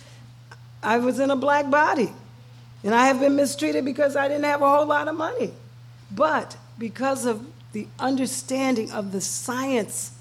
I 0.82 0.98
was 0.98 1.18
in 1.18 1.30
a 1.30 1.36
black 1.36 1.70
body. 1.70 2.12
And 2.84 2.94
I 2.94 3.06
have 3.06 3.18
been 3.18 3.34
mistreated 3.34 3.84
because 3.84 4.14
I 4.14 4.28
didn't 4.28 4.44
have 4.44 4.62
a 4.62 4.68
whole 4.68 4.86
lot 4.86 5.08
of 5.08 5.16
money. 5.16 5.52
But 6.10 6.56
because 6.78 7.24
of 7.24 7.46
the 7.72 7.88
understanding 7.98 8.92
of 8.92 9.10
the 9.10 9.20
science 9.20 10.12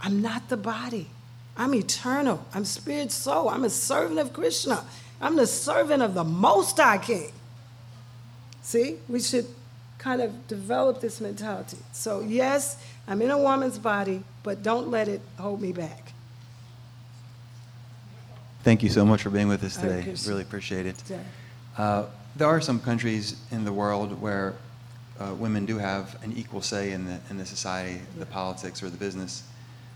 I'm 0.00 0.22
not 0.22 0.48
the 0.48 0.56
body. 0.56 1.08
I'm 1.56 1.74
eternal. 1.74 2.44
I'm 2.54 2.64
spirit 2.64 3.10
soul. 3.10 3.48
I'm 3.48 3.64
a 3.64 3.70
servant 3.70 4.20
of 4.20 4.32
Krishna. 4.32 4.84
I'm 5.20 5.36
the 5.36 5.46
servant 5.46 6.02
of 6.02 6.14
the 6.14 6.24
Most 6.24 6.76
High 6.76 6.98
King. 6.98 7.32
See, 8.62 8.96
we 9.08 9.20
should 9.20 9.46
kind 9.98 10.20
of 10.20 10.46
develop 10.46 11.00
this 11.00 11.20
mentality. 11.20 11.78
So, 11.92 12.20
yes, 12.20 12.82
I'm 13.08 13.20
in 13.22 13.30
a 13.30 13.38
woman's 13.38 13.78
body, 13.78 14.22
but 14.44 14.62
don't 14.62 14.88
let 14.88 15.08
it 15.08 15.20
hold 15.38 15.60
me 15.60 15.72
back. 15.72 16.12
Thank 18.62 18.82
you 18.82 18.88
so 18.90 19.04
much 19.04 19.22
for 19.22 19.30
being 19.30 19.48
with 19.48 19.64
us 19.64 19.76
today. 19.76 20.14
Really 20.26 20.42
appreciate 20.42 20.86
it. 20.86 21.02
Yeah. 21.08 21.18
Uh, 21.78 22.06
there 22.34 22.48
are 22.48 22.60
some 22.60 22.80
countries 22.80 23.40
in 23.52 23.64
the 23.64 23.72
world 23.72 24.20
where 24.20 24.54
uh, 25.20 25.32
women 25.34 25.64
do 25.64 25.78
have 25.78 26.20
an 26.24 26.32
equal 26.36 26.60
say 26.60 26.90
in 26.90 27.04
the, 27.04 27.20
in 27.30 27.38
the 27.38 27.46
society, 27.46 28.00
the 28.18 28.26
politics, 28.26 28.82
or 28.82 28.90
the 28.90 28.96
business. 28.96 29.44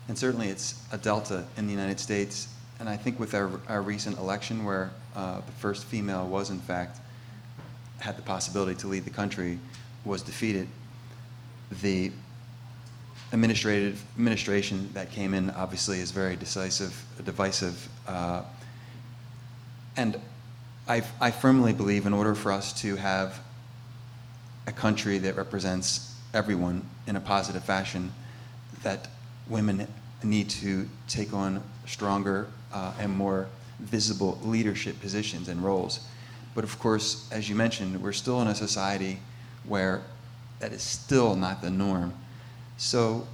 And 0.07 0.17
certainly 0.17 0.49
it's 0.49 0.81
a 0.93 0.99
delta 0.99 1.45
in 1.57 1.67
the 1.67 1.73
United 1.73 1.99
States. 1.99 2.49
And 2.79 2.89
I 2.89 2.97
think 2.97 3.19
with 3.19 3.35
our, 3.35 3.51
our 3.69 3.83
recent 3.83 4.17
election, 4.19 4.65
where 4.65 4.91
uh, 5.17 5.41
the 5.41 5.53
first 5.53 5.85
female 5.85 6.27
was, 6.27 6.51
in 6.51 6.61
fact, 6.61 7.01
had 7.99 8.17
the 8.17 8.23
possibility 8.23 8.77
to 8.77 8.87
lead 8.87 9.05
the 9.05 9.11
country, 9.11 9.59
was 10.05 10.23
defeated, 10.23 10.69
the 11.83 12.13
administrative 13.33 14.03
administration 14.17 14.89
that 14.95 15.11
came 15.11 15.35
in 15.35 15.51
obviously 15.51 15.99
is 15.99 16.13
very 16.13 16.37
decisive, 16.37 17.05
divisive. 17.25 17.89
Uh, 18.07 18.43
and 19.97 20.21
I, 20.93 21.03
I 21.23 21.31
firmly 21.31 21.73
believe 21.73 22.05
in 22.05 22.13
order 22.13 22.35
for 22.35 22.53
us 22.53 22.75
to 22.83 22.97
have 22.97 23.41
a 24.67 24.73
country 24.73 25.17
that 25.17 25.37
represents 25.37 26.15
everyone 26.35 26.87
in 27.07 27.17
a 27.17 27.21
positive 27.21 27.65
fashion, 27.65 28.13
that 28.83 29.09
women 29.49 29.89
need 30.23 30.51
to 30.51 30.87
take 31.09 31.33
on 31.33 31.63
stronger 31.87 32.47
uh, 32.75 32.93
and 33.01 33.11
more 33.11 33.49
visible 33.81 34.39
leadership 34.43 35.01
positions 35.01 35.49
and 35.49 35.65
roles. 35.65 36.01
But 36.55 36.63
of 36.63 36.79
course, 36.79 37.27
as 37.33 37.49
you 37.49 37.55
mentioned, 37.55 38.03
we're 38.03 38.13
still 38.13 38.43
in 38.43 38.49
a 38.49 38.55
society 38.55 39.19
where 39.65 40.03
that 40.59 40.75
is 40.75 40.83
still 40.83 41.35
not 41.35 41.63
the 41.63 41.71
norm. 41.71 42.13
So, 42.77 43.27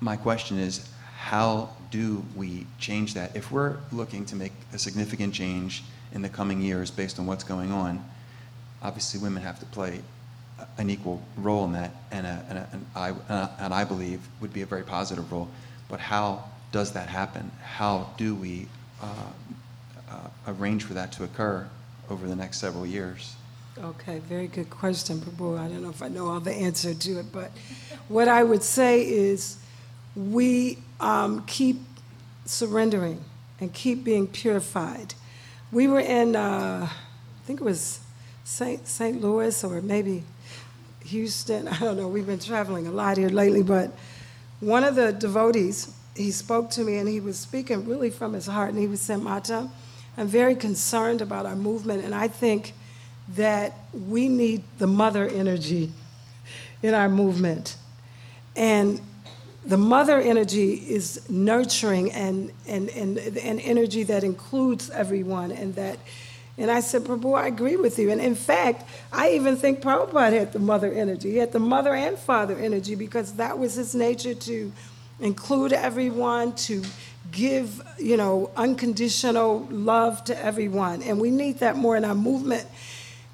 my 0.00 0.16
question 0.16 0.58
is 0.58 0.88
how 1.14 1.68
do 1.90 2.24
we 2.34 2.66
change 2.78 3.12
that? 3.12 3.36
If 3.36 3.52
we're 3.52 3.76
looking 3.92 4.24
to 4.24 4.34
make 4.34 4.52
a 4.72 4.78
significant 4.78 5.34
change 5.34 5.82
in 6.12 6.22
the 6.22 6.28
coming 6.28 6.60
years 6.60 6.90
based 6.90 7.18
on 7.18 7.26
what's 7.26 7.44
going 7.44 7.72
on, 7.72 8.04
obviously 8.82 9.20
women 9.20 9.42
have 9.42 9.58
to 9.60 9.66
play 9.66 10.00
an 10.78 10.90
equal 10.90 11.22
role 11.36 11.64
in 11.64 11.72
that, 11.72 11.92
and, 12.10 12.26
a, 12.26 12.44
and, 12.48 12.58
a, 12.58 12.68
and, 12.72 12.86
I, 12.94 13.54
and 13.60 13.74
I 13.74 13.84
believe 13.84 14.20
would 14.40 14.52
be 14.52 14.62
a 14.62 14.66
very 14.66 14.82
positive 14.82 15.30
role. 15.30 15.48
But 15.88 16.00
how 16.00 16.44
does 16.72 16.92
that 16.92 17.08
happen? 17.08 17.50
How 17.62 18.10
do 18.16 18.34
we 18.34 18.66
uh, 19.02 19.06
uh, 20.10 20.28
arrange 20.48 20.84
for 20.84 20.94
that 20.94 21.12
to 21.12 21.24
occur 21.24 21.66
over 22.10 22.26
the 22.26 22.36
next 22.36 22.58
several 22.58 22.86
years? 22.86 23.34
Okay, 23.78 24.18
very 24.18 24.48
good 24.48 24.70
question, 24.70 25.20
Prabhu. 25.20 25.58
I 25.58 25.68
don't 25.68 25.82
know 25.82 25.90
if 25.90 26.02
I 26.02 26.08
know 26.08 26.28
all 26.28 26.40
the 26.40 26.52
answer 26.52 26.94
to 26.94 27.20
it, 27.20 27.26
but 27.32 27.52
what 28.08 28.26
I 28.26 28.42
would 28.42 28.62
say 28.62 29.02
is 29.08 29.58
we 30.16 30.78
um, 30.98 31.44
keep 31.46 31.80
surrendering 32.44 33.22
and 33.60 33.72
keep 33.72 34.02
being 34.02 34.26
purified. 34.26 35.14
We 35.70 35.86
were 35.86 36.00
in, 36.00 36.34
uh, 36.34 36.88
I 36.88 37.46
think 37.46 37.60
it 37.60 37.64
was 37.64 38.00
St. 38.44 38.88
St. 38.88 39.20
Louis 39.20 39.62
or 39.62 39.82
maybe 39.82 40.24
Houston. 41.04 41.68
I 41.68 41.78
don't 41.78 41.98
know. 41.98 42.08
We've 42.08 42.26
been 42.26 42.38
traveling 42.38 42.86
a 42.86 42.90
lot 42.90 43.18
here 43.18 43.28
lately, 43.28 43.62
but 43.62 43.92
one 44.60 44.82
of 44.82 44.94
the 44.94 45.12
devotees, 45.12 45.94
he 46.16 46.30
spoke 46.30 46.70
to 46.70 46.84
me 46.84 46.96
and 46.96 47.08
he 47.08 47.20
was 47.20 47.38
speaking 47.38 47.86
really 47.86 48.10
from 48.10 48.32
his 48.32 48.46
heart, 48.46 48.70
and 48.70 48.78
he 48.78 48.86
was 48.86 49.00
saying, 49.00 49.22
Mata, 49.22 49.68
I'm 50.16 50.26
very 50.26 50.54
concerned 50.54 51.20
about 51.20 51.44
our 51.44 51.54
movement, 51.54 52.02
and 52.02 52.14
I 52.14 52.28
think 52.28 52.72
that 53.36 53.74
we 53.92 54.28
need 54.28 54.64
the 54.78 54.86
mother 54.86 55.28
energy 55.28 55.92
in 56.82 56.94
our 56.94 57.10
movement. 57.10 57.76
And 58.56 59.00
the 59.68 59.76
mother 59.76 60.18
energy 60.18 60.72
is 60.72 61.28
nurturing 61.28 62.10
and, 62.12 62.50
and, 62.66 62.88
and, 62.88 63.18
and 63.18 63.60
energy 63.60 64.02
that 64.04 64.24
includes 64.24 64.90
everyone 64.90 65.52
and 65.52 65.74
that 65.76 65.98
and 66.60 66.72
I 66.72 66.80
said, 66.80 67.04
Prabhu, 67.04 67.38
I 67.38 67.46
agree 67.46 67.76
with 67.76 68.00
you. 68.00 68.10
And 68.10 68.20
in 68.20 68.34
fact, 68.34 68.84
I 69.12 69.30
even 69.30 69.54
think 69.54 69.80
Prabhupada 69.80 70.32
had 70.32 70.52
the 70.52 70.58
mother 70.58 70.92
energy. 70.92 71.30
He 71.30 71.36
had 71.36 71.52
the 71.52 71.60
mother 71.60 71.94
and 71.94 72.18
father 72.18 72.56
energy 72.56 72.96
because 72.96 73.34
that 73.34 73.60
was 73.60 73.74
his 73.74 73.94
nature 73.94 74.34
to 74.34 74.72
include 75.20 75.72
everyone, 75.72 76.56
to 76.56 76.82
give, 77.30 77.80
you 77.96 78.16
know, 78.16 78.50
unconditional 78.56 79.68
love 79.70 80.24
to 80.24 80.44
everyone. 80.44 81.02
And 81.02 81.20
we 81.20 81.30
need 81.30 81.60
that 81.60 81.76
more 81.76 81.96
in 81.96 82.04
our 82.04 82.16
movement. 82.16 82.66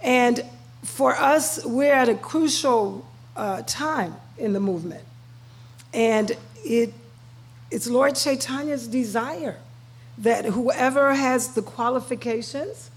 And 0.02 0.44
for 0.82 1.14
us, 1.16 1.64
we're 1.64 1.94
at 1.94 2.10
a 2.10 2.14
crucial 2.14 3.06
uh, 3.36 3.62
time 3.66 4.16
in 4.36 4.52
the 4.52 4.60
movement. 4.60 5.02
And 5.94 6.36
it, 6.64 6.92
it's 7.70 7.88
Lord 7.88 8.16
Chaitanya's 8.16 8.88
desire 8.88 9.56
that 10.18 10.44
whoever 10.44 11.14
has 11.14 11.54
the 11.54 11.62
qualifications 11.62 12.90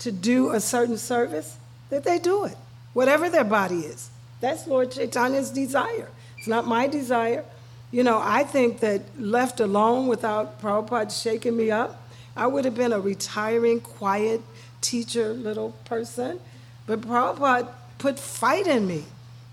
to 0.00 0.12
do 0.12 0.50
a 0.50 0.60
certain 0.60 0.98
service, 0.98 1.56
that 1.90 2.04
they 2.04 2.18
do 2.18 2.44
it, 2.44 2.56
whatever 2.92 3.28
their 3.30 3.44
body 3.44 3.80
is. 3.80 4.10
That's 4.40 4.66
Lord 4.66 4.90
Chaitanya's 4.90 5.50
desire. 5.50 6.08
It's 6.36 6.46
not 6.46 6.66
my 6.66 6.86
desire. 6.86 7.44
You 7.90 8.02
know, 8.02 8.20
I 8.22 8.44
think 8.44 8.80
that 8.80 9.02
left 9.18 9.60
alone 9.60 10.06
without 10.06 10.60
Prabhupada 10.60 11.10
shaking 11.10 11.56
me 11.56 11.70
up, 11.70 12.02
I 12.36 12.46
would 12.46 12.66
have 12.66 12.74
been 12.74 12.92
a 12.92 13.00
retiring, 13.00 13.80
quiet 13.80 14.42
teacher, 14.82 15.32
little 15.32 15.70
person. 15.86 16.38
But 16.86 17.00
Prabhupada 17.00 17.68
put 17.98 18.18
fight 18.18 18.66
in 18.66 18.86
me 18.86 19.04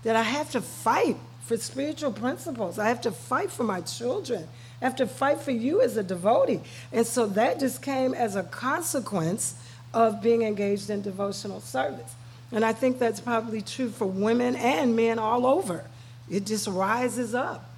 that 0.02 0.16
I 0.16 0.22
have 0.22 0.50
to 0.50 0.60
fight 0.60 1.16
for 1.46 1.56
spiritual 1.58 2.12
principles. 2.12 2.78
I 2.78 2.88
have 2.88 3.00
to 3.02 3.10
fight 3.10 3.50
for 3.50 3.64
my 3.64 3.80
children. 3.82 4.48
I 4.80 4.84
have 4.84 4.96
to 4.96 5.06
fight 5.06 5.40
for 5.40 5.50
you 5.50 5.80
as 5.82 5.96
a 5.96 6.02
devotee. 6.02 6.60
And 6.92 7.06
so 7.06 7.26
that 7.28 7.60
just 7.60 7.82
came 7.82 8.14
as 8.14 8.36
a 8.36 8.42
consequence 8.42 9.54
of 9.92 10.22
being 10.22 10.42
engaged 10.42 10.90
in 10.90 11.02
devotional 11.02 11.60
service. 11.60 12.14
And 12.50 12.64
I 12.64 12.72
think 12.72 12.98
that's 12.98 13.20
probably 13.20 13.62
true 13.62 13.90
for 13.90 14.06
women 14.06 14.56
and 14.56 14.96
men 14.96 15.18
all 15.18 15.46
over. 15.46 15.84
It 16.30 16.46
just 16.46 16.66
rises 16.66 17.34
up. 17.34 17.70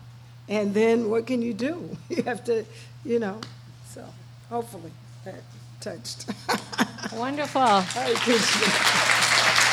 And 0.49 0.73
then 0.73 1.11
what 1.11 1.27
can 1.27 1.43
you 1.43 1.55
do? 1.55 1.97
You 2.09 2.23
have 2.23 2.45
to, 2.45 2.65
you 3.05 3.19
know, 3.19 3.41
so 3.91 4.05
hopefully 4.49 4.93
that 5.25 5.43
touched. 5.81 6.27
Wonderful. 7.13 7.81
Hare 7.81 8.15
Krishna. 8.15 9.66